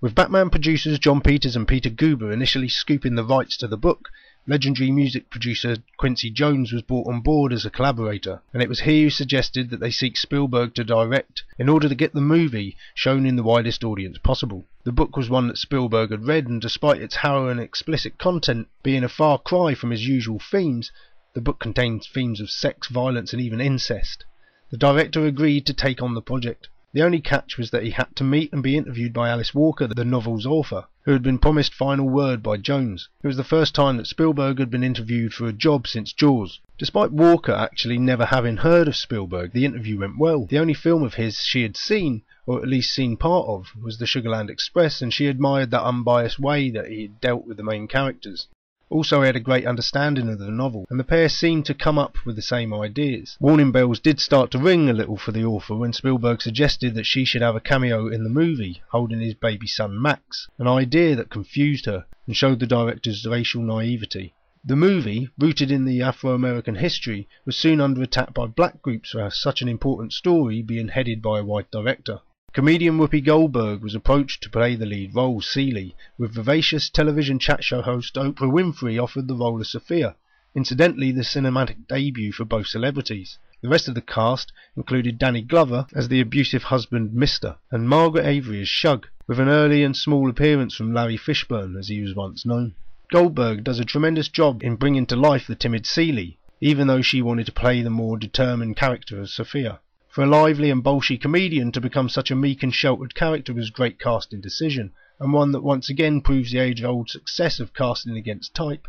With 0.00 0.14
Batman 0.14 0.50
producers 0.50 1.00
Jon 1.00 1.20
Peters 1.20 1.56
and 1.56 1.66
Peter 1.66 1.90
Guber 1.90 2.30
initially 2.32 2.68
scooping 2.68 3.16
the 3.16 3.24
rights 3.24 3.56
to 3.56 3.66
the 3.66 3.76
book, 3.76 4.10
legendary 4.48 4.92
music 4.92 5.28
producer 5.28 5.76
Quincy 5.96 6.30
Jones 6.30 6.72
was 6.72 6.82
brought 6.82 7.08
on 7.08 7.20
board 7.20 7.52
as 7.52 7.64
a 7.64 7.70
collaborator, 7.70 8.40
and 8.52 8.62
it 8.62 8.68
was 8.68 8.80
he 8.80 9.02
who 9.02 9.10
suggested 9.10 9.70
that 9.70 9.80
they 9.80 9.90
seek 9.90 10.16
Spielberg 10.16 10.74
to 10.74 10.84
direct 10.84 11.42
in 11.58 11.68
order 11.68 11.88
to 11.88 11.94
get 11.94 12.14
the 12.14 12.20
movie 12.20 12.76
shown 12.94 13.26
in 13.26 13.34
the 13.34 13.42
widest 13.42 13.82
audience 13.82 14.18
possible. 14.18 14.64
The 14.84 14.92
book 14.92 15.16
was 15.16 15.28
one 15.28 15.48
that 15.48 15.58
Spielberg 15.58 16.10
had 16.10 16.26
read, 16.26 16.46
and 16.46 16.62
despite 16.62 17.02
its 17.02 17.16
harrowing 17.16 17.58
explicit 17.58 18.18
content 18.18 18.68
being 18.82 19.02
a 19.02 19.08
far 19.08 19.38
cry 19.38 19.74
from 19.74 19.90
his 19.90 20.06
usual 20.06 20.38
themes, 20.38 20.92
the 21.34 21.40
book 21.40 21.58
contains 21.58 22.06
themes 22.06 22.40
of 22.40 22.48
sex, 22.48 22.86
violence, 22.86 23.32
and 23.32 23.42
even 23.42 23.60
incest. 23.60 24.24
The 24.70 24.76
director 24.76 25.26
agreed 25.26 25.66
to 25.66 25.74
take 25.74 26.00
on 26.00 26.14
the 26.14 26.22
project. 26.22 26.68
The 26.96 27.02
only 27.02 27.20
catch 27.20 27.58
was 27.58 27.72
that 27.72 27.82
he 27.82 27.90
had 27.90 28.16
to 28.16 28.24
meet 28.24 28.54
and 28.54 28.62
be 28.62 28.74
interviewed 28.74 29.12
by 29.12 29.28
Alice 29.28 29.54
Walker, 29.54 29.86
the 29.86 30.02
novel's 30.02 30.46
author, 30.46 30.86
who 31.02 31.12
had 31.12 31.22
been 31.22 31.36
promised 31.38 31.74
final 31.74 32.08
word 32.08 32.42
by 32.42 32.56
Jones. 32.56 33.10
It 33.22 33.26
was 33.26 33.36
the 33.36 33.44
first 33.44 33.74
time 33.74 33.98
that 33.98 34.06
Spielberg 34.06 34.58
had 34.58 34.70
been 34.70 34.82
interviewed 34.82 35.34
for 35.34 35.46
a 35.46 35.52
job 35.52 35.86
since 35.86 36.14
Jaws. 36.14 36.58
Despite 36.78 37.12
Walker 37.12 37.52
actually 37.52 37.98
never 37.98 38.24
having 38.24 38.56
heard 38.56 38.88
of 38.88 38.96
Spielberg, 38.96 39.52
the 39.52 39.66
interview 39.66 39.98
went 39.98 40.16
well. 40.18 40.46
The 40.46 40.58
only 40.58 40.72
film 40.72 41.02
of 41.02 41.12
his 41.12 41.40
she 41.40 41.60
had 41.60 41.76
seen, 41.76 42.22
or 42.46 42.62
at 42.62 42.68
least 42.68 42.94
seen 42.94 43.18
part 43.18 43.46
of, 43.46 43.72
was 43.78 43.98
The 43.98 44.06
Sugarland 44.06 44.48
Express, 44.48 45.02
and 45.02 45.12
she 45.12 45.26
admired 45.26 45.72
that 45.72 45.84
unbiased 45.84 46.38
way 46.38 46.70
that 46.70 46.88
he 46.88 47.02
had 47.02 47.20
dealt 47.20 47.46
with 47.46 47.58
the 47.58 47.62
main 47.62 47.88
characters. 47.88 48.48
Also, 48.88 49.20
he 49.20 49.26
had 49.26 49.34
a 49.34 49.40
great 49.40 49.66
understanding 49.66 50.28
of 50.28 50.38
the 50.38 50.48
novel, 50.48 50.86
and 50.88 51.00
the 51.00 51.04
pair 51.04 51.28
seemed 51.28 51.66
to 51.66 51.74
come 51.74 51.98
up 51.98 52.16
with 52.24 52.36
the 52.36 52.42
same 52.42 52.72
ideas. 52.72 53.36
Warning 53.40 53.72
bells 53.72 53.98
did 53.98 54.20
start 54.20 54.52
to 54.52 54.58
ring 54.58 54.88
a 54.88 54.92
little 54.92 55.16
for 55.16 55.32
the 55.32 55.44
author 55.44 55.74
when 55.74 55.92
Spielberg 55.92 56.40
suggested 56.40 56.94
that 56.94 57.04
she 57.04 57.24
should 57.24 57.42
have 57.42 57.56
a 57.56 57.60
cameo 57.60 58.06
in 58.06 58.22
the 58.22 58.30
movie, 58.30 58.82
holding 58.90 59.20
his 59.20 59.34
baby 59.34 59.66
son 59.66 60.00
Max, 60.00 60.46
an 60.58 60.68
idea 60.68 61.16
that 61.16 61.30
confused 61.30 61.86
her 61.86 62.06
and 62.26 62.36
showed 62.36 62.60
the 62.60 62.66
director's 62.66 63.26
racial 63.26 63.60
naivety. 63.60 64.34
The 64.64 64.76
movie, 64.76 65.30
rooted 65.38 65.70
in 65.70 65.84
the 65.84 66.02
Afro-American 66.02 66.76
history, 66.76 67.28
was 67.44 67.56
soon 67.56 67.80
under 67.80 68.02
attack 68.02 68.34
by 68.34 68.46
black 68.46 68.82
groups 68.82 69.10
for 69.10 69.30
such 69.30 69.62
an 69.62 69.68
important 69.68 70.12
story 70.12 70.62
being 70.62 70.88
headed 70.88 71.22
by 71.22 71.40
a 71.40 71.44
white 71.44 71.70
director. 71.70 72.20
Comedian 72.56 72.96
Whoopi 72.96 73.22
Goldberg 73.22 73.82
was 73.82 73.94
approached 73.94 74.42
to 74.42 74.48
play 74.48 74.76
the 74.76 74.86
lead 74.86 75.14
role, 75.14 75.42
Celie, 75.42 75.94
with 76.16 76.32
vivacious 76.32 76.88
television 76.88 77.38
chat 77.38 77.62
show 77.62 77.82
host 77.82 78.14
Oprah 78.14 78.50
Winfrey 78.50 78.98
offered 78.98 79.28
the 79.28 79.34
role 79.34 79.60
of 79.60 79.66
Sophia, 79.66 80.16
incidentally 80.54 81.12
the 81.12 81.20
cinematic 81.20 81.86
debut 81.86 82.32
for 82.32 82.46
both 82.46 82.66
celebrities. 82.66 83.36
The 83.60 83.68
rest 83.68 83.88
of 83.88 83.94
the 83.94 84.00
cast 84.00 84.54
included 84.74 85.18
Danny 85.18 85.42
Glover 85.42 85.86
as 85.94 86.08
the 86.08 86.22
abusive 86.22 86.62
husband 86.62 87.12
Mister, 87.12 87.56
and 87.70 87.90
Margaret 87.90 88.24
Avery 88.24 88.62
as 88.62 88.70
Shug, 88.70 89.06
with 89.26 89.38
an 89.38 89.50
early 89.50 89.84
and 89.84 89.94
small 89.94 90.30
appearance 90.30 90.74
from 90.74 90.94
Larry 90.94 91.18
Fishburne, 91.18 91.76
as 91.76 91.88
he 91.88 92.00
was 92.00 92.14
once 92.14 92.46
known. 92.46 92.74
Goldberg 93.12 93.64
does 93.64 93.80
a 93.80 93.84
tremendous 93.84 94.28
job 94.28 94.62
in 94.62 94.76
bringing 94.76 95.04
to 95.08 95.16
life 95.16 95.46
the 95.46 95.56
timid 95.56 95.84
Celie, 95.84 96.38
even 96.62 96.86
though 96.86 97.02
she 97.02 97.20
wanted 97.20 97.44
to 97.44 97.52
play 97.52 97.82
the 97.82 97.90
more 97.90 98.16
determined 98.16 98.78
character 98.78 99.20
of 99.20 99.28
Sophia. 99.28 99.80
For 100.16 100.22
a 100.22 100.26
lively 100.26 100.70
and 100.70 100.82
bolshy 100.82 101.20
comedian 101.20 101.72
to 101.72 101.80
become 101.82 102.08
such 102.08 102.30
a 102.30 102.34
meek 102.34 102.62
and 102.62 102.74
sheltered 102.74 103.14
character 103.14 103.52
was 103.52 103.68
great 103.68 104.00
casting 104.00 104.40
decision, 104.40 104.92
and 105.20 105.30
one 105.30 105.52
that 105.52 105.60
once 105.60 105.90
again 105.90 106.22
proves 106.22 106.50
the 106.50 106.58
age-old 106.58 107.10
success 107.10 107.60
of 107.60 107.74
casting 107.74 108.16
against 108.16 108.54
type. 108.54 108.88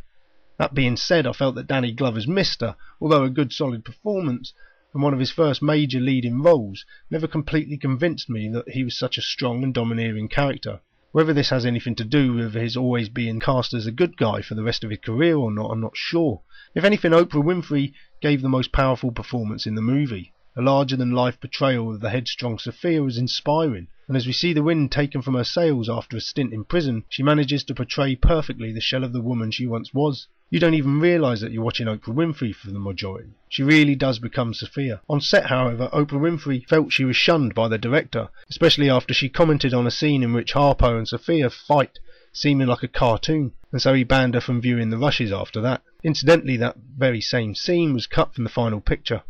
That 0.57 0.73
being 0.73 0.95
said, 0.95 1.27
I 1.27 1.33
felt 1.33 1.55
that 1.55 1.67
Danny 1.67 1.91
Glover's 1.91 2.29
Mister, 2.29 2.77
although 3.01 3.25
a 3.25 3.29
good 3.29 3.51
solid 3.51 3.83
performance, 3.83 4.53
and 4.93 5.03
one 5.03 5.13
of 5.13 5.19
his 5.19 5.29
first 5.29 5.61
major 5.61 5.99
leading 5.99 6.41
roles, 6.41 6.85
never 7.11 7.27
completely 7.27 7.75
convinced 7.75 8.29
me 8.29 8.47
that 8.47 8.69
he 8.69 8.85
was 8.85 8.97
such 8.97 9.17
a 9.17 9.21
strong 9.21 9.65
and 9.65 9.73
domineering 9.73 10.29
character. 10.29 10.79
Whether 11.11 11.33
this 11.33 11.49
has 11.49 11.65
anything 11.65 11.95
to 11.95 12.05
do 12.05 12.35
with 12.35 12.53
his 12.53 12.77
always 12.77 13.09
being 13.09 13.41
cast 13.41 13.73
as 13.73 13.85
a 13.85 13.91
good 13.91 14.15
guy 14.15 14.41
for 14.41 14.55
the 14.55 14.63
rest 14.63 14.85
of 14.85 14.91
his 14.91 14.99
career 14.99 15.35
or 15.35 15.51
not, 15.51 15.71
I'm 15.71 15.81
not 15.81 15.97
sure. 15.97 16.43
If 16.73 16.85
anything, 16.85 17.11
Oprah 17.11 17.43
Winfrey 17.43 17.91
gave 18.21 18.41
the 18.41 18.47
most 18.47 18.71
powerful 18.71 19.11
performance 19.11 19.67
in 19.67 19.75
the 19.75 19.81
movie. 19.81 20.31
A 20.59 20.63
larger 20.63 20.95
than 20.95 21.11
life 21.11 21.39
portrayal 21.39 21.93
of 21.93 22.01
the 22.01 22.09
headstrong 22.09 22.57
Sophia 22.57 23.03
is 23.03 23.15
inspiring, 23.15 23.89
and 24.07 24.17
as 24.17 24.25
we 24.25 24.33
see 24.33 24.53
the 24.53 24.63
wind 24.63 24.91
taken 24.91 25.21
from 25.21 25.35
her 25.35 25.43
sails 25.43 25.87
after 25.87 26.17
a 26.17 26.19
stint 26.19 26.51
in 26.51 26.63
prison, 26.63 27.03
she 27.09 27.21
manages 27.21 27.63
to 27.65 27.75
portray 27.75 28.15
perfectly 28.15 28.71
the 28.71 28.81
shell 28.81 29.03
of 29.03 29.13
the 29.13 29.21
woman 29.21 29.51
she 29.51 29.67
once 29.67 29.93
was. 29.93 30.27
You 30.49 30.59
don't 30.59 30.73
even 30.73 30.99
realise 30.99 31.41
that 31.41 31.51
you're 31.51 31.63
watching 31.63 31.85
Oprah 31.85 32.15
Winfrey 32.15 32.55
for 32.55 32.71
the 32.71 32.79
majority. 32.79 33.35
She 33.49 33.61
really 33.61 33.93
does 33.93 34.17
become 34.17 34.55
Sophia. 34.55 34.99
On 35.07 35.21
set, 35.21 35.45
however, 35.45 35.91
Oprah 35.93 36.19
Winfrey 36.19 36.67
felt 36.67 36.91
she 36.91 37.05
was 37.05 37.15
shunned 37.15 37.53
by 37.53 37.67
the 37.67 37.77
director, 37.77 38.29
especially 38.49 38.89
after 38.89 39.13
she 39.13 39.29
commented 39.29 39.75
on 39.75 39.85
a 39.85 39.91
scene 39.91 40.23
in 40.23 40.33
which 40.33 40.53
Harpo 40.53 40.97
and 40.97 41.07
Sophia 41.07 41.51
fight 41.51 41.99
seeming 42.33 42.65
like 42.65 42.81
a 42.81 42.87
cartoon, 42.87 43.51
and 43.71 43.79
so 43.79 43.93
he 43.93 44.03
banned 44.03 44.33
her 44.33 44.41
from 44.41 44.59
viewing 44.59 44.89
the 44.89 44.97
rushes 44.97 45.31
after 45.31 45.61
that. 45.61 45.83
Incidentally, 46.03 46.57
that 46.57 46.77
very 46.97 47.21
same 47.21 47.53
scene 47.53 47.93
was 47.93 48.07
cut 48.07 48.33
from 48.33 48.43
the 48.43 48.49
final 48.49 48.81
picture. 48.81 49.21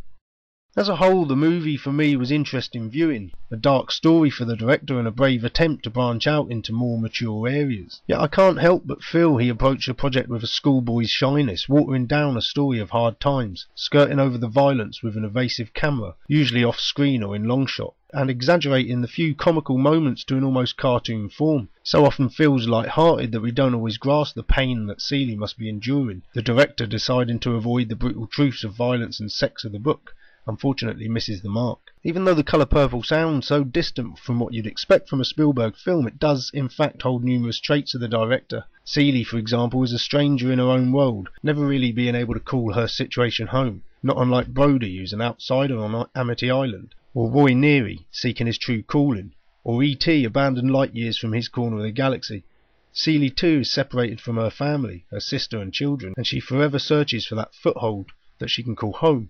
As 0.78 0.90
a 0.90 0.98
whole, 0.98 1.26
the 1.26 1.36
movie 1.36 1.76
for 1.76 1.92
me 1.92 2.16
was 2.16 2.30
interesting 2.30 2.88
viewing, 2.88 3.32
a 3.50 3.56
dark 3.56 3.92
story 3.92 4.30
for 4.30 4.46
the 4.46 4.56
director 4.56 5.00
and 5.00 5.08
a 5.08 5.12
brave 5.12 5.44
attempt 5.44 5.86
to 5.86 5.90
branch 5.90 6.28
out 6.28 6.52
into 6.52 6.72
more 6.72 7.00
mature 7.00 7.48
areas. 7.48 8.00
Yet 8.06 8.20
I 8.20 8.28
can't 8.28 8.60
help 8.60 8.84
but 8.86 9.04
feel 9.04 9.38
he 9.38 9.50
approached 9.50 9.88
the 9.88 9.96
project 9.96 10.30
with 10.30 10.44
a 10.44 10.46
schoolboy's 10.46 11.10
shyness, 11.10 11.68
watering 11.68 12.06
down 12.06 12.38
a 12.38 12.44
story 12.44 12.78
of 12.78 12.92
hard 12.92 13.20
times, 13.20 13.66
skirting 13.74 14.20
over 14.20 14.38
the 14.38 14.48
violence 14.48 15.02
with 15.02 15.18
an 15.18 15.26
evasive 15.26 15.74
camera, 15.74 16.14
usually 16.28 16.64
off 16.64 16.80
screen 16.80 17.24
or 17.24 17.36
in 17.36 17.46
long 17.46 17.66
shot, 17.66 17.96
and 18.14 18.30
exaggerating 18.30 19.02
the 19.02 19.08
few 19.08 19.34
comical 19.34 19.80
moments 19.80 20.24
to 20.26 20.38
an 20.38 20.44
almost 20.44 20.78
cartoon 20.78 21.28
form. 21.28 21.70
So 21.82 22.06
often 22.06 22.30
feels 22.30 22.68
light-hearted 22.68 23.32
that 23.32 23.42
we 23.42 23.50
don't 23.50 23.74
always 23.74 23.98
grasp 23.98 24.36
the 24.36 24.44
pain 24.44 24.86
that 24.86 25.02
Celie 25.02 25.36
must 25.36 25.58
be 25.58 25.70
enduring, 25.70 26.22
the 26.36 26.44
director 26.44 26.86
deciding 26.86 27.40
to 27.40 27.56
avoid 27.56 27.90
the 27.90 27.96
brutal 27.96 28.28
truths 28.28 28.64
of 28.64 28.76
violence 28.76 29.20
and 29.20 29.32
sex 29.32 29.66
of 29.66 29.72
the 29.72 29.80
book 29.80 30.14
unfortunately 30.48 31.08
misses 31.10 31.42
the 31.42 31.50
mark. 31.50 31.92
Even 32.04 32.24
though 32.24 32.34
The 32.34 32.44
Colour 32.44 32.66
Purple 32.66 33.04
sounds 33.04 33.48
so 33.48 33.64
distant 33.64 34.18
from 34.18 34.40
what 34.40 34.54
you'd 34.54 34.66
expect 34.66 35.10
from 35.10 35.20
a 35.20 35.26
Spielberg 35.26 35.76
film, 35.76 36.08
it 36.08 36.20
does 36.20 36.50
in 36.54 36.70
fact 36.70 37.02
hold 37.02 37.24
numerous 37.24 37.60
traits 37.60 37.94
of 37.94 38.02
the 38.02 38.08
director. 38.08 38.64
Celie, 38.86 39.24
for 39.24 39.38
example, 39.38 39.84
is 39.84 39.92
a 39.92 40.00
stranger 40.00 40.52
in 40.52 40.60
her 40.60 40.70
own 40.70 40.92
world, 40.92 41.30
never 41.44 41.66
really 41.66 41.92
being 41.92 42.16
able 42.16 42.34
to 42.34 42.40
call 42.40 42.74
her 42.74 42.88
situation 42.88 43.48
home, 43.48 43.84
not 44.02 44.18
unlike 44.18 44.48
Brody, 44.48 44.98
who's 44.98 45.12
an 45.12 45.22
outsider 45.22 45.78
on 45.80 46.08
Amity 46.16 46.50
Island, 46.50 46.96
or 47.14 47.30
Roy 47.30 47.52
Neary, 47.52 48.06
seeking 48.12 48.48
his 48.48 48.58
true 48.58 48.84
calling, 48.84 49.34
or 49.64 49.84
E.T., 49.84 50.24
abandoned 50.24 50.72
light 50.72 50.96
years 50.96 51.18
from 51.18 51.34
his 51.34 51.50
corner 51.50 51.78
of 51.78 51.84
the 51.84 51.92
galaxy. 51.92 52.46
Celie 52.94 53.30
too, 53.30 53.60
is 53.60 53.72
separated 53.72 54.22
from 54.22 54.38
her 54.38 54.50
family, 54.50 55.04
her 55.12 55.20
sister 55.20 55.60
and 55.60 55.74
children, 55.74 56.14
and 56.16 56.26
she 56.26 56.40
forever 56.40 56.80
searches 56.80 57.26
for 57.26 57.36
that 57.36 57.54
foothold 57.54 58.12
that 58.40 58.50
she 58.50 58.64
can 58.64 58.76
call 58.76 58.94
home. 58.94 59.30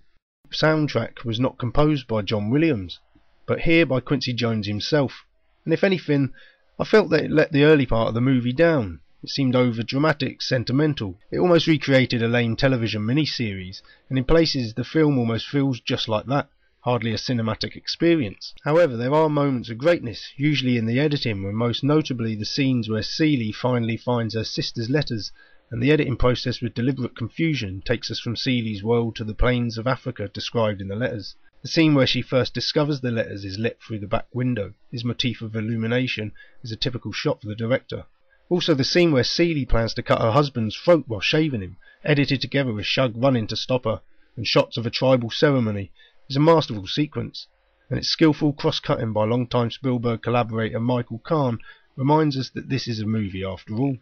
Soundtrack 0.52 1.24
was 1.24 1.40
not 1.40 1.58
composed 1.58 2.06
by 2.06 2.22
John 2.22 2.48
Williams, 2.48 3.00
but 3.44 3.62
here 3.62 3.84
by 3.84 3.98
Quincy 3.98 4.32
Jones 4.32 4.68
himself, 4.68 5.24
and 5.64 5.74
if 5.74 5.82
anything, 5.82 6.32
I 6.78 6.84
felt 6.84 7.10
that 7.10 7.24
it 7.24 7.32
let 7.32 7.50
the 7.50 7.64
early 7.64 7.86
part 7.86 8.06
of 8.06 8.14
the 8.14 8.20
movie 8.20 8.52
down. 8.52 9.00
It 9.20 9.30
seemed 9.30 9.56
over 9.56 9.82
dramatic, 9.82 10.40
sentimental. 10.40 11.18
It 11.32 11.40
almost 11.40 11.66
recreated 11.66 12.22
a 12.22 12.28
lame 12.28 12.54
television 12.54 13.02
miniseries, 13.02 13.82
and 14.08 14.16
in 14.16 14.22
places 14.24 14.74
the 14.74 14.84
film 14.84 15.18
almost 15.18 15.48
feels 15.48 15.80
just 15.80 16.08
like 16.08 16.26
that 16.26 16.48
hardly 16.82 17.12
a 17.12 17.16
cinematic 17.16 17.74
experience. 17.74 18.54
However, 18.62 18.96
there 18.96 19.12
are 19.12 19.28
moments 19.28 19.68
of 19.68 19.78
greatness, 19.78 20.32
usually 20.36 20.76
in 20.76 20.86
the 20.86 21.00
editing, 21.00 21.44
and 21.44 21.56
most 21.56 21.82
notably 21.82 22.36
the 22.36 22.44
scenes 22.44 22.88
where 22.88 23.02
Celie 23.02 23.52
finally 23.52 23.96
finds 23.96 24.34
her 24.34 24.44
sister's 24.44 24.88
letters, 24.88 25.32
and 25.70 25.82
the 25.82 25.92
editing 25.92 26.16
process 26.16 26.60
with 26.60 26.74
deliberate 26.74 27.16
confusion 27.16 27.82
takes 27.84 28.10
us 28.10 28.18
from 28.18 28.36
Celie's 28.36 28.82
world 28.82 29.14
to 29.16 29.24
the 29.24 29.34
plains 29.34 29.76
of 29.76 29.86
Africa 29.86 30.28
described 30.28 30.80
in 30.80 30.88
the 30.88 30.96
letters. 30.96 31.34
The 31.60 31.68
scene 31.68 31.94
where 31.94 32.06
she 32.06 32.22
first 32.22 32.54
discovers 32.54 33.00
the 33.00 33.10
letters 33.10 33.44
is 33.44 33.58
lit 33.58 33.78
through 33.82 33.98
the 33.98 34.06
back 34.06 34.26
window. 34.32 34.74
His 34.90 35.04
motif 35.04 35.42
of 35.42 35.56
illumination 35.56 36.32
is 36.62 36.72
a 36.72 36.76
typical 36.76 37.12
shot 37.12 37.42
for 37.42 37.48
the 37.48 37.54
director. 37.54 38.06
Also, 38.48 38.74
the 38.74 38.84
scene 38.84 39.12
where 39.12 39.24
Celie 39.24 39.66
plans 39.66 39.92
to 39.94 40.02
cut 40.02 40.22
her 40.22 40.30
husband's 40.30 40.76
throat 40.76 41.04
while 41.06 41.20
shaving 41.20 41.60
him, 41.60 41.76
edited 42.04 42.40
together 42.40 42.72
with 42.72 42.86
Shug 42.86 43.12
running 43.16 43.46
to 43.48 43.56
stop 43.56 43.84
her, 43.84 44.00
and 44.36 44.46
shots 44.46 44.76
of 44.78 44.86
a 44.86 44.90
tribal 44.90 45.30
ceremony, 45.30 45.90
is 46.30 46.36
a 46.36 46.40
masterful 46.40 46.86
sequence, 46.86 47.46
and 47.90 47.98
its 47.98 48.08
skillful 48.08 48.52
cross-cutting 48.54 49.12
by 49.12 49.24
longtime 49.24 49.70
Spielberg 49.70 50.22
collaborator 50.22 50.80
Michael 50.80 51.18
Kahn 51.18 51.58
reminds 51.96 52.38
us 52.38 52.48
that 52.50 52.68
this 52.68 52.86
is 52.86 53.00
a 53.00 53.06
movie 53.06 53.44
after 53.44 53.74
all. 53.74 53.98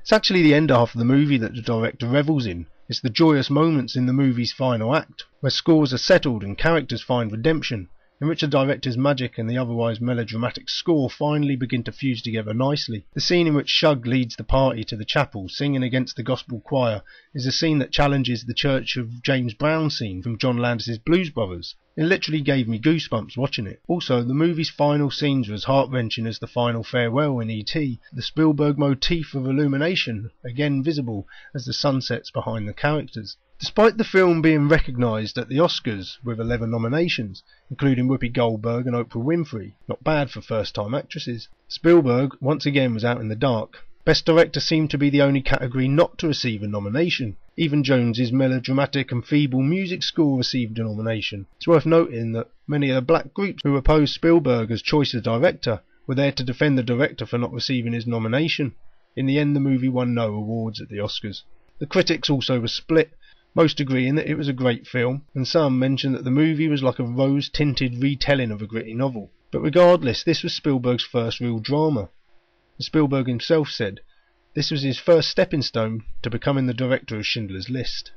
It's 0.00 0.12
actually 0.12 0.42
the 0.42 0.54
end 0.54 0.70
half 0.70 0.94
of 0.94 0.98
the 1.00 1.04
movie 1.04 1.38
that 1.38 1.56
the 1.56 1.60
director 1.60 2.06
revels 2.06 2.46
in. 2.46 2.66
It's 2.88 3.00
the 3.00 3.10
joyous 3.10 3.50
moments 3.50 3.96
in 3.96 4.06
the 4.06 4.12
movie's 4.12 4.52
final 4.52 4.94
act, 4.94 5.24
where 5.40 5.50
scores 5.50 5.92
are 5.92 5.98
settled 5.98 6.44
and 6.44 6.56
characters 6.56 7.02
find 7.02 7.32
redemption, 7.32 7.88
in 8.20 8.28
which 8.28 8.40
the 8.40 8.46
director's 8.46 8.96
magic 8.96 9.38
and 9.38 9.48
the 9.48 9.56
otherwise 9.56 10.00
melodramatic 10.00 10.68
score 10.68 11.08
finally 11.08 11.54
begin 11.54 11.84
to 11.84 11.92
fuse 11.92 12.20
together 12.20 12.52
nicely. 12.52 13.04
The 13.14 13.20
scene 13.20 13.46
in 13.46 13.54
which 13.54 13.68
Shug 13.68 14.06
leads 14.06 14.34
the 14.36 14.44
party 14.44 14.82
to 14.84 14.96
the 14.96 15.04
chapel 15.04 15.48
singing 15.48 15.82
against 15.82 16.16
the 16.16 16.22
gospel 16.22 16.60
choir 16.60 17.02
is 17.32 17.46
a 17.46 17.52
scene 17.52 17.78
that 17.78 17.92
challenges 17.92 18.44
the 18.44 18.54
Church 18.54 18.96
of 18.96 19.22
James 19.22 19.54
Brown 19.54 19.90
scene 19.90 20.22
from 20.22 20.38
John 20.38 20.58
Landis's 20.58 20.98
Blues 20.98 21.30
Brothers. 21.30 21.76
It 21.96 22.04
literally 22.04 22.40
gave 22.40 22.68
me 22.68 22.78
goosebumps 22.78 23.36
watching 23.36 23.66
it. 23.66 23.80
Also, 23.88 24.22
the 24.22 24.34
movie's 24.34 24.70
final 24.70 25.10
scenes 25.10 25.48
were 25.48 25.54
as 25.54 25.64
heart-wrenching 25.64 26.26
as 26.26 26.38
the 26.38 26.46
final 26.46 26.84
farewell 26.84 27.40
in 27.40 27.50
E.T., 27.50 27.98
the 28.12 28.22
Spielberg 28.22 28.78
motif 28.78 29.34
of 29.34 29.46
illumination, 29.46 30.30
again 30.44 30.82
visible 30.82 31.26
as 31.54 31.64
the 31.64 31.72
sun 31.72 32.00
sets 32.00 32.30
behind 32.30 32.68
the 32.68 32.72
characters. 32.72 33.36
Despite 33.60 33.98
the 33.98 34.04
film 34.04 34.40
being 34.40 34.68
recognised 34.68 35.36
at 35.36 35.48
the 35.48 35.56
Oscars 35.56 36.18
with 36.22 36.38
11 36.38 36.70
nominations, 36.70 37.42
including 37.68 38.06
Whoopi 38.06 38.32
Goldberg 38.32 38.86
and 38.86 38.94
Oprah 38.94 39.20
Winfrey, 39.20 39.72
not 39.88 40.04
bad 40.04 40.30
for 40.30 40.40
first 40.40 40.76
time 40.76 40.94
actresses, 40.94 41.48
Spielberg 41.66 42.36
once 42.40 42.66
again 42.66 42.94
was 42.94 43.04
out 43.04 43.20
in 43.20 43.26
the 43.26 43.34
dark. 43.34 43.84
Best 44.04 44.24
Director 44.24 44.60
seemed 44.60 44.90
to 44.90 44.96
be 44.96 45.10
the 45.10 45.22
only 45.22 45.40
category 45.40 45.88
not 45.88 46.18
to 46.18 46.28
receive 46.28 46.62
a 46.62 46.68
nomination. 46.68 47.36
Even 47.56 47.82
Jones's 47.82 48.30
melodramatic 48.30 49.10
and 49.10 49.26
feeble 49.26 49.60
music 49.60 50.04
score 50.04 50.38
received 50.38 50.78
a 50.78 50.84
nomination. 50.84 51.46
It's 51.56 51.66
worth 51.66 51.84
noting 51.84 52.30
that 52.34 52.52
many 52.68 52.90
of 52.90 52.94
the 52.94 53.02
black 53.02 53.34
groups 53.34 53.62
who 53.64 53.76
opposed 53.76 54.14
Spielberg 54.14 54.70
as 54.70 54.82
choice 54.82 55.14
of 55.14 55.24
director 55.24 55.80
were 56.06 56.14
there 56.14 56.30
to 56.30 56.44
defend 56.44 56.78
the 56.78 56.84
director 56.84 57.26
for 57.26 57.38
not 57.38 57.52
receiving 57.52 57.92
his 57.92 58.06
nomination. 58.06 58.76
In 59.16 59.26
the 59.26 59.40
end, 59.40 59.56
the 59.56 59.60
movie 59.60 59.88
won 59.88 60.14
no 60.14 60.32
awards 60.32 60.80
at 60.80 60.90
the 60.90 60.98
Oscars. 60.98 61.42
The 61.80 61.86
critics 61.86 62.30
also 62.30 62.60
were 62.60 62.68
split 62.68 63.12
most 63.54 63.80
agreeing 63.80 64.14
that 64.14 64.28
it 64.28 64.36
was 64.36 64.48
a 64.48 64.52
great 64.52 64.86
film, 64.86 65.24
and 65.34 65.48
some 65.48 65.78
mentioned 65.78 66.14
that 66.14 66.24
the 66.24 66.30
movie 66.30 66.68
was 66.68 66.82
like 66.82 66.98
a 66.98 67.04
rose 67.04 67.48
tinted 67.48 68.02
retelling 68.02 68.50
of 68.50 68.62
a 68.62 68.66
gritty 68.66 68.94
novel. 68.94 69.30
But 69.50 69.62
regardless, 69.62 70.22
this 70.22 70.42
was 70.42 70.54
Spielberg's 70.54 71.04
first 71.04 71.40
real 71.40 71.58
drama. 71.58 72.10
As 72.78 72.86
Spielberg 72.86 73.26
himself 73.26 73.70
said, 73.70 74.00
this 74.54 74.70
was 74.70 74.82
his 74.82 74.98
first 74.98 75.30
stepping 75.30 75.62
stone 75.62 76.04
to 76.22 76.30
becoming 76.30 76.66
the 76.66 76.74
director 76.74 77.16
of 77.16 77.26
Schindler's 77.26 77.68
List. 77.68 78.12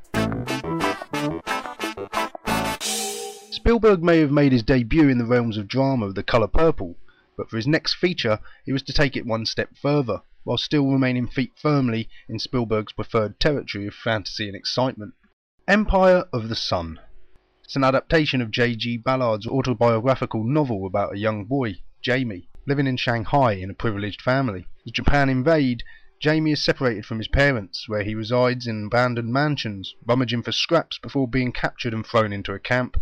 Spielberg 3.52 4.04
may 4.04 4.20
have 4.20 4.32
made 4.32 4.52
his 4.52 4.64
debut 4.64 5.08
in 5.08 5.18
the 5.18 5.26
realms 5.26 5.58
of 5.58 5.68
drama 5.68 6.08
with 6.08 6.16
The 6.16 6.24
Colour 6.24 6.48
Purple, 6.48 6.98
but 7.38 7.50
for 7.50 7.58
his 7.58 7.68
next 7.68 7.94
feature 7.94 8.40
he 8.66 8.74
was 8.74 8.84
to 8.84 8.94
take 8.94 9.16
it 9.16 9.26
one 9.26 9.46
step 9.46 9.70
further, 9.82 10.22
while 10.44 10.58
still 10.58 10.92
remaining 10.92 11.28
feet 11.28 11.54
firmly 11.56 12.10
in 12.28 12.40
Spielberg's 12.40 12.94
preferred 12.94 13.40
territory 13.40 13.88
of 13.88 13.94
fantasy 13.94 14.48
and 14.48 14.56
excitement. 14.56 15.14
Empire 15.68 16.26
of 16.34 16.50
the 16.50 16.56
Sun. 16.56 17.00
It's 17.64 17.76
an 17.76 17.84
adaptation 17.84 18.42
of 18.42 18.50
J.G. 18.50 18.98
Ballard's 18.98 19.46
autobiographical 19.46 20.44
novel 20.44 20.88
about 20.88 21.14
a 21.14 21.20
young 21.20 21.46
boy, 21.46 21.76
Jamie, 22.02 22.50
living 22.66 22.88
in 22.88 22.98
Shanghai 22.98 23.54
in 23.54 23.70
a 23.70 23.76
privileged 23.76 24.24
family. 24.24 24.66
As 24.88 24.92
Japan 24.92 25.30
invade, 25.30 25.84
Jamie 26.20 26.54
is 26.54 26.64
separated 26.64 27.06
from 27.06 27.20
his 27.20 27.28
parents, 27.28 27.88
where 27.88 28.02
he 28.02 28.16
resides 28.16 28.66
in 28.66 28.88
abandoned 28.88 29.32
mansions, 29.32 29.94
rummaging 30.04 30.42
for 30.42 30.52
scraps 30.52 30.98
before 30.98 31.28
being 31.28 31.52
captured 31.52 31.94
and 31.94 32.08
thrown 32.08 32.34
into 32.34 32.54
a 32.54 32.60
camp. 32.60 32.98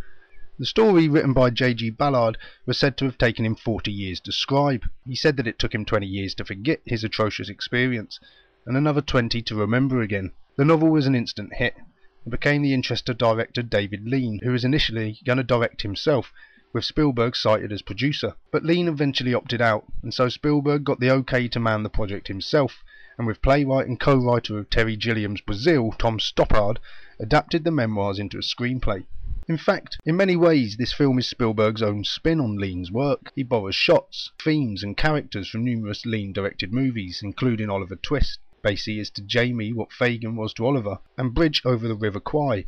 The 0.60 0.66
story, 0.66 1.08
written 1.08 1.32
by 1.32 1.52
J.G. 1.52 1.92
Ballard, 1.92 2.38
was 2.66 2.78
said 2.78 2.98
to 2.98 3.06
have 3.06 3.18
taken 3.18 3.46
him 3.46 3.56
40 3.56 3.90
years 3.90 4.20
to 4.20 4.34
scribe. 4.34 4.84
He 5.08 5.16
said 5.16 5.38
that 5.38 5.48
it 5.48 5.60
took 5.60 5.74
him 5.74 5.86
20 5.86 6.06
years 6.06 6.36
to 6.36 6.44
forget 6.44 6.82
his 6.86 7.06
atrocious 7.06 7.48
experience, 7.48 8.20
and 8.66 8.76
another 8.76 9.02
20 9.02 9.42
to 9.44 9.56
remember 9.56 10.02
again. 10.02 10.34
The 10.58 10.66
novel 10.66 10.90
was 10.90 11.08
an 11.08 11.16
instant 11.16 11.54
hit, 11.54 11.78
and 12.24 12.32
became 12.32 12.62
the 12.62 12.74
interest 12.74 13.10
of 13.10 13.18
director 13.18 13.62
David 13.62 14.08
Lean, 14.08 14.40
who 14.44 14.52
was 14.52 14.66
initially 14.66 15.20
going 15.26 15.38
to 15.38 15.44
direct 15.44 15.82
himself, 15.82 16.32
with 16.74 16.86
Spielberg 16.86 17.36
cited 17.36 17.72
as 17.72 17.82
producer. 17.82 18.36
But 18.52 18.64
Lean 18.64 18.88
eventually 18.88 19.34
opted 19.34 19.62
out, 19.62 19.86
and 20.04 20.14
so 20.14 20.30
Spielberg 20.30 20.84
got 20.84 21.00
the 21.00 21.12
okay 21.12 21.48
to 21.48 21.60
man 21.60 21.84
the 21.84 21.90
project 21.90 22.28
himself, 22.28 22.84
and 23.18 23.26
with 23.26 23.42
playwright 23.42 23.88
and 23.88 24.00
co-writer 24.00 24.58
of 24.60 24.70
Terry 24.70 24.96
Gilliam's 24.96 25.42
Brazil, 25.42 25.92
Tom 25.98 26.20
Stoppard, 26.20 26.78
adapted 27.20 27.64
the 27.64 27.72
memoirs 27.72 28.20
into 28.20 28.38
a 28.38 28.42
screenplay. 28.42 29.06
In 29.48 29.58
fact, 29.58 29.98
in 30.06 30.16
many 30.16 30.36
ways, 30.36 30.78
this 30.78 30.94
film 30.94 31.18
is 31.18 31.28
Spielberg's 31.28 31.82
own 31.82 32.04
spin 32.04 32.40
on 32.40 32.58
Lean's 32.58 32.92
work. 32.92 33.32
He 33.34 33.42
borrows 33.42 33.74
shots, 33.74 34.32
themes, 34.38 34.84
and 34.84 34.96
characters 34.96 35.48
from 35.48 35.66
numerous 35.66 36.06
Lean 36.06 36.34
directed 36.34 36.72
movies, 36.72 37.22
including 37.24 37.70
Oliver 37.70 37.96
Twist. 37.96 38.40
Basie 38.62 39.00
is 39.00 39.10
to 39.12 39.22
Jamie 39.22 39.74
what 39.74 39.92
Fagin 39.92 40.36
was 40.36 40.54
to 40.54 40.66
Oliver, 40.66 41.00
and 41.18 41.34
Bridge 41.34 41.62
over 41.66 41.88
the 41.88 41.96
River 41.96 42.20
Kwai. 42.20 42.66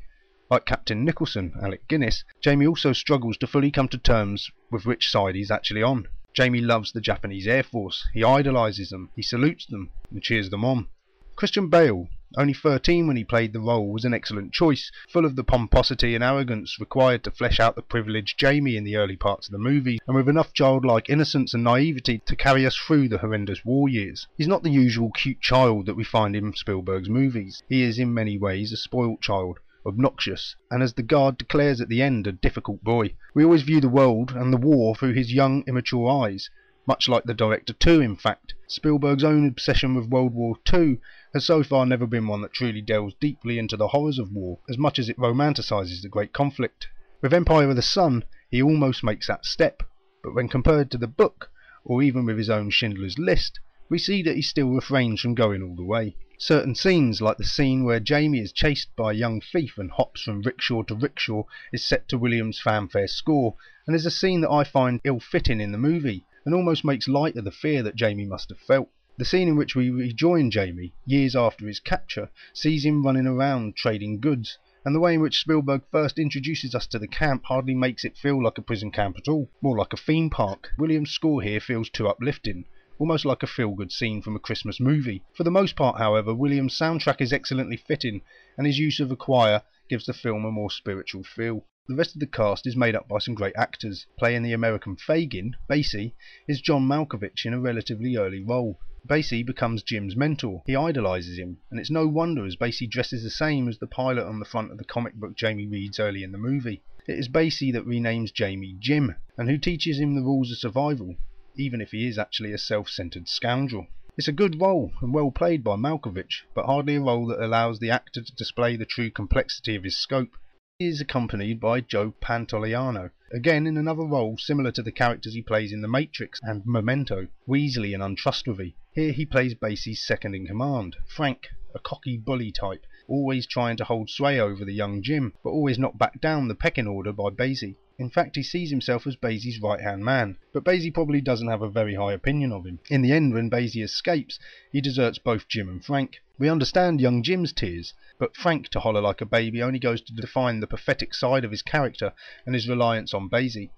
Like 0.49 0.65
Captain 0.65 1.03
Nicholson, 1.05 1.53
Alec 1.61 1.87
Guinness, 1.87 2.23
Jamie 2.41 2.67
also 2.67 2.93
struggles 2.93 3.37
to 3.37 3.47
fully 3.47 3.71
come 3.71 3.87
to 3.89 3.97
terms 3.97 4.49
with 4.69 4.85
which 4.85 5.09
side 5.09 5.35
he's 5.35 5.51
actually 5.51 5.83
on. 5.83 6.07
Jamie 6.33 6.61
loves 6.61 6.91
the 6.91 7.01
Japanese 7.01 7.47
Air 7.47 7.63
Force, 7.63 8.07
he 8.13 8.23
idolises 8.23 8.89
them, 8.89 9.09
he 9.15 9.21
salutes 9.21 9.65
them, 9.65 9.91
and 10.09 10.21
cheers 10.21 10.49
them 10.49 10.63
on. 10.63 10.87
Christian 11.35 11.69
Bale, 11.69 12.07
only 12.37 12.53
13 12.53 13.07
when 13.07 13.17
he 13.17 13.23
played 13.23 13.51
the 13.51 13.59
role, 13.59 13.91
was 13.91 14.05
an 14.05 14.13
excellent 14.13 14.53
choice, 14.53 14.89
full 15.09 15.25
of 15.25 15.35
the 15.35 15.43
pomposity 15.43 16.15
and 16.15 16.23
arrogance 16.23 16.79
required 16.79 17.23
to 17.25 17.31
flesh 17.31 17.59
out 17.59 17.75
the 17.75 17.81
privileged 17.81 18.39
Jamie 18.39 18.77
in 18.77 18.85
the 18.85 18.95
early 18.95 19.17
parts 19.17 19.47
of 19.47 19.51
the 19.51 19.57
movie, 19.57 19.99
and 20.07 20.15
with 20.15 20.29
enough 20.29 20.53
childlike 20.53 21.09
innocence 21.09 21.53
and 21.53 21.63
naivety 21.63 22.19
to 22.25 22.35
carry 22.35 22.65
us 22.65 22.77
through 22.77 23.09
the 23.09 23.17
horrendous 23.17 23.65
war 23.65 23.89
years. 23.89 24.27
He's 24.37 24.47
not 24.47 24.63
the 24.63 24.69
usual 24.69 25.11
cute 25.11 25.41
child 25.41 25.85
that 25.87 25.95
we 25.95 26.05
find 26.05 26.35
in 26.35 26.53
Spielberg's 26.53 27.09
movies. 27.09 27.63
He 27.67 27.81
is 27.83 27.99
in 27.99 28.13
many 28.13 28.37
ways 28.37 28.71
a 28.71 28.77
spoilt 28.77 29.19
child, 29.19 29.59
obnoxious, 29.85 30.55
and 30.69 30.81
as 30.81 30.93
the 30.93 31.03
guard 31.03 31.37
declares 31.37 31.81
at 31.81 31.89
the 31.89 32.01
end, 32.01 32.27
a 32.27 32.31
difficult 32.31 32.81
boy. 32.83 33.13
We 33.33 33.43
always 33.43 33.63
view 33.63 33.81
the 33.81 33.89
world 33.89 34.31
and 34.31 34.53
the 34.53 34.57
war 34.57 34.95
through 34.95 35.15
his 35.15 35.33
young, 35.33 35.63
immature 35.67 36.09
eyes, 36.09 36.49
much 36.87 37.09
like 37.09 37.25
the 37.25 37.33
director 37.33 37.73
too, 37.73 37.99
in 37.99 38.15
fact. 38.15 38.53
Spielberg's 38.67 39.23
own 39.23 39.47
obsession 39.47 39.95
with 39.95 40.09
World 40.09 40.33
War 40.33 40.55
II 40.73 40.99
has 41.33 41.45
so 41.45 41.63
far 41.63 41.85
never 41.85 42.05
been 42.05 42.27
one 42.27 42.41
that 42.41 42.51
truly 42.51 42.81
delves 42.81 43.13
deeply 43.19 43.57
into 43.57 43.77
the 43.77 43.87
horrors 43.87 44.19
of 44.19 44.31
war, 44.31 44.59
as 44.69 44.77
much 44.77 44.99
as 44.99 45.07
it 45.07 45.17
romanticizes 45.17 46.01
the 46.01 46.09
great 46.09 46.33
conflict. 46.33 46.87
With 47.21 47.33
Empire 47.33 47.69
of 47.69 47.75
the 47.75 47.81
Sun, 47.81 48.25
he 48.49 48.61
almost 48.61 49.03
makes 49.03 49.27
that 49.27 49.45
step, 49.45 49.81
but 50.23 50.35
when 50.35 50.49
compared 50.49 50.91
to 50.91 50.97
the 50.97 51.07
book, 51.07 51.49
or 51.85 52.03
even 52.03 52.25
with 52.25 52.37
his 52.37 52.49
own 52.49 52.69
Schindler's 52.69 53.17
List, 53.17 53.59
we 53.87 53.97
see 53.97 54.21
that 54.23 54.35
he 54.35 54.41
still 54.41 54.71
refrains 54.71 55.21
from 55.21 55.35
going 55.35 55.63
all 55.63 55.75
the 55.75 55.83
way. 55.83 56.15
Certain 56.37 56.75
scenes, 56.75 57.21
like 57.21 57.37
the 57.37 57.43
scene 57.43 57.83
where 57.83 57.99
Jamie 57.99 58.39
is 58.39 58.51
chased 58.51 58.95
by 58.95 59.11
a 59.11 59.15
young 59.15 59.39
thief 59.39 59.77
and 59.77 59.91
hops 59.91 60.23
from 60.23 60.41
rickshaw 60.41 60.81
to 60.83 60.95
rickshaw, 60.95 61.43
is 61.71 61.85
set 61.85 62.07
to 62.09 62.17
Williams' 62.17 62.59
fanfare 62.59 63.07
score, 63.07 63.55
and 63.87 63.95
is 63.95 64.05
a 64.05 64.11
scene 64.11 64.41
that 64.41 64.51
I 64.51 64.63
find 64.63 64.99
ill 65.03 65.19
fitting 65.19 65.61
in 65.61 65.71
the 65.71 65.77
movie, 65.77 66.25
and 66.43 66.53
almost 66.55 66.83
makes 66.83 67.07
light 67.07 67.35
of 67.35 67.45
the 67.45 67.51
fear 67.51 67.83
that 67.83 67.95
Jamie 67.95 68.25
must 68.25 68.49
have 68.49 68.59
felt. 68.59 68.89
The 69.21 69.25
scene 69.25 69.47
in 69.47 69.55
which 69.55 69.75
we 69.75 69.91
rejoin 69.91 70.49
Jamie, 70.49 70.95
years 71.05 71.35
after 71.35 71.67
his 71.67 71.79
capture, 71.79 72.31
sees 72.53 72.83
him 72.83 73.05
running 73.05 73.27
around 73.27 73.75
trading 73.75 74.19
goods, 74.19 74.57
and 74.83 74.95
the 74.95 74.99
way 74.99 75.13
in 75.13 75.21
which 75.21 75.37
Spielberg 75.37 75.83
first 75.91 76.17
introduces 76.17 76.73
us 76.73 76.87
to 76.87 76.97
the 76.97 77.07
camp 77.07 77.43
hardly 77.45 77.75
makes 77.75 78.03
it 78.03 78.17
feel 78.17 78.43
like 78.43 78.57
a 78.57 78.63
prison 78.63 78.89
camp 78.89 79.19
at 79.19 79.27
all, 79.27 79.51
more 79.61 79.77
like 79.77 79.93
a 79.93 79.95
theme 79.95 80.31
park. 80.31 80.71
Williams' 80.79 81.11
score 81.11 81.43
here 81.43 81.59
feels 81.59 81.87
too 81.87 82.07
uplifting, 82.07 82.65
almost 82.97 83.23
like 83.23 83.43
a 83.43 83.45
feel-good 83.45 83.91
scene 83.91 84.23
from 84.23 84.35
a 84.35 84.39
Christmas 84.39 84.79
movie. 84.79 85.21
For 85.35 85.43
the 85.43 85.51
most 85.51 85.75
part, 85.75 85.99
however, 85.99 86.33
Williams' 86.33 86.75
soundtrack 86.75 87.21
is 87.21 87.31
excellently 87.31 87.77
fitting, 87.77 88.23
and 88.57 88.65
his 88.65 88.79
use 88.79 88.99
of 88.99 89.11
a 89.11 89.15
choir 89.15 89.61
gives 89.87 90.07
the 90.07 90.13
film 90.13 90.45
a 90.45 90.51
more 90.51 90.71
spiritual 90.71 91.23
feel. 91.23 91.67
The 91.87 91.93
rest 91.93 92.15
of 92.15 92.21
the 92.21 92.25
cast 92.25 92.65
is 92.65 92.75
made 92.75 92.95
up 92.95 93.07
by 93.07 93.19
some 93.19 93.35
great 93.35 93.55
actors. 93.55 94.07
Playing 94.17 94.41
the 94.41 94.53
American 94.53 94.95
Fagin, 94.95 95.51
Basie, 95.69 96.15
is 96.47 96.59
John 96.59 96.87
Malkovich 96.87 97.45
in 97.45 97.53
a 97.53 97.59
relatively 97.59 98.17
early 98.17 98.43
role. 98.43 98.79
Basie 99.07 99.45
becomes 99.45 99.81
Jim's 99.83 100.15
mentor. 100.15 100.61
He 100.67 100.75
idolizes 100.75 101.37
him, 101.37 101.57
and 101.71 101.79
it's 101.79 101.89
no 101.89 102.07
wonder 102.07 102.45
as 102.45 102.55
Basie 102.55 102.89
dresses 102.89 103.23
the 103.23 103.31
same 103.31 103.67
as 103.67 103.79
the 103.79 103.87
pilot 103.87 104.25
on 104.25 104.39
the 104.39 104.45
front 104.45 104.71
of 104.71 104.77
the 104.77 104.83
comic 104.83 105.15
book 105.15 105.35
Jamie 105.35 105.65
reads 105.65 105.99
early 105.99 106.23
in 106.23 106.31
the 106.31 106.37
movie. 106.37 106.83
It 107.07 107.17
is 107.17 107.27
Basie 107.27 107.73
that 107.73 107.85
renames 107.85 108.31
Jamie 108.31 108.77
Jim, 108.79 109.15
and 109.37 109.49
who 109.49 109.57
teaches 109.57 109.99
him 109.99 110.13
the 110.13 110.21
rules 110.21 110.51
of 110.51 110.59
survival, 110.59 111.15
even 111.57 111.81
if 111.81 111.91
he 111.91 112.07
is 112.07 112.19
actually 112.19 112.53
a 112.53 112.59
self-centered 112.59 113.27
scoundrel. 113.27 113.87
It's 114.17 114.27
a 114.27 114.31
good 114.31 114.61
role 114.61 114.91
and 115.01 115.13
well 115.13 115.31
played 115.31 115.63
by 115.63 115.77
Malkovich, 115.77 116.43
but 116.53 116.67
hardly 116.67 116.95
a 116.95 117.01
role 117.01 117.25
that 117.27 117.43
allows 117.43 117.79
the 117.79 117.89
actor 117.89 118.21
to 118.21 118.35
display 118.35 118.75
the 118.75 118.85
true 118.85 119.09
complexity 119.09 119.75
of 119.75 119.83
his 119.83 119.97
scope. 119.97 120.37
He 120.77 120.87
is 120.87 121.01
accompanied 121.01 121.59
by 121.59 121.81
Joe 121.81 122.13
Pantoliano, 122.21 123.09
again 123.33 123.65
in 123.65 123.77
another 123.77 124.03
role 124.03 124.37
similar 124.37 124.71
to 124.73 124.83
the 124.83 124.91
characters 124.91 125.33
he 125.33 125.41
plays 125.41 125.73
in 125.73 125.81
The 125.81 125.87
Matrix 125.87 126.39
and 126.43 126.63
Memento, 126.65 127.27
Weasley 127.47 127.93
and 127.93 128.03
untrustworthy. 128.03 128.75
Here 128.93 129.13
he 129.13 129.25
plays 129.25 129.55
Basie's 129.55 130.05
second 130.05 130.35
in 130.35 130.45
command, 130.45 130.97
Frank, 131.07 131.47
a 131.73 131.79
cocky 131.79 132.17
bully 132.17 132.51
type, 132.51 132.85
always 133.07 133.47
trying 133.47 133.77
to 133.77 133.85
hold 133.85 134.09
sway 134.09 134.37
over 134.37 134.65
the 134.65 134.73
young 134.73 135.01
Jim, 135.01 135.31
but 135.41 135.51
always 135.51 135.79
knocked 135.79 135.97
back 135.97 136.19
down 136.19 136.49
the 136.49 136.55
pecking 136.55 136.87
order 136.87 137.13
by 137.13 137.29
Basie. 137.29 137.77
In 137.97 138.09
fact, 138.09 138.35
he 138.35 138.43
sees 138.43 138.69
himself 138.69 139.07
as 139.07 139.15
Basie's 139.15 139.61
right-hand 139.61 140.03
man, 140.03 140.37
but 140.51 140.65
Basie 140.65 140.93
probably 140.93 141.21
doesn't 141.21 141.47
have 141.47 141.61
a 141.61 141.69
very 141.69 141.95
high 141.95 142.11
opinion 142.11 142.51
of 142.51 142.65
him. 142.65 142.79
In 142.89 143.01
the 143.01 143.13
end, 143.13 143.33
when 143.33 143.49
Basie 143.49 143.81
escapes, 143.81 144.37
he 144.73 144.81
deserts 144.81 145.19
both 145.19 145.47
Jim 145.47 145.69
and 145.69 145.85
Frank. 145.85 146.21
We 146.37 146.49
understand 146.49 146.99
young 146.99 147.23
Jim's 147.23 147.53
tears, 147.53 147.93
but 148.19 148.35
Frank 148.35 148.67
to 148.71 148.81
holler 148.81 148.99
like 148.99 149.21
a 149.21 149.25
baby 149.25 149.63
only 149.63 149.79
goes 149.79 150.01
to 150.01 150.13
define 150.13 150.59
the 150.59 150.67
pathetic 150.67 151.13
side 151.13 151.45
of 151.45 151.51
his 151.51 151.61
character 151.61 152.11
and 152.45 152.53
his 152.53 152.67
reliance 152.67 153.13
on 153.13 153.29
Basie. 153.29 153.69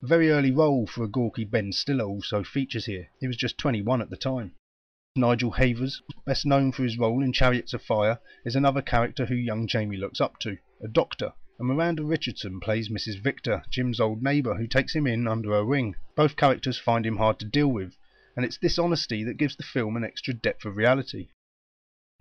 A 0.00 0.06
very 0.06 0.30
early 0.30 0.52
role 0.52 0.86
for 0.86 1.02
a 1.02 1.08
gawky 1.08 1.44
Ben 1.44 1.72
Stiller 1.72 2.04
also 2.04 2.44
features 2.44 2.86
here. 2.86 3.08
He 3.18 3.26
was 3.26 3.36
just 3.36 3.58
21 3.58 4.00
at 4.00 4.10
the 4.10 4.16
time. 4.16 4.52
Nigel 5.16 5.50
Havers, 5.50 6.02
best 6.24 6.46
known 6.46 6.70
for 6.70 6.84
his 6.84 6.96
role 6.96 7.20
in 7.20 7.32
Chariots 7.32 7.74
of 7.74 7.82
Fire, 7.82 8.20
is 8.44 8.54
another 8.54 8.80
character 8.80 9.26
who 9.26 9.34
young 9.34 9.66
Jamie 9.66 9.96
looks 9.96 10.20
up 10.20 10.38
to, 10.38 10.56
a 10.80 10.86
doctor, 10.86 11.32
and 11.58 11.66
Miranda 11.66 12.04
Richardson 12.04 12.60
plays 12.60 12.88
Mrs. 12.88 13.20
Victor, 13.20 13.64
Jim's 13.68 13.98
old 13.98 14.22
neighbour, 14.22 14.54
who 14.54 14.68
takes 14.68 14.94
him 14.94 15.08
in 15.08 15.26
under 15.26 15.50
her 15.50 15.64
wing. 15.64 15.96
Both 16.14 16.36
characters 16.36 16.78
find 16.78 17.04
him 17.04 17.16
hard 17.16 17.40
to 17.40 17.44
deal 17.44 17.66
with, 17.66 17.96
and 18.36 18.44
it's 18.44 18.56
this 18.58 18.78
honesty 18.78 19.24
that 19.24 19.36
gives 19.36 19.56
the 19.56 19.64
film 19.64 19.96
an 19.96 20.04
extra 20.04 20.32
depth 20.32 20.64
of 20.64 20.76
reality. 20.76 21.30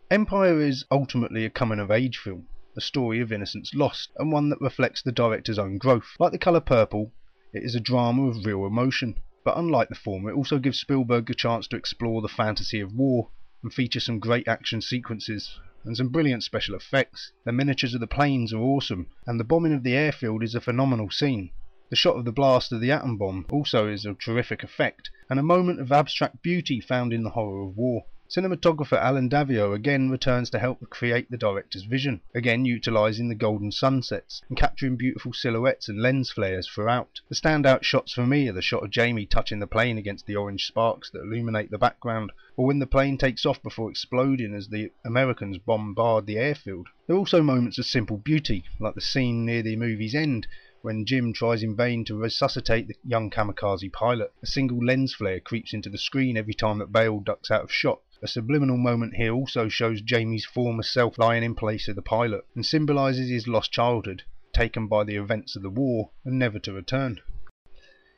Empire 0.10 0.60
is 0.60 0.84
ultimately 0.90 1.46
a 1.46 1.52
coming 1.52 1.78
of 1.78 1.92
age 1.92 2.18
film, 2.18 2.48
a 2.76 2.82
story 2.82 3.20
of 3.20 3.32
innocence 3.32 3.76
lost, 3.76 4.10
and 4.18 4.32
one 4.32 4.50
that 4.50 4.62
reflects 4.62 5.04
the 5.04 5.12
director's 5.12 5.60
own 5.60 5.78
growth. 5.78 6.16
Like 6.18 6.32
The 6.32 6.40
Colour 6.40 6.60
Purple, 6.60 7.14
it 7.54 7.62
is 7.62 7.76
a 7.76 7.80
drama 7.80 8.24
of 8.30 8.48
real 8.48 8.66
emotion, 8.66 9.20
but 9.50 9.58
unlike 9.58 9.89
the 9.89 9.95
former, 9.95 10.30
it 10.30 10.36
also 10.36 10.60
gives 10.60 10.80
Spielberg 10.80 11.28
a 11.28 11.34
chance 11.34 11.66
to 11.68 11.76
explore 11.76 12.22
the 12.22 12.28
fantasy 12.28 12.80
of 12.80 12.93
war 12.93 13.30
and 13.64 13.74
feature 13.74 14.00
some 14.00 14.20
great 14.20 14.47
action 14.47 14.80
sequences 14.80 15.60
and 15.84 15.97
some 15.97 16.10
brilliant 16.10 16.43
special 16.43 16.76
effects. 16.76 17.32
The 17.45 17.52
miniatures 17.52 17.95
of 17.95 18.00
the 18.00 18.06
planes 18.06 18.54
are 18.54 18.60
awesome, 18.60 19.08
and 19.26 19.39
the 19.39 19.43
bombing 19.43 19.74
of 19.74 19.82
the 19.82 19.95
airfield 19.95 20.43
is 20.43 20.54
a 20.54 20.62
phenomenal 20.62 21.10
scene. 21.10 21.50
The 21.89 21.95
shot 21.95 22.16
of 22.16 22.26
the 22.26 22.32
blast 22.32 22.72
of 22.72 22.80
the 22.80 22.91
atom 22.91 23.18
bomb 23.18 23.47
also 23.50 23.88
is 23.88 24.06
a 24.06 24.14
terrific 24.14 24.62
effect, 24.62 25.10
and 25.32 25.39
a 25.39 25.41
moment 25.41 25.80
of 25.80 25.91
abstract 25.91 26.43
beauty 26.43 26.80
found 26.80 27.12
in 27.12 27.24
the 27.24 27.32
horror 27.32 27.64
of 27.64 27.76
war. 27.76 28.06
Cinematographer 28.30 29.02
Allen 29.02 29.28
Daviau 29.28 29.74
again 29.74 30.12
returns 30.12 30.52
to 30.52 30.60
help 30.60 30.88
create 30.92 31.32
the 31.32 31.38
director's 31.38 31.86
vision, 31.86 32.22
again 32.36 32.64
utilising 32.64 33.28
the 33.28 33.34
golden 33.34 33.72
sunsets 33.72 34.44
and 34.50 34.56
capturing 34.56 34.98
beautiful 34.98 35.34
silhouettes 35.34 35.90
and 35.90 36.00
lens 36.00 36.30
flares 36.30 36.68
throughout. 36.68 37.22
The 37.28 37.34
standout 37.34 37.82
shots 37.82 38.14
for 38.14 38.28
me 38.28 38.48
are 38.48 38.54
the 38.54 38.62
shot 38.62 38.84
of 38.84 38.92
Jamie 38.92 39.26
touching 39.26 39.58
the 39.58 39.66
plane 39.66 39.98
against 39.98 40.28
the 40.28 40.36
orange 40.36 40.68
sparks 40.68 41.10
that 41.10 41.24
illuminate 41.24 41.72
the 41.72 41.80
background, 41.80 42.32
or 42.56 42.68
when 42.68 42.78
the 42.78 42.86
plane 42.86 43.18
takes 43.18 43.48
off 43.48 43.64
before 43.64 43.90
exploding 43.90 44.54
as 44.54 44.68
the 44.68 44.92
Americans 45.04 45.58
bombard 45.58 46.28
the 46.28 46.38
airfield. 46.38 46.88
There 47.08 47.16
are 47.16 47.20
also 47.20 47.42
moments 47.42 47.80
of 47.80 47.88
simple 47.88 48.18
beauty, 48.18 48.64
like 48.80 48.94
the 48.94 49.02
scene 49.02 49.44
near 49.44 49.64
the 49.64 49.76
movie's 49.76 50.14
end 50.14 50.46
when 50.82 51.06
Jim 51.06 51.34
tries 51.34 51.64
in 51.64 51.76
vain 51.76 52.06
to 52.06 52.16
resuscitate 52.16 52.88
the 52.88 52.96
young 53.04 53.32
kamikaze 53.32 53.92
pilot. 53.92 54.32
A 54.44 54.46
single 54.46 54.86
lens 54.86 55.16
flare 55.16 55.40
creeps 55.40 55.74
into 55.74 55.90
the 55.90 55.98
screen 55.98 56.38
every 56.38 56.54
time 56.54 56.78
that 56.78 56.92
Bale 56.92 57.20
ducks 57.20 57.50
out 57.50 57.64
of 57.64 57.72
shot, 57.72 58.02
a 58.22 58.28
subliminal 58.28 58.76
moment 58.76 59.16
here 59.16 59.34
also 59.34 59.70
shows 59.70 60.02
Jamie's 60.02 60.46
former 60.46 60.84
self 60.84 61.18
lying 61.18 61.42
in 61.42 61.56
place 61.56 61.88
of 61.88 61.96
the 61.96 62.02
pilot, 62.02 62.46
and 62.54 62.66
symbolises 62.66 63.30
his 63.30 63.48
lost 63.48 63.72
childhood, 63.72 64.24
taken 64.54 64.88
by 64.88 65.06
the 65.06 65.16
events 65.16 65.56
of 65.56 65.62
the 65.62 65.70
war, 65.70 66.12
and 66.26 66.38
never 66.38 66.60
to 66.60 66.74
return. 66.74 67.22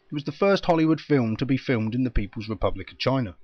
It 0.10 0.14
was 0.14 0.24
the 0.24 0.32
first 0.32 0.66
Hollywood 0.66 0.99
film 0.99 1.38
to 1.38 1.45
be 1.45 1.56
filmed 1.56 1.93
in 1.93 2.04
the 2.04 2.10
People's 2.10 2.49
Republic 2.49 2.91
of 2.91 2.97
China, 2.97 3.36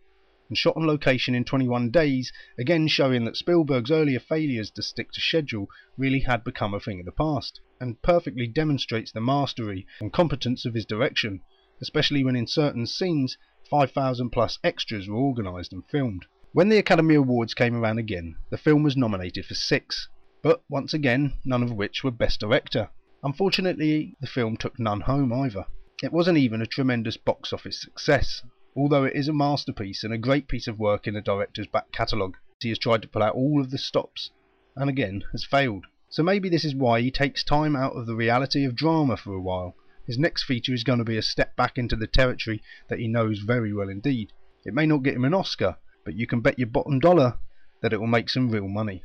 and 0.50 0.58
shot 0.58 0.76
on 0.76 0.88
location 0.88 1.36
in 1.36 1.44
21 1.44 1.92
days, 1.92 2.34
again 2.58 2.88
showing 2.88 3.26
that 3.26 3.38
Spielberg's 3.38 3.92
earlier 3.92 4.20
failures 4.20 4.72
to 4.72 4.82
stick 4.82 5.12
to 5.12 5.22
schedule 5.22 5.70
really 5.96 6.22
had 6.22 6.44
become 6.44 6.74
a 6.74 6.80
thing 6.80 7.00
of 7.00 7.06
the 7.06 7.12
past, 7.12 7.62
and 7.80 8.02
perfectly 8.02 8.48
demonstrates 8.48 9.12
the 9.12 9.22
mastery 9.22 9.86
and 10.00 10.12
competence 10.12 10.66
of 10.66 10.74
his 10.74 10.88
direction, 10.88 11.42
especially 11.82 12.24
when 12.24 12.36
in 12.36 12.48
certain 12.48 12.88
scenes 12.88 13.38
5,000 13.70 14.32
plus 14.32 14.58
extras 14.64 15.08
were 15.08 15.18
organised 15.18 15.72
and 15.72 15.86
filmed. 15.86 16.26
When 16.54 16.70
the 16.70 16.78
Academy 16.78 17.16
Awards 17.16 17.54
came 17.54 17.76
around 17.76 18.00
again, 18.00 18.38
the 18.50 18.58
film 18.58 18.82
was 18.82 18.96
nominated 18.96 19.46
for 19.46 19.54
six, 19.54 20.08
but 20.42 20.64
once 20.70 20.94
again, 20.94 21.34
none 21.44 21.62
of 21.62 21.74
which 21.74 22.06
were 22.06 22.12
Best 22.12 22.40
Director. 22.40 22.90
Unfortunately, 23.22 24.16
the 24.22 24.28
film 24.28 24.56
took 24.56 24.80
none 24.80 25.02
home 25.02 25.34
either. 25.34 25.66
It 26.02 26.14
wasn't 26.14 26.38
even 26.38 26.62
a 26.62 26.66
tremendous 26.66 27.18
box 27.18 27.52
office 27.52 27.82
success, 27.82 28.42
although 28.78 29.04
it 29.04 29.16
is 29.16 29.28
a 29.28 29.34
masterpiece 29.34 30.06
and 30.06 30.14
a 30.14 30.18
great 30.18 30.48
piece 30.48 30.68
of 30.68 30.80
work 30.80 31.06
in 31.06 31.16
the 31.16 31.22
director's 31.22 31.68
back 31.68 31.92
catalogue. 31.92 32.38
He 32.62 32.70
has 32.70 32.80
tried 32.80 33.02
to 33.02 33.10
pull 33.10 33.24
out 33.24 33.36
all 33.36 33.60
of 33.60 33.70
the 33.70 33.78
stops, 33.78 34.32
and 34.76 34.90
again 34.90 35.26
has 35.34 35.44
failed. 35.44 35.86
So 36.08 36.24
maybe 36.24 36.48
this 36.48 36.64
is 36.64 36.74
why 36.74 37.02
he 37.02 37.12
takes 37.12 37.44
time 37.44 37.76
out 37.76 37.98
of 37.98 38.06
the 38.06 38.16
reality 38.16 38.64
of 38.64 38.74
drama 38.74 39.18
for 39.18 39.34
a 39.34 39.42
while. 39.42 39.76
His 40.06 40.18
next 40.18 40.44
feature 40.44 40.74
is 40.74 40.86
going 40.86 41.00
to 41.00 41.06
be 41.06 41.18
a 41.18 41.22
step 41.22 41.58
back 41.58 41.78
into 41.78 41.98
the 41.98 42.08
territory 42.08 42.64
that 42.88 43.00
he 43.00 43.10
knows 43.10 43.40
very 43.40 43.74
well 43.74 43.90
indeed. 43.90 44.32
It 44.64 44.74
may 44.74 44.86
not 44.86 45.04
get 45.04 45.16
him 45.16 45.26
an 45.26 45.34
Oscar, 45.34 45.78
but 46.08 46.16
you 46.16 46.26
can 46.26 46.40
bet 46.40 46.58
your 46.58 46.70
bottom 46.70 47.02
dollar 47.02 47.34
that 47.82 47.92
it 47.92 48.00
will 48.00 48.08
make 48.08 48.30
some 48.30 48.50
real 48.50 48.70
money. 48.70 49.04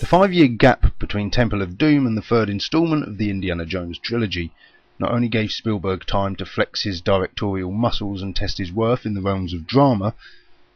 The 0.00 0.06
five 0.08 0.32
year 0.32 0.48
gap 0.48 0.98
between 0.98 1.30
Temple 1.30 1.62
of 1.62 1.78
Doom 1.78 2.04
and 2.04 2.16
the 2.16 2.20
third 2.20 2.50
installment 2.50 3.06
of 3.06 3.16
the 3.16 3.30
Indiana 3.30 3.64
Jones 3.64 3.96
trilogy 3.96 4.50
not 4.98 5.12
only 5.12 5.28
gave 5.28 5.52
Spielberg 5.52 6.04
time 6.04 6.34
to 6.34 6.44
flex 6.44 6.82
his 6.82 7.00
directorial 7.00 7.70
muscles 7.70 8.22
and 8.22 8.34
test 8.34 8.58
his 8.58 8.72
worth 8.72 9.06
in 9.06 9.14
the 9.14 9.22
realms 9.22 9.54
of 9.54 9.68
drama, 9.68 10.16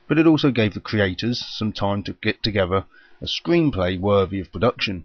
but 0.06 0.16
it 0.16 0.28
also 0.28 0.52
gave 0.52 0.74
the 0.74 0.80
creators 0.80 1.44
some 1.44 1.72
time 1.72 2.04
to 2.04 2.12
get 2.22 2.44
together 2.44 2.84
a 3.20 3.24
screenplay 3.24 3.98
worthy 3.98 4.38
of 4.38 4.52
production. 4.52 5.04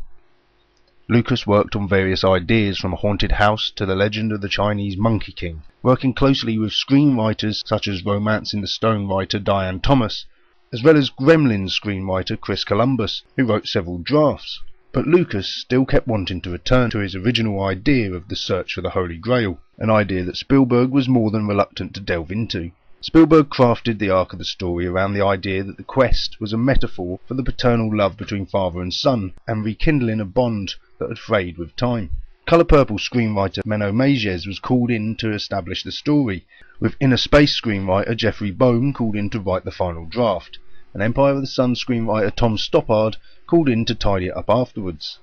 Lucas 1.11 1.47
worked 1.47 1.75
on 1.75 1.87
various 1.87 2.23
ideas 2.23 2.77
from 2.77 2.93
a 2.93 2.97
haunted 2.97 3.31
house 3.31 3.71
to 3.71 3.83
the 3.83 3.95
legend 3.95 4.31
of 4.31 4.41
the 4.41 4.47
Chinese 4.47 4.95
Monkey 4.95 5.31
King, 5.31 5.63
working 5.81 6.13
closely 6.13 6.59
with 6.59 6.71
screenwriters 6.71 7.63
such 7.65 7.87
as 7.87 8.05
Romancing 8.05 8.61
the 8.61 8.67
Stone 8.67 9.07
writer 9.07 9.39
Diane 9.39 9.79
Thomas, 9.79 10.27
as 10.71 10.83
well 10.83 10.95
as 10.95 11.09
Gremlins 11.09 11.71
screenwriter 11.71 12.39
Chris 12.39 12.63
Columbus, 12.63 13.23
who 13.35 13.45
wrote 13.45 13.65
several 13.67 13.97
drafts. 13.97 14.61
But 14.91 15.07
Lucas 15.07 15.47
still 15.47 15.83
kept 15.83 16.05
wanting 16.07 16.41
to 16.41 16.51
return 16.51 16.91
to 16.91 16.99
his 16.99 17.15
original 17.15 17.59
idea 17.63 18.13
of 18.13 18.27
the 18.27 18.35
search 18.35 18.75
for 18.75 18.81
the 18.81 18.91
Holy 18.91 19.17
Grail, 19.17 19.59
an 19.79 19.89
idea 19.89 20.23
that 20.25 20.37
Spielberg 20.37 20.91
was 20.91 21.09
more 21.09 21.31
than 21.31 21.47
reluctant 21.47 21.95
to 21.95 22.01
delve 22.01 22.31
into. 22.31 22.69
Spielberg 23.01 23.47
crafted 23.47 23.97
the 23.97 24.09
arc 24.09 24.33
of 24.33 24.39
the 24.39 24.43
story 24.43 24.85
around 24.85 25.13
the 25.13 25.25
idea 25.25 25.63
that 25.63 25.77
the 25.77 25.83
quest 25.83 26.41
was 26.41 26.51
a 26.51 26.57
metaphor 26.57 27.17
for 27.25 27.33
the 27.33 27.43
paternal 27.43 27.95
love 27.95 28.17
between 28.17 28.45
father 28.45 28.81
and 28.81 28.93
son, 28.93 29.31
and 29.47 29.63
rekindling 29.63 30.19
a 30.19 30.25
bond 30.25 30.75
that 30.97 31.07
had 31.07 31.17
frayed 31.17 31.57
with 31.57 31.73
time. 31.77 32.09
Colour 32.45 32.65
Purple 32.65 32.97
screenwriter 32.97 33.63
Menno 33.65 33.93
Meyjes 33.93 34.45
was 34.45 34.59
called 34.59 34.91
in 34.91 35.15
to 35.15 35.31
establish 35.31 35.81
the 35.81 35.93
story, 35.93 36.45
with 36.81 36.97
Inner 36.99 37.15
Space 37.15 37.57
screenwriter 37.57 38.17
Jeffrey 38.17 38.51
Boam 38.51 38.91
called 38.91 39.15
in 39.15 39.29
to 39.29 39.39
write 39.39 39.63
the 39.63 39.71
final 39.71 40.05
draft, 40.05 40.59
and 40.93 41.01
Empire 41.01 41.35
of 41.35 41.41
the 41.41 41.47
Sun 41.47 41.75
screenwriter 41.75 42.35
Tom 42.35 42.57
Stoppard 42.57 43.15
called 43.47 43.69
in 43.69 43.85
to 43.85 43.95
tidy 43.95 44.27
it 44.27 44.35
up 44.35 44.49
afterwards. 44.49 45.19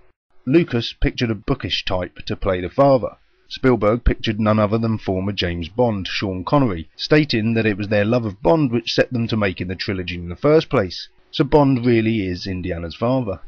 Lucas 0.47 0.95
pictured 0.95 1.31
a 1.31 1.35
bookish 1.35 1.85
type 1.85 2.21
to 2.25 2.37
play 2.37 2.63
the 2.63 2.71
father. 2.71 3.19
Spielberg 3.49 4.03
pictured 4.03 4.41
none 4.41 4.59
other 4.59 4.77
than 4.77 4.99
former 4.99 5.33
James 5.33 5.69
Bond, 5.69 6.09
Sean 6.09 6.43
Connery, 6.43 6.89
stating 6.97 7.55
that 7.55 7.67
it 7.67 7.79
was 7.79 7.89
their 7.89 8.05
love 8.05 8.25
of 8.25 8.43
Bond 8.43 8.73
which 8.73 8.93
set 8.93 9.13
them 9.13 9.29
to 9.29 9.37
making 9.37 9.69
the 9.69 9.77
trilogy 9.77 10.17
in 10.17 10.29
the 10.29 10.35
first 10.35 10.69
place. 10.69 11.09
So 11.31 11.45
Bond 11.45 11.87
really 11.87 12.27
is 12.27 12.47
Indiana's 12.47 12.97
father. 12.97 13.41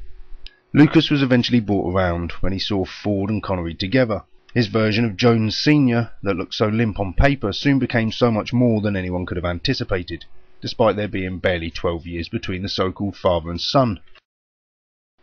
Lucas 0.72 1.11
was 1.11 1.22
eventually 1.22 1.61
brought 1.61 1.92
around 1.92 2.32
when 2.40 2.53
he 2.53 2.59
saw 2.59 2.84
Ford 2.84 3.30
and 3.30 3.42
Connery 3.42 3.74
together. 3.74 4.22
His 4.55 4.68
version 4.68 5.05
of 5.05 5.16
Jones 5.16 5.57
Sr., 5.57 6.12
that 6.22 6.36
looked 6.36 6.55
so 6.55 6.68
limp 6.68 7.01
on 7.01 7.12
paper, 7.12 7.53
soon 7.53 7.78
became 7.78 8.12
so 8.12 8.30
much 8.30 8.53
more 8.53 8.80
than 8.80 8.96
anyone 8.96 9.26
could 9.26 9.36
have 9.36 9.44
anticipated, 9.44 10.26
despite 10.61 10.94
there 10.96 11.09
being 11.09 11.38
barely 11.38 11.70
12 11.70 12.07
years 12.07 12.28
between 12.28 12.62
the 12.62 12.68
so 12.68 12.92
called 12.92 13.16
father 13.16 13.51
and 13.51 13.61
son. 13.61 14.01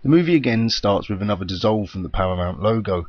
The 0.04 0.10
movie 0.10 0.36
again 0.36 0.70
starts 0.70 1.10
with 1.10 1.22
another 1.22 1.46
dissolve 1.46 1.90
from 1.90 2.04
the 2.04 2.10
Paramount 2.10 2.62
logo, 2.62 3.08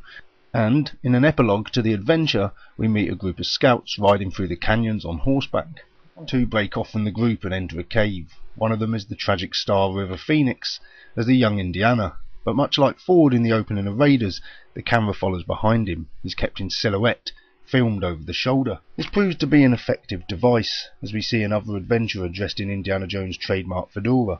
and 0.57 0.97
in 1.03 1.13
an 1.13 1.23
epilogue 1.23 1.69
to 1.69 1.83
the 1.83 1.93
adventure, 1.93 2.51
we 2.77 2.87
meet 2.87 3.11
a 3.11 3.15
group 3.15 3.37
of 3.37 3.45
scouts 3.45 3.99
riding 3.99 4.31
through 4.31 4.47
the 4.47 4.55
canyons 4.55 5.05
on 5.05 5.19
horseback. 5.19 5.85
Two 6.25 6.47
break 6.47 6.75
off 6.75 6.89
from 6.89 7.03
the 7.03 7.11
group 7.11 7.43
and 7.43 7.53
enter 7.53 7.79
a 7.79 7.83
cave. 7.83 8.33
One 8.55 8.71
of 8.71 8.79
them 8.79 8.95
is 8.95 9.05
the 9.05 9.15
tragic 9.15 9.53
star 9.53 9.93
River 9.93 10.17
Phoenix 10.17 10.79
as 11.15 11.27
the 11.27 11.35
young 11.35 11.59
Indiana, 11.59 12.15
but 12.43 12.55
much 12.55 12.79
like 12.79 12.97
Ford 12.97 13.35
in 13.35 13.43
the 13.43 13.51
opening 13.51 13.85
of 13.85 13.99
Raiders, 13.99 14.41
the 14.73 14.81
camera 14.81 15.13
follows 15.13 15.43
behind 15.43 15.87
him. 15.87 16.07
He's 16.23 16.33
kept 16.33 16.59
in 16.59 16.71
silhouette, 16.71 17.31
filmed 17.63 18.03
over 18.03 18.23
the 18.23 18.33
shoulder. 18.33 18.79
This 18.95 19.05
proves 19.05 19.35
to 19.35 19.45
be 19.45 19.63
an 19.63 19.73
effective 19.73 20.25
device, 20.27 20.89
as 21.03 21.13
we 21.13 21.21
see 21.21 21.43
another 21.43 21.77
adventurer 21.77 22.29
dressed 22.29 22.59
in 22.59 22.71
Indiana 22.71 23.05
Jones' 23.05 23.37
trademark 23.37 23.91
fedora. 23.91 24.39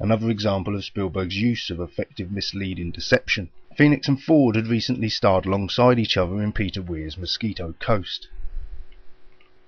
Another 0.00 0.30
example 0.30 0.74
of 0.74 0.84
Spielberg's 0.84 1.36
use 1.36 1.68
of 1.68 1.78
effective 1.78 2.32
misleading 2.32 2.90
deception. 2.90 3.50
Phoenix 3.76 4.08
and 4.08 4.22
Ford 4.22 4.56
had 4.56 4.66
recently 4.66 5.08
starred 5.08 5.46
alongside 5.46 5.98
each 5.98 6.16
other 6.16 6.42
in 6.42 6.52
Peter 6.52 6.80
Weir's 6.80 7.18
Mosquito 7.18 7.74
Coast. 7.78 8.28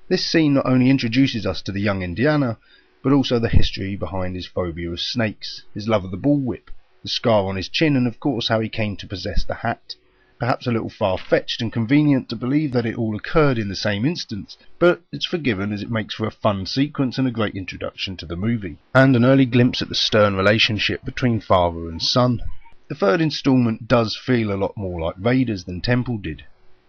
This 0.08 0.24
scene 0.24 0.54
not 0.54 0.66
only 0.66 0.90
introduces 0.90 1.46
us 1.46 1.62
to 1.62 1.72
the 1.72 1.80
young 1.80 2.02
Indiana, 2.02 2.58
but 3.02 3.12
also 3.12 3.38
the 3.38 3.48
history 3.48 3.96
behind 3.96 4.34
his 4.34 4.46
phobia 4.46 4.90
of 4.90 5.00
snakes, 5.00 5.62
his 5.74 5.88
love 5.88 6.04
of 6.04 6.10
the 6.10 6.16
bullwhip, 6.16 6.70
the 7.02 7.08
scar 7.08 7.44
on 7.44 7.56
his 7.56 7.68
chin, 7.68 7.96
and 7.96 8.06
of 8.06 8.18
course 8.18 8.48
how 8.48 8.60
he 8.60 8.68
came 8.68 8.96
to 8.96 9.06
possess 9.06 9.44
the 9.44 9.54
hat. 9.54 9.94
Perhaps 10.40 10.66
a 10.66 10.72
little 10.72 10.90
far-fetched 10.90 11.62
and 11.62 11.72
convenient 11.72 12.28
to 12.28 12.36
believe 12.36 12.72
that 12.72 12.84
it 12.84 12.98
all 12.98 13.14
occurred 13.14 13.56
in 13.56 13.68
the 13.68 13.76
same 13.76 14.04
instance, 14.04 14.58
but 14.80 15.00
it's 15.12 15.24
forgiven 15.24 15.72
as 15.72 15.80
it 15.80 15.90
makes 15.90 16.14
for 16.14 16.26
a 16.26 16.30
fun 16.32 16.66
sequence 16.66 17.18
and 17.18 17.28
a 17.28 17.30
great 17.30 17.54
introduction 17.54 18.16
to 18.16 18.26
the 18.26 18.34
movie, 18.34 18.76
and 18.94 19.14
an 19.14 19.24
early 19.24 19.46
glimpse 19.46 19.80
at 19.80 19.88
the 19.88 19.94
stern 19.94 20.34
relationship 20.34 21.04
between 21.04 21.40
father 21.40 21.88
and 21.88 22.02
son. 22.02 22.42
The 22.88 22.96
third 22.96 23.20
instalment 23.20 23.86
does 23.86 24.16
feel 24.16 24.52
a 24.52 24.58
lot 24.58 24.76
more 24.76 25.00
like 25.00 25.14
Raiders 25.18 25.64
than 25.64 25.80
Temple 25.80 26.18
did. 26.18 26.44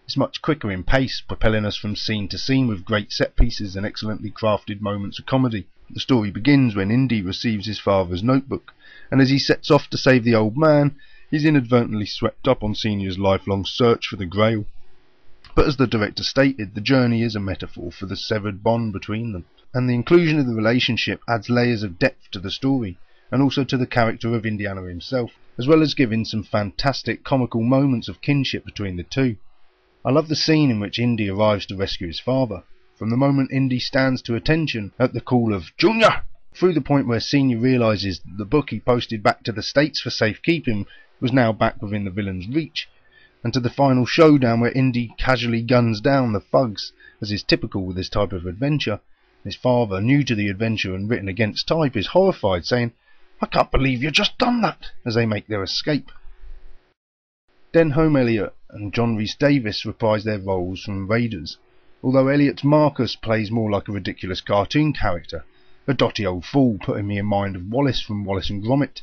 It's 0.06 0.16
much 0.16 0.42
quicker 0.42 0.70
in 0.70 0.82
pace, 0.82 1.20
propelling 1.20 1.64
us 1.64 1.76
from 1.76 1.96
scene 1.96 2.28
to 2.28 2.38
scene 2.38 2.66
with 2.66 2.84
great 2.84 3.12
set 3.12 3.36
pieces 3.36 3.76
and 3.76 3.86
excellently 3.86 4.30
crafted 4.30 4.80
moments 4.80 5.18
of 5.18 5.26
comedy. 5.26 5.68
The 5.88 6.00
story 6.00 6.32
begins 6.32 6.74
when 6.74 6.90
Indy 6.90 7.22
receives 7.22 7.66
his 7.66 7.78
father's 7.78 8.22
notebook 8.22 8.74
and 9.10 9.20
as 9.20 9.30
he 9.30 9.38
sets 9.38 9.70
off 9.70 9.88
to 9.90 9.96
save 9.96 10.24
the 10.24 10.34
old 10.34 10.56
man, 10.56 10.96
he's 11.30 11.44
inadvertently 11.44 12.06
swept 12.06 12.46
up 12.46 12.62
on 12.62 12.74
Senior's 12.74 13.18
lifelong 13.18 13.64
search 13.64 14.06
for 14.06 14.16
the 14.16 14.26
Grail. 14.26 14.64
But 15.54 15.66
as 15.66 15.76
the 15.76 15.86
director 15.86 16.22
stated, 16.22 16.74
the 16.74 16.80
journey 16.80 17.22
is 17.22 17.34
a 17.34 17.40
metaphor 17.40 17.90
for 17.90 18.06
the 18.06 18.16
severed 18.16 18.62
bond 18.62 18.92
between 18.92 19.32
them, 19.32 19.44
and 19.74 19.88
the 19.88 19.94
inclusion 19.94 20.38
of 20.38 20.46
the 20.46 20.54
relationship 20.54 21.20
adds 21.28 21.50
layers 21.50 21.82
of 21.82 21.98
depth 21.98 22.30
to 22.32 22.38
the 22.38 22.50
story, 22.50 22.98
and 23.30 23.42
also 23.42 23.64
to 23.64 23.76
the 23.76 23.86
character 23.86 24.34
of 24.34 24.46
Indiana 24.46 24.82
himself, 24.82 25.32
as 25.58 25.66
well 25.66 25.82
as 25.82 25.94
giving 25.94 26.24
some 26.24 26.42
fantastic 26.42 27.24
comical 27.24 27.62
moments 27.62 28.08
of 28.08 28.20
kinship 28.20 28.64
between 28.64 28.96
the 28.96 29.02
two. 29.02 29.36
I 30.04 30.12
love 30.12 30.28
the 30.28 30.36
scene 30.36 30.70
in 30.70 30.78
which 30.78 30.98
Indy 30.98 31.28
arrives 31.28 31.66
to 31.66 31.76
rescue 31.76 32.06
his 32.06 32.20
father. 32.20 32.62
From 32.96 33.10
the 33.10 33.16
moment 33.16 33.50
Indy 33.50 33.80
stands 33.80 34.22
to 34.22 34.36
attention 34.36 34.92
at 34.98 35.12
the 35.12 35.20
call 35.20 35.52
of 35.52 35.76
Junior, 35.76 36.22
through 36.54 36.72
the 36.72 36.80
point 36.80 37.06
where 37.06 37.20
Senior 37.20 37.58
realizes 37.58 38.20
that 38.20 38.38
the 38.38 38.44
book 38.44 38.70
he 38.70 38.80
posted 38.80 39.22
back 39.22 39.42
to 39.42 39.52
the 39.52 39.62
States 39.62 40.00
for 40.00 40.10
safekeeping 40.10 40.86
was 41.20 41.32
now 41.32 41.52
back 41.52 41.80
within 41.80 42.04
the 42.04 42.10
villain's 42.10 42.48
reach, 42.48 42.88
and 43.42 43.52
to 43.52 43.60
the 43.60 43.70
final 43.70 44.04
showdown 44.04 44.60
where 44.60 44.72
Indy 44.72 45.14
casually 45.18 45.62
guns 45.62 46.00
down 46.00 46.32
the 46.32 46.40
thugs, 46.40 46.92
as 47.20 47.32
is 47.32 47.42
typical 47.42 47.84
with 47.84 47.96
this 47.96 48.08
type 48.08 48.32
of 48.32 48.46
adventure. 48.46 49.00
His 49.44 49.54
father, 49.54 50.00
new 50.00 50.24
to 50.24 50.34
the 50.34 50.48
adventure 50.48 50.94
and 50.94 51.08
written 51.08 51.28
against 51.28 51.68
type, 51.68 51.96
is 51.96 52.08
horrified, 52.08 52.66
saying, 52.66 52.92
I 53.40 53.46
can't 53.46 53.70
believe 53.70 54.02
you 54.02 54.10
just 54.10 54.38
done 54.38 54.60
that, 54.62 54.90
as 55.04 55.14
they 55.14 55.26
make 55.26 55.46
their 55.46 55.62
escape. 55.62 56.10
Denholm 57.72 58.18
Elliott 58.18 58.54
and 58.70 58.92
John 58.92 59.16
Rhys 59.16 59.34
Davies 59.34 59.84
reprise 59.84 60.24
their 60.24 60.38
roles 60.38 60.82
from 60.82 61.06
Raiders, 61.06 61.58
although 62.02 62.28
Elliott's 62.28 62.64
Marcus 62.64 63.16
plays 63.16 63.50
more 63.50 63.70
like 63.70 63.88
a 63.88 63.92
ridiculous 63.92 64.40
cartoon 64.40 64.92
character, 64.92 65.44
a 65.86 65.94
dotty 65.94 66.26
old 66.26 66.44
fool, 66.44 66.78
putting 66.80 67.06
me 67.06 67.18
in 67.18 67.26
mind 67.26 67.54
of 67.54 67.70
Wallace 67.70 68.00
from 68.00 68.24
Wallace 68.24 68.50
and 68.50 68.62
Gromit. 68.62 69.02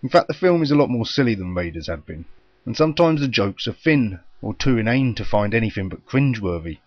In 0.00 0.08
fact, 0.08 0.28
the 0.28 0.34
film 0.34 0.62
is 0.62 0.70
a 0.70 0.76
lot 0.76 0.90
more 0.90 1.06
silly 1.06 1.34
than 1.34 1.56
Raiders 1.56 1.88
had 1.88 2.06
been, 2.06 2.24
and 2.64 2.76
sometimes 2.76 3.20
the 3.20 3.26
jokes 3.26 3.66
are 3.66 3.72
thin, 3.72 4.20
or 4.40 4.54
too 4.54 4.78
inane 4.78 5.16
to 5.16 5.24
find 5.24 5.52
anything 5.52 5.88
but 5.88 6.06
cringeworthy. 6.06 6.78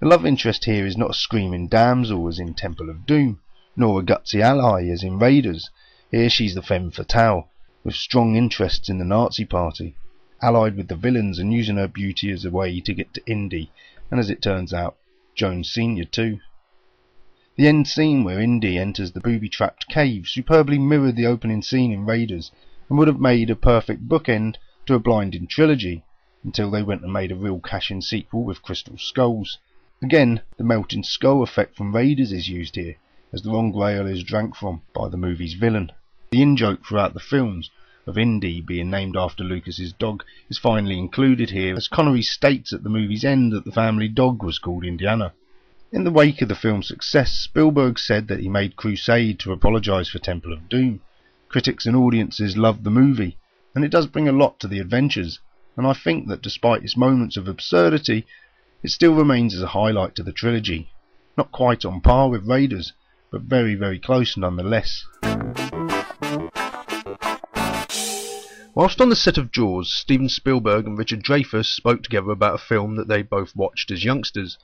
The 0.00 0.08
love 0.08 0.24
interest 0.24 0.64
here 0.64 0.86
is 0.86 0.96
not 0.96 1.10
a 1.10 1.14
screaming 1.14 1.68
damsel 1.68 2.26
as 2.26 2.38
in 2.38 2.54
Temple 2.54 2.88
of 2.88 3.04
Doom, 3.04 3.40
nor 3.76 4.00
a 4.00 4.02
gutsy 4.02 4.40
ally 4.40 4.88
as 4.88 5.02
in 5.02 5.18
Raiders. 5.18 5.68
Here 6.10 6.30
she's 6.30 6.54
the 6.54 6.62
femme 6.62 6.90
fatale, 6.90 7.50
with 7.84 7.94
strong 7.94 8.34
interests 8.34 8.88
in 8.88 8.96
the 8.96 9.04
Nazi 9.04 9.44
party, 9.44 9.96
allied 10.40 10.74
with 10.74 10.88
the 10.88 10.96
villains 10.96 11.38
and 11.38 11.52
using 11.52 11.76
her 11.76 11.86
beauty 11.86 12.30
as 12.30 12.46
a 12.46 12.50
way 12.50 12.80
to 12.80 12.94
get 12.94 13.12
to 13.12 13.26
Indy, 13.26 13.70
and 14.10 14.18
as 14.18 14.30
it 14.30 14.40
turns 14.40 14.72
out, 14.72 14.96
Jones 15.34 15.70
Sr. 15.70 16.04
too. 16.04 16.40
The 17.58 17.66
end 17.66 17.88
scene 17.88 18.22
where 18.22 18.38
Indy 18.40 18.78
enters 18.78 19.10
the 19.10 19.20
booby-trapped 19.20 19.88
cave 19.88 20.28
superbly 20.28 20.78
mirrored 20.78 21.16
the 21.16 21.26
opening 21.26 21.60
scene 21.60 21.90
in 21.90 22.06
Raiders 22.06 22.52
and 22.88 22.96
would 22.96 23.08
have 23.08 23.18
made 23.18 23.50
a 23.50 23.56
perfect 23.56 24.08
bookend 24.08 24.58
to 24.86 24.94
a 24.94 25.00
blinding 25.00 25.48
trilogy 25.48 26.04
until 26.44 26.70
they 26.70 26.84
went 26.84 27.02
and 27.02 27.12
made 27.12 27.32
a 27.32 27.34
real 27.34 27.58
cash-in 27.58 28.00
sequel 28.00 28.44
with 28.44 28.62
Crystal 28.62 28.96
Skulls. 28.96 29.58
Again, 30.00 30.42
the 30.56 30.62
melting 30.62 31.02
skull 31.02 31.42
effect 31.42 31.74
from 31.74 31.96
Raiders 31.96 32.30
is 32.30 32.48
used 32.48 32.76
here, 32.76 32.94
as 33.32 33.42
the 33.42 33.50
wrong 33.50 33.72
grail 33.72 34.06
is 34.06 34.22
drank 34.22 34.54
from 34.54 34.82
by 34.94 35.08
the 35.08 35.16
movie's 35.16 35.54
villain. 35.54 35.90
The 36.30 36.42
in-joke 36.42 36.86
throughout 36.86 37.12
the 37.12 37.18
films 37.18 37.72
of 38.06 38.16
Indy 38.16 38.60
being 38.60 38.88
named 38.88 39.16
after 39.16 39.42
Lucas's 39.42 39.92
dog 39.92 40.22
is 40.48 40.58
finally 40.58 40.96
included 40.96 41.50
here, 41.50 41.74
as 41.74 41.88
Connery 41.88 42.22
states 42.22 42.72
at 42.72 42.84
the 42.84 42.88
movie's 42.88 43.24
end 43.24 43.50
that 43.50 43.64
the 43.64 43.72
family 43.72 44.06
dog 44.06 44.44
was 44.44 44.60
called 44.60 44.84
Indiana. 44.84 45.32
In 45.90 46.04
the 46.04 46.10
wake 46.10 46.42
of 46.42 46.50
the 46.50 46.54
film's 46.54 46.86
success, 46.86 47.32
Spielberg 47.32 47.98
said 47.98 48.28
that 48.28 48.40
he 48.40 48.48
made 48.50 48.76
Crusade 48.76 49.38
to 49.38 49.52
apologise 49.52 50.10
for 50.10 50.18
Temple 50.18 50.52
of 50.52 50.68
Doom. 50.68 51.00
Critics 51.48 51.86
and 51.86 51.96
audiences 51.96 52.58
loved 52.58 52.84
the 52.84 52.90
movie, 52.90 53.38
and 53.74 53.82
it 53.82 53.90
does 53.90 54.06
bring 54.06 54.28
a 54.28 54.32
lot 54.32 54.60
to 54.60 54.68
the 54.68 54.80
adventures, 54.80 55.40
and 55.78 55.86
I 55.86 55.94
think 55.94 56.28
that 56.28 56.42
despite 56.42 56.82
its 56.82 56.94
moments 56.94 57.38
of 57.38 57.48
absurdity, 57.48 58.26
it 58.82 58.90
still 58.90 59.14
remains 59.14 59.54
as 59.54 59.62
a 59.62 59.68
highlight 59.68 60.14
to 60.16 60.22
the 60.22 60.30
trilogy. 60.30 60.92
Not 61.38 61.52
quite 61.52 61.86
on 61.86 62.02
par 62.02 62.28
with 62.28 62.46
Raiders, 62.46 62.92
but 63.30 63.40
very, 63.40 63.74
very 63.74 63.98
close 63.98 64.36
nonetheless. 64.36 65.06
Whilst 68.74 69.00
on 69.00 69.08
the 69.08 69.16
set 69.16 69.38
of 69.38 69.50
Jaws, 69.50 69.90
Steven 69.90 70.28
Spielberg 70.28 70.86
and 70.86 70.98
Richard 70.98 71.22
Dreyfuss 71.22 71.68
spoke 71.68 72.02
together 72.02 72.30
about 72.30 72.56
a 72.56 72.58
film 72.58 72.96
that 72.96 73.08
they 73.08 73.22
both 73.22 73.56
watched 73.56 73.90
as 73.90 74.04
youngsters. 74.04 74.58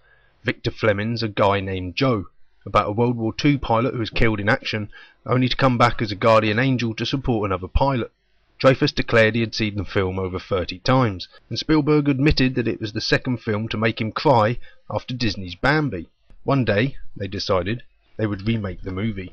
Victor 0.44 0.70
Fleming's 0.70 1.22
A 1.22 1.28
Guy 1.28 1.60
Named 1.60 1.96
Joe, 1.96 2.26
about 2.66 2.88
a 2.88 2.92
World 2.92 3.16
War 3.16 3.32
II 3.42 3.56
pilot 3.56 3.94
who 3.94 4.02
is 4.02 4.10
killed 4.10 4.38
in 4.38 4.50
action, 4.50 4.90
only 5.24 5.48
to 5.48 5.56
come 5.56 5.78
back 5.78 6.02
as 6.02 6.12
a 6.12 6.16
guardian 6.16 6.58
angel 6.58 6.94
to 6.96 7.06
support 7.06 7.48
another 7.48 7.66
pilot. 7.66 8.12
Dreyfuss 8.60 8.94
declared 8.94 9.34
he 9.34 9.40
had 9.40 9.54
seen 9.54 9.76
the 9.76 9.86
film 9.86 10.18
over 10.18 10.38
30 10.38 10.80
times, 10.80 11.28
and 11.48 11.58
Spielberg 11.58 12.10
admitted 12.10 12.56
that 12.56 12.68
it 12.68 12.78
was 12.78 12.92
the 12.92 13.00
second 13.00 13.38
film 13.38 13.68
to 13.68 13.78
make 13.78 14.02
him 14.02 14.12
cry 14.12 14.58
after 14.90 15.14
Disney's 15.14 15.54
Bambi. 15.54 16.08
One 16.42 16.66
day, 16.66 16.98
they 17.16 17.26
decided, 17.26 17.82
they 18.18 18.26
would 18.26 18.46
remake 18.46 18.82
the 18.82 18.92
movie. 18.92 19.32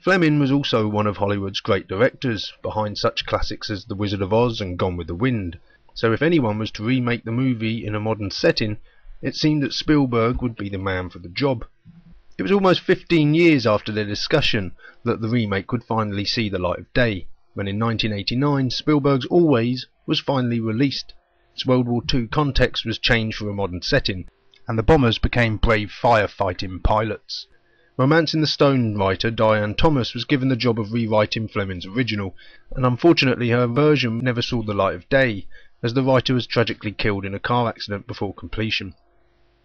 Fleming 0.00 0.38
was 0.38 0.52
also 0.52 0.86
one 0.86 1.08
of 1.08 1.16
Hollywood's 1.16 1.60
great 1.60 1.88
directors, 1.88 2.52
behind 2.62 2.98
such 2.98 3.26
classics 3.26 3.68
as 3.68 3.86
The 3.86 3.96
Wizard 3.96 4.22
of 4.22 4.32
Oz 4.32 4.60
and 4.60 4.78
Gone 4.78 4.96
with 4.96 5.08
the 5.08 5.14
Wind. 5.16 5.58
So 5.94 6.12
if 6.12 6.22
anyone 6.22 6.60
was 6.60 6.70
to 6.72 6.84
remake 6.84 7.24
the 7.24 7.32
movie 7.32 7.84
in 7.84 7.96
a 7.96 8.00
modern 8.00 8.30
setting, 8.30 8.78
it 9.22 9.36
seemed 9.36 9.62
that 9.62 9.72
Spielberg 9.72 10.42
would 10.42 10.56
be 10.56 10.68
the 10.68 10.78
man 10.78 11.08
for 11.08 11.20
the 11.20 11.28
job. 11.28 11.64
It 12.36 12.42
was 12.42 12.50
almost 12.50 12.80
15 12.80 13.34
years 13.34 13.68
after 13.68 13.92
their 13.92 14.04
discussion 14.04 14.72
that 15.04 15.20
the 15.20 15.28
remake 15.28 15.70
would 15.70 15.84
finally 15.84 16.24
see 16.24 16.48
the 16.48 16.58
light 16.58 16.80
of 16.80 16.92
day, 16.92 17.28
when 17.54 17.68
in 17.68 17.78
1989 17.78 18.70
Spielberg's 18.70 19.26
Always 19.26 19.86
was 20.06 20.18
finally 20.18 20.58
released. 20.58 21.14
Its 21.54 21.64
World 21.64 21.86
War 21.86 22.02
II 22.12 22.26
context 22.26 22.84
was 22.84 22.98
changed 22.98 23.38
for 23.38 23.48
a 23.48 23.54
modern 23.54 23.80
setting, 23.80 24.26
and 24.66 24.76
the 24.76 24.82
bombers 24.82 25.18
became 25.18 25.56
brave 25.56 25.92
firefighting 25.92 26.82
pilots. 26.82 27.46
Romancing 27.96 28.40
the 28.40 28.46
Stone 28.48 28.96
writer 28.96 29.30
Diane 29.30 29.76
Thomas 29.76 30.14
was 30.14 30.24
given 30.24 30.48
the 30.48 30.56
job 30.56 30.80
of 30.80 30.92
rewriting 30.92 31.46
Fleming's 31.46 31.86
original, 31.86 32.34
and 32.74 32.84
unfortunately 32.84 33.50
her 33.50 33.68
version 33.68 34.18
never 34.18 34.42
saw 34.42 34.62
the 34.64 34.74
light 34.74 34.96
of 34.96 35.08
day, 35.08 35.46
as 35.80 35.94
the 35.94 36.02
writer 36.02 36.34
was 36.34 36.48
tragically 36.48 36.90
killed 36.90 37.24
in 37.24 37.34
a 37.34 37.38
car 37.38 37.68
accident 37.68 38.08
before 38.08 38.34
completion. 38.34 38.94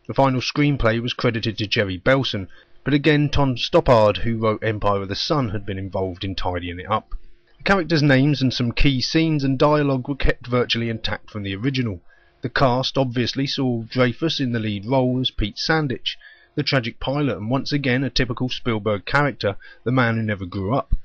The 0.08 0.14
final 0.14 0.40
screenplay 0.40 1.02
was 1.02 1.12
credited 1.12 1.58
to 1.58 1.68
Jerry 1.68 1.98
Belson, 1.98 2.48
but 2.86 2.94
again 2.94 3.28
Tom 3.28 3.58
Stoppard, 3.58 4.20
who 4.20 4.38
wrote 4.38 4.64
Empire 4.64 5.02
of 5.02 5.10
the 5.10 5.16
Sun, 5.16 5.50
had 5.50 5.66
been 5.66 5.78
involved 5.78 6.24
in 6.24 6.34
tidying 6.34 6.80
it 6.80 6.90
up. 6.90 7.14
The 7.58 7.64
characters' 7.64 8.02
names 8.02 8.42
and 8.42 8.54
some 8.54 8.72
key 8.72 9.02
scenes 9.02 9.44
and 9.44 9.60
dialogue 9.60 10.08
were 10.08 10.16
kept 10.16 10.48
virtually 10.48 10.90
intact 10.90 11.30
from 11.30 11.44
the 11.44 11.58
original. 11.58 12.02
The 12.42 12.48
cast 12.48 12.98
obviously 12.98 13.48
saw 13.48 13.84
Dreyfuss 13.84 14.40
in 14.40 14.54
the 14.54 14.60
lead 14.60 14.86
role 14.86 15.20
as 15.20 15.30
Pete 15.30 15.58
Sandich, 15.58 16.16
the 16.56 16.64
tragic 16.64 17.02
pilot, 17.02 17.38
and 17.38 17.50
once 17.50 17.74
again 17.74 18.06
a 18.06 18.10
typical 18.10 18.48
Spielberg 18.48 19.06
character, 19.06 19.58
the 19.84 19.92
man 19.92 20.16
who 20.16 20.24
never 20.24 20.46
grew 20.46 20.74
up. 20.74 20.96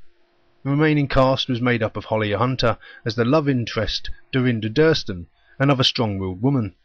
The 0.62 0.70
remaining 0.70 1.08
cast 1.08 1.48
was 1.48 1.60
made 1.60 1.82
up 1.82 1.96
of 1.96 2.04
Holly 2.04 2.30
Hunter 2.30 2.78
as 3.04 3.16
the 3.16 3.24
love 3.24 3.48
interest, 3.48 4.10
Dorinda 4.30 4.70
Durston, 4.70 5.26
another 5.58 5.82
strong-willed 5.82 6.40
woman, 6.40 6.76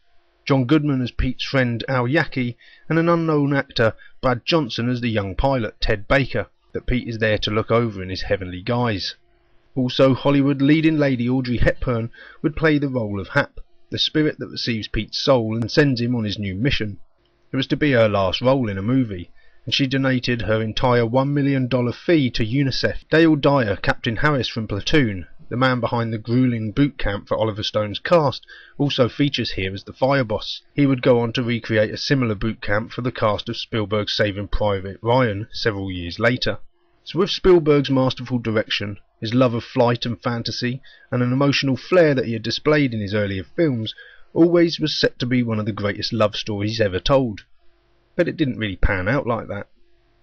John 0.48 0.64
Goodman 0.64 1.02
as 1.02 1.10
Pete's 1.10 1.44
friend 1.44 1.84
Al 1.88 2.08
Yackey, 2.08 2.56
and 2.88 2.98
an 2.98 3.06
unknown 3.06 3.52
actor, 3.52 3.92
Brad 4.22 4.46
Johnson, 4.46 4.88
as 4.88 5.02
the 5.02 5.10
young 5.10 5.34
pilot, 5.34 5.78
Ted 5.78 6.08
Baker, 6.08 6.46
that 6.72 6.86
Pete 6.86 7.06
is 7.06 7.18
there 7.18 7.36
to 7.36 7.50
look 7.50 7.70
over 7.70 8.02
in 8.02 8.08
his 8.08 8.22
heavenly 8.22 8.62
guise. 8.62 9.14
Also, 9.74 10.14
Hollywood 10.14 10.62
leading 10.62 10.96
lady 10.96 11.28
Audrey 11.28 11.58
Hepburn 11.58 12.10
would 12.40 12.56
play 12.56 12.78
the 12.78 12.88
role 12.88 13.20
of 13.20 13.28
Hap, 13.28 13.60
the 13.90 13.98
spirit 13.98 14.38
that 14.38 14.48
receives 14.48 14.88
Pete's 14.88 15.18
soul 15.18 15.54
and 15.54 15.70
sends 15.70 16.00
him 16.00 16.16
on 16.16 16.24
his 16.24 16.38
new 16.38 16.54
mission. 16.54 16.98
It 17.52 17.56
was 17.56 17.66
to 17.66 17.76
be 17.76 17.92
her 17.92 18.08
last 18.08 18.40
role 18.40 18.70
in 18.70 18.78
a 18.78 18.82
movie, 18.82 19.30
and 19.66 19.74
she 19.74 19.86
donated 19.86 20.40
her 20.40 20.62
entire 20.62 21.04
$1 21.04 21.28
million 21.28 21.68
fee 21.92 22.30
to 22.30 22.42
UNICEF. 22.42 23.06
Dale 23.10 23.36
Dye, 23.36 23.76
Captain 23.82 24.16
Harris 24.16 24.48
from 24.48 24.66
Platoon, 24.66 25.26
the 25.48 25.56
man 25.56 25.80
behind 25.80 26.12
the 26.12 26.18
grueling 26.18 26.72
boot 26.72 26.98
camp 26.98 27.26
for 27.26 27.36
Oliver 27.36 27.62
Stone's 27.62 27.98
cast, 27.98 28.46
also 28.76 29.08
features 29.08 29.52
here 29.52 29.72
as 29.72 29.84
the 29.84 29.92
fire 29.92 30.24
boss. 30.24 30.62
He 30.74 30.86
would 30.86 31.02
go 31.02 31.20
on 31.20 31.32
to 31.32 31.42
recreate 31.42 31.90
a 31.90 31.96
similar 31.96 32.34
boot 32.34 32.60
camp 32.60 32.92
for 32.92 33.02
the 33.02 33.12
cast 33.12 33.48
of 33.48 33.56
Spielberg's 33.56 34.14
Saving 34.14 34.48
Private 34.48 34.98
Ryan 35.02 35.48
several 35.52 35.90
years 35.90 36.18
later. 36.18 36.58
So 37.04 37.20
with 37.20 37.30
Spielberg's 37.30 37.88
masterful 37.88 38.38
direction, 38.38 38.98
his 39.20 39.32
love 39.32 39.54
of 39.54 39.64
flight 39.64 40.04
and 40.04 40.20
fantasy, 40.20 40.82
and 41.10 41.22
an 41.22 41.32
emotional 41.32 41.76
flair 41.76 42.14
that 42.14 42.26
he 42.26 42.34
had 42.34 42.42
displayed 42.42 42.92
in 42.92 43.00
his 43.00 43.14
earlier 43.14 43.44
films, 43.56 43.94
always 44.34 44.78
was 44.78 45.00
set 45.00 45.18
to 45.18 45.26
be 45.26 45.42
one 45.42 45.58
of 45.58 45.64
the 45.66 45.72
greatest 45.72 46.12
love 46.12 46.36
stories 46.36 46.80
ever 46.80 47.00
told. 47.00 47.44
But 48.14 48.28
it 48.28 48.36
didn't 48.36 48.58
really 48.58 48.76
pan 48.76 49.08
out 49.08 49.26
like 49.26 49.48
that. 49.48 49.68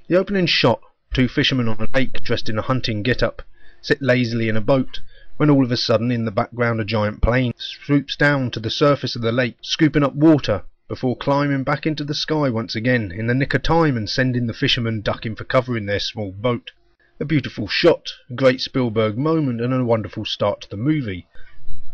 The 0.08 0.18
opening 0.18 0.46
shot, 0.46 0.82
two 1.14 1.28
fishermen 1.28 1.68
on 1.68 1.82
a 1.82 1.98
lake 1.98 2.22
dressed 2.22 2.48
in 2.48 2.60
a 2.60 2.62
hunting 2.62 3.02
get-up, 3.02 3.42
sit 3.82 4.02
lazily 4.02 4.48
in 4.48 4.56
a 4.56 4.62
boat, 4.62 5.02
when 5.38 5.50
all 5.50 5.66
of 5.66 5.72
a 5.72 5.78
sudden 5.78 6.12
in 6.12 6.24
the 6.24 6.32
background 6.32 6.80
a 6.80 6.86
giant 6.86 7.22
plane 7.22 7.52
swoops 7.58 8.16
down 8.16 8.50
to 8.50 8.60
the 8.60 8.70
surface 8.70 9.16
of 9.16 9.22
the 9.22 9.32
lake, 9.32 9.58
scooping 9.62 10.04
up 10.04 10.16
water, 10.16 10.64
before 10.88 11.18
climbing 11.18 11.64
back 11.64 11.86
into 11.86 12.04
the 12.04 12.14
sky 12.14 12.50
once 12.50 12.76
again 12.76 13.12
in 13.12 13.28
the 13.28 13.34
nick 13.34 13.54
of 13.54 13.64
time 13.64 13.98
and 13.98 14.10
sending 14.10 14.48
the 14.48 14.54
fishermen 14.54 15.02
ducking 15.02 15.36
for 15.36 15.44
cover 15.44 15.76
in 15.76 15.88
their 15.88 16.00
small 16.00 16.32
boat. 16.32 16.72
A 17.20 17.26
beautiful 17.26 17.68
shot, 17.68 18.14
a 18.30 18.34
great 18.34 18.62
Spielberg 18.62 19.18
moment, 19.18 19.60
and 19.60 19.74
a 19.74 19.84
wonderful 19.84 20.26
start 20.26 20.62
to 20.62 20.70
the 20.70 20.78
movie. 20.78 21.28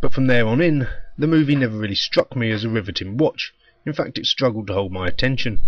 But 0.02 0.14
from 0.14 0.28
there 0.28 0.46
on 0.46 0.62
in, 0.62 0.88
the 1.18 1.28
movie 1.28 1.56
never 1.56 1.78
really 1.78 1.96
struck 1.96 2.36
me 2.36 2.52
as 2.52 2.64
a 2.64 2.70
riveting 2.70 3.18
watch. 3.18 3.54
In 3.86 3.94
fact, 3.94 4.18
it 4.18 4.26
struggled 4.26 4.68
to 4.68 4.74
hold 4.74 4.92
my 4.92 5.08
attention. 5.08 5.62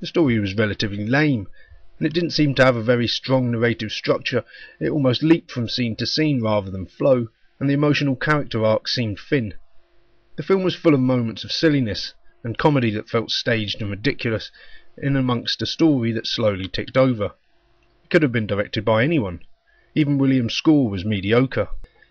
The 0.00 0.06
story 0.06 0.38
was 0.38 0.54
relatively 0.54 1.06
lame, 1.06 1.46
and 2.02 2.08
it 2.08 2.14
didn't 2.14 2.30
seem 2.30 2.52
to 2.52 2.64
have 2.64 2.74
a 2.74 2.82
very 2.82 3.06
strong 3.06 3.52
narrative 3.52 3.92
structure. 3.92 4.42
It 4.80 4.90
almost 4.90 5.22
leaped 5.22 5.52
from 5.52 5.68
scene 5.68 5.94
to 5.98 6.04
scene 6.04 6.42
rather 6.42 6.68
than 6.68 6.86
flow, 6.86 7.28
and 7.60 7.70
the 7.70 7.74
emotional 7.74 8.16
character 8.16 8.64
arc 8.64 8.88
seemed 8.88 9.20
thin. 9.20 9.54
The 10.34 10.42
film 10.42 10.64
was 10.64 10.74
full 10.74 10.94
of 10.94 11.00
moments 11.00 11.44
of 11.44 11.52
silliness 11.52 12.14
and 12.42 12.58
comedy 12.58 12.90
that 12.90 13.08
felt 13.08 13.30
staged 13.30 13.80
and 13.80 13.88
ridiculous, 13.88 14.50
in 15.00 15.14
amongst 15.14 15.62
a 15.62 15.64
story 15.66 16.10
that 16.10 16.26
slowly 16.26 16.66
ticked 16.66 16.96
over. 16.96 17.34
It 18.02 18.10
could 18.10 18.22
have 18.22 18.32
been 18.32 18.48
directed 18.48 18.84
by 18.84 19.04
anyone. 19.04 19.38
Even 19.94 20.18
Williams' 20.18 20.54
score 20.54 20.90
was 20.90 21.04
mediocre. 21.04 21.68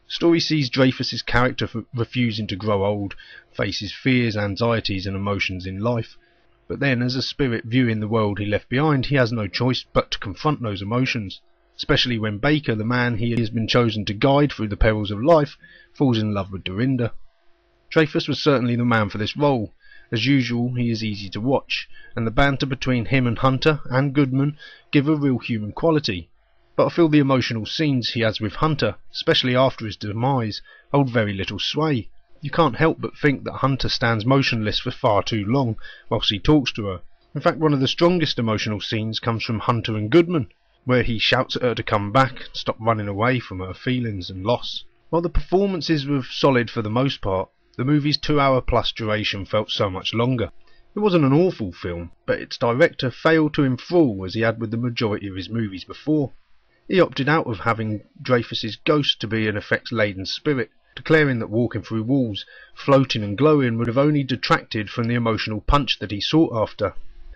Story 0.08 0.40
sees 0.40 0.70
Dreyfuss's 0.70 1.22
character 1.22 1.68
refusing 1.94 2.48
to 2.48 2.56
grow 2.56 2.86
old, 2.86 3.18
face 3.52 3.82
his 3.82 3.92
fears, 3.92 4.38
anxieties, 4.38 5.06
and 5.06 5.18
emotions 5.18 5.66
in 5.66 5.80
life. 5.80 6.16
But 6.72 6.80
then, 6.80 7.02
as 7.02 7.18
a 7.18 7.22
spirit 7.22 7.66
viewing 7.66 8.00
the 8.00 8.08
world 8.08 8.40
he 8.40 8.46
left 8.46 8.70
behind, 8.70 9.08
he 9.08 9.16
has 9.16 9.34
no 9.34 9.46
choice 9.46 9.84
but 9.92 10.10
to 10.12 10.20
confront 10.20 10.62
those 10.62 10.82
emotions, 10.82 11.42
especially 11.76 12.18
when 12.18 12.38
Baker, 12.38 12.76
the 12.76 12.86
man 12.86 13.18
he 13.18 13.32
has 13.32 13.50
been 13.50 13.68
chosen 13.68 14.06
to 14.06 14.14
guide 14.14 14.54
through 14.54 14.70
the 14.70 14.78
perils 14.78 15.12
of 15.12 15.22
life, 15.22 15.58
falls 15.94 16.18
in 16.18 16.34
love 16.34 16.50
with 16.50 16.64
Dorinda. 16.64 17.12
Dreyfuss 17.90 18.30
was 18.30 18.42
certainly 18.42 18.78
the 18.78 18.86
man 18.86 19.10
for 19.10 19.18
this 19.18 19.36
role. 19.36 19.74
As 20.14 20.26
usual, 20.26 20.74
he 20.76 20.90
is 20.90 21.04
easy 21.04 21.28
to 21.32 21.42
watch, 21.42 21.90
and 22.16 22.26
the 22.26 22.32
banter 22.32 22.66
between 22.66 23.04
him 23.04 23.28
and 23.28 23.40
Hunter 23.40 23.82
and 23.90 24.14
Goodman 24.14 24.56
give 24.92 25.10
a 25.10 25.16
real 25.18 25.40
human 25.40 25.74
quality 25.74 26.30
but 26.78 26.86
I 26.86 26.90
feel 26.90 27.10
the 27.10 27.20
emotional 27.20 27.66
scenes 27.66 28.12
he 28.12 28.22
has 28.22 28.40
with 28.40 28.56
Hunter, 28.56 28.96
especially 29.12 29.58
after 29.58 29.86
his 29.86 29.98
demise, 29.98 30.62
hold 30.94 31.10
very 31.10 31.34
little 31.34 31.60
sway. 31.60 32.10
You 32.44 32.50
can't 32.50 32.76
help 32.76 33.00
but 33.00 33.16
think 33.16 33.44
that 33.44 33.58
Hunter 33.58 33.88
stands 33.88 34.26
motionless 34.26 34.80
for 34.80 34.90
far 34.90 35.22
too 35.22 35.46
long 35.46 35.76
whilst 36.10 36.32
he 36.32 36.40
talks 36.40 36.72
to 36.74 36.86
her. 36.88 37.02
In 37.36 37.42
fact, 37.42 37.60
one 37.60 37.72
of 37.72 37.80
the 37.80 37.88
strongest 37.88 38.40
emotional 38.40 38.82
scenes 38.82 39.20
comes 39.20 39.44
from 39.44 39.60
Hunter 39.60 39.96
and 39.96 40.10
Goodman, 40.10 40.50
where 40.84 41.04
he 41.04 41.20
shouts 41.20 41.56
at 41.56 41.62
her 41.62 41.76
to 41.76 41.84
come 41.84 42.12
back, 42.12 42.48
and 42.48 42.56
stop 42.56 42.78
running 42.80 43.08
away 43.08 43.40
from 43.40 43.60
her 43.60 43.76
feelings 43.76 44.32
and 44.32 44.44
loss. 44.44 44.84
While 45.12 45.22
the 45.22 45.30
performances 45.30 46.08
were 46.08 46.24
solid 46.24 46.72
for 46.72 46.82
the 46.82 46.90
most 46.90 47.22
part, 47.22 47.50
the 47.78 47.86
movie's 47.86 48.18
two 48.18 48.40
hour 48.40 48.60
plus 48.60 48.92
duration 48.92 49.46
felt 49.46 49.70
so 49.70 49.92
much 49.92 50.16
longer. 50.16 50.52
It 50.96 51.00
wasn't 51.00 51.26
an 51.26 51.34
awful 51.34 51.72
film, 51.72 52.12
but 52.26 52.42
its 52.42 52.58
director 52.58 53.12
failed 53.12 53.54
to 53.54 53.64
enthrall 53.64 54.26
as 54.26 54.34
he 54.34 54.42
had 54.42 54.60
with 54.60 54.72
the 54.72 54.78
majority 54.78 55.28
of 55.28 55.36
his 55.36 55.48
movies 55.50 55.86
before. 55.86 56.34
He 56.88 57.00
opted 57.00 57.30
out 57.30 57.46
of 57.46 57.60
having 57.60 58.02
Dreyfuss's 58.20 58.78
ghost 58.78 59.22
to 59.22 59.28
be 59.28 59.48
an 59.48 59.58
effects-laden 59.58 60.26
spirit, 60.26 60.72
declaring 60.96 61.40
that 61.40 61.50
walking 61.50 61.82
through 61.82 62.04
walls, 62.04 62.46
floating 62.74 63.24
and 63.24 63.38
glowing, 63.38 63.78
would 63.78 63.88
have 63.88 63.98
only 63.98 64.24
detracted 64.24 64.90
from 64.90 65.08
the 65.08 65.16
emotional 65.16 65.62
punch 65.62 66.00
that 66.00 66.12
he 66.12 66.20
sought 66.20 66.54
after. 66.54 66.94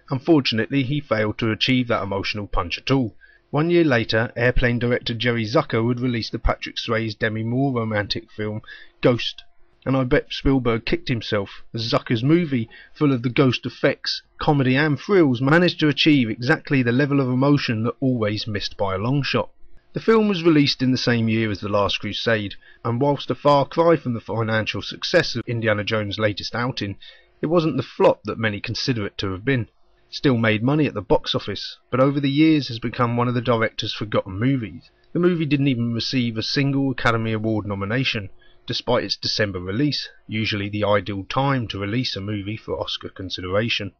Unfortunately, 0.09 0.83
he 0.83 0.99
failed 0.99 1.37
to 1.37 1.51
achieve 1.51 1.87
that 1.87 2.03
emotional 2.03 2.47
punch 2.47 2.77
at 2.77 2.91
all. 2.91 3.15
One 3.51 3.69
year 3.69 3.83
later, 3.83 4.33
Airplane 4.35 4.79
director 4.79 5.13
Jerry 5.13 5.45
Zucker 5.45 5.83
would 5.83 5.99
release 5.99 6.29
the 6.29 6.39
Patrick 6.39 6.75
Swayze 6.77 7.17
Demi 7.17 7.43
Moore 7.43 7.73
romantic 7.73 8.29
film 8.29 8.61
Ghost, 9.01 9.43
and 9.85 9.95
I 9.95 10.03
bet 10.03 10.33
Spielberg 10.33 10.85
kicked 10.85 11.09
himself, 11.09 11.63
as 11.73 11.89
Zucker's 11.89 12.23
movie, 12.23 12.67
full 12.93 13.13
of 13.13 13.21
the 13.21 13.29
ghost 13.29 13.65
effects, 13.65 14.21
comedy 14.39 14.75
and 14.75 14.99
thrills, 14.99 15.41
managed 15.41 15.79
to 15.79 15.87
achieve 15.87 16.29
exactly 16.29 16.83
the 16.83 16.91
level 16.91 17.21
of 17.21 17.29
emotion 17.29 17.83
that 17.83 17.95
always 17.99 18.47
missed 18.47 18.75
by 18.77 18.95
a 18.95 18.97
long 18.97 19.23
shot. 19.23 19.49
The 19.95 20.01
film 20.01 20.27
was 20.27 20.43
released 20.43 20.81
in 20.81 20.91
the 20.91 20.97
same 20.97 21.29
year 21.29 21.49
as 21.49 21.61
The 21.61 21.69
Last 21.69 22.01
Crusade, 22.01 22.55
and 22.83 22.99
whilst 22.99 23.31
a 23.31 23.33
far 23.33 23.65
cry 23.65 23.95
from 23.95 24.11
the 24.11 24.19
financial 24.19 24.81
success 24.81 25.37
of 25.37 25.47
Indiana 25.47 25.85
Jones' 25.85 26.19
latest 26.19 26.53
outing, 26.53 26.97
it 27.41 27.45
wasn't 27.45 27.77
the 27.77 27.81
flop 27.81 28.21
that 28.25 28.37
many 28.37 28.59
consider 28.59 29.05
it 29.05 29.17
to 29.19 29.31
have 29.31 29.45
been. 29.45 29.69
Still 30.09 30.37
made 30.37 30.61
money 30.61 30.85
at 30.85 30.95
the 30.95 31.01
box 31.01 31.33
office, 31.33 31.77
but 31.89 32.01
over 32.01 32.19
the 32.19 32.29
years 32.29 32.67
has 32.67 32.77
become 32.77 33.15
one 33.15 33.29
of 33.29 33.35
the 33.35 33.41
director's 33.41 33.93
forgotten 33.93 34.37
movies. 34.37 34.91
The 35.13 35.19
movie 35.19 35.45
didn't 35.45 35.69
even 35.69 35.93
receive 35.93 36.37
a 36.37 36.43
single 36.43 36.91
Academy 36.91 37.31
Award 37.31 37.65
nomination, 37.65 38.31
despite 38.67 39.05
its 39.05 39.15
December 39.15 39.61
release, 39.61 40.09
usually 40.27 40.67
the 40.67 40.83
ideal 40.83 41.23
time 41.23 41.69
to 41.69 41.79
release 41.79 42.17
a 42.17 42.19
movie 42.19 42.57
for 42.57 42.77
Oscar 42.77 43.07
consideration. 43.07 43.93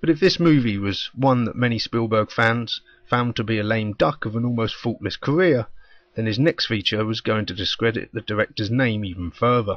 But 0.00 0.10
if 0.10 0.20
this 0.20 0.38
movie 0.38 0.78
was 0.78 1.10
one 1.16 1.46
that 1.46 1.56
many 1.56 1.80
Spielberg 1.80 2.30
fans 2.30 2.80
found 3.08 3.36
to 3.36 3.44
be 3.44 3.58
a 3.58 3.64
lame 3.64 3.92
duck 3.92 4.24
of 4.24 4.36
an 4.36 4.44
almost 4.44 4.74
faultless 4.74 5.16
career, 5.16 5.66
then 6.14 6.26
his 6.26 6.38
next 6.38 6.66
feature 6.66 7.04
was 7.04 7.20
going 7.20 7.46
to 7.46 7.54
discredit 7.54 8.10
the 8.12 8.20
director's 8.20 8.70
name 8.70 9.04
even 9.04 9.30
further. 9.30 9.76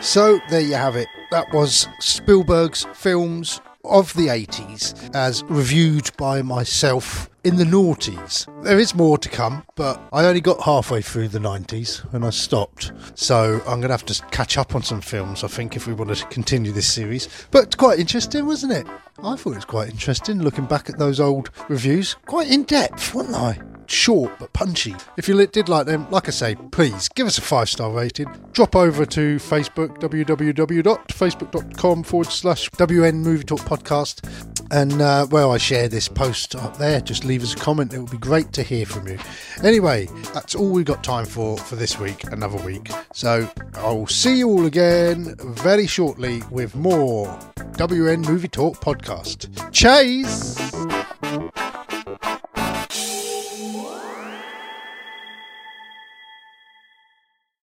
So 0.00 0.40
there 0.50 0.60
you 0.60 0.74
have 0.74 0.96
it. 0.96 1.08
That 1.30 1.46
was 1.52 1.88
Spielberg's 2.00 2.86
films 2.92 3.60
of 3.84 4.12
the 4.14 4.26
80s 4.26 5.14
as 5.14 5.42
reviewed 5.44 6.10
by 6.16 6.42
myself 6.42 7.30
in 7.44 7.56
the 7.56 7.64
noughties. 7.64 8.46
There 8.62 8.78
is 8.78 8.94
more 8.94 9.18
to 9.18 9.28
come, 9.28 9.64
but 9.74 10.00
I 10.12 10.24
only 10.24 10.40
got 10.40 10.62
halfway 10.62 11.02
through 11.02 11.28
the 11.28 11.38
90s 11.38 12.12
and 12.12 12.24
I 12.24 12.30
stopped. 12.30 12.92
So 13.14 13.60
I'm 13.66 13.80
going 13.80 13.82
to 13.82 13.90
have 13.90 14.06
to 14.06 14.22
catch 14.30 14.58
up 14.58 14.74
on 14.74 14.82
some 14.82 15.00
films, 15.00 15.44
I 15.44 15.48
think, 15.48 15.76
if 15.76 15.86
we 15.86 15.92
want 15.92 16.14
to 16.14 16.26
continue 16.26 16.72
this 16.72 16.92
series. 16.92 17.46
But 17.50 17.76
quite 17.76 17.98
interesting, 17.98 18.46
wasn't 18.46 18.72
it? 18.72 18.86
I 19.22 19.36
thought 19.36 19.52
it 19.52 19.56
was 19.56 19.64
quite 19.64 19.90
interesting 19.90 20.42
looking 20.42 20.66
back 20.66 20.88
at 20.88 20.98
those 20.98 21.20
old 21.20 21.50
reviews. 21.68 22.14
Quite 22.26 22.48
in 22.48 22.64
depth, 22.64 23.14
weren't 23.14 23.30
they? 23.30 23.62
short 23.92 24.32
but 24.38 24.52
punchy. 24.52 24.94
If 25.16 25.28
you 25.28 25.46
did 25.46 25.68
like 25.68 25.86
them, 25.86 26.10
like 26.10 26.28
I 26.28 26.30
say, 26.30 26.54
please 26.54 27.08
give 27.08 27.26
us 27.26 27.38
a 27.38 27.42
five 27.42 27.68
star 27.68 27.90
rating. 27.90 28.28
Drop 28.52 28.74
over 28.74 29.04
to 29.06 29.36
Facebook, 29.36 29.98
www.facebook.com 29.98 32.02
forward 32.02 32.28
slash 32.28 32.70
WN 32.70 33.16
Movie 33.16 33.44
Talk 33.44 33.60
Podcast. 33.60 34.26
And 34.70 35.02
uh, 35.02 35.26
well, 35.30 35.52
I 35.52 35.58
share 35.58 35.88
this 35.88 36.08
post 36.08 36.56
up 36.56 36.78
there. 36.78 37.00
Just 37.00 37.24
leave 37.24 37.31
us 37.40 37.54
a 37.54 37.56
comment. 37.56 37.94
It 37.94 37.98
would 37.98 38.10
be 38.10 38.18
great 38.18 38.52
to 38.52 38.62
hear 38.62 38.84
from 38.84 39.08
you. 39.08 39.18
Anyway, 39.62 40.08
that's 40.34 40.54
all 40.54 40.70
we've 40.70 40.84
got 40.84 41.02
time 41.02 41.24
for 41.24 41.56
for 41.56 41.76
this 41.76 41.98
week. 41.98 42.24
Another 42.24 42.58
week. 42.64 42.90
So 43.14 43.48
I'll 43.76 44.06
see 44.08 44.36
you 44.36 44.48
all 44.48 44.66
again 44.66 45.34
very 45.38 45.86
shortly 45.86 46.42
with 46.50 46.74
more 46.74 47.26
WN 47.78 48.26
Movie 48.28 48.48
Talk 48.48 48.80
podcast. 48.80 49.48
Chase. 49.72 50.58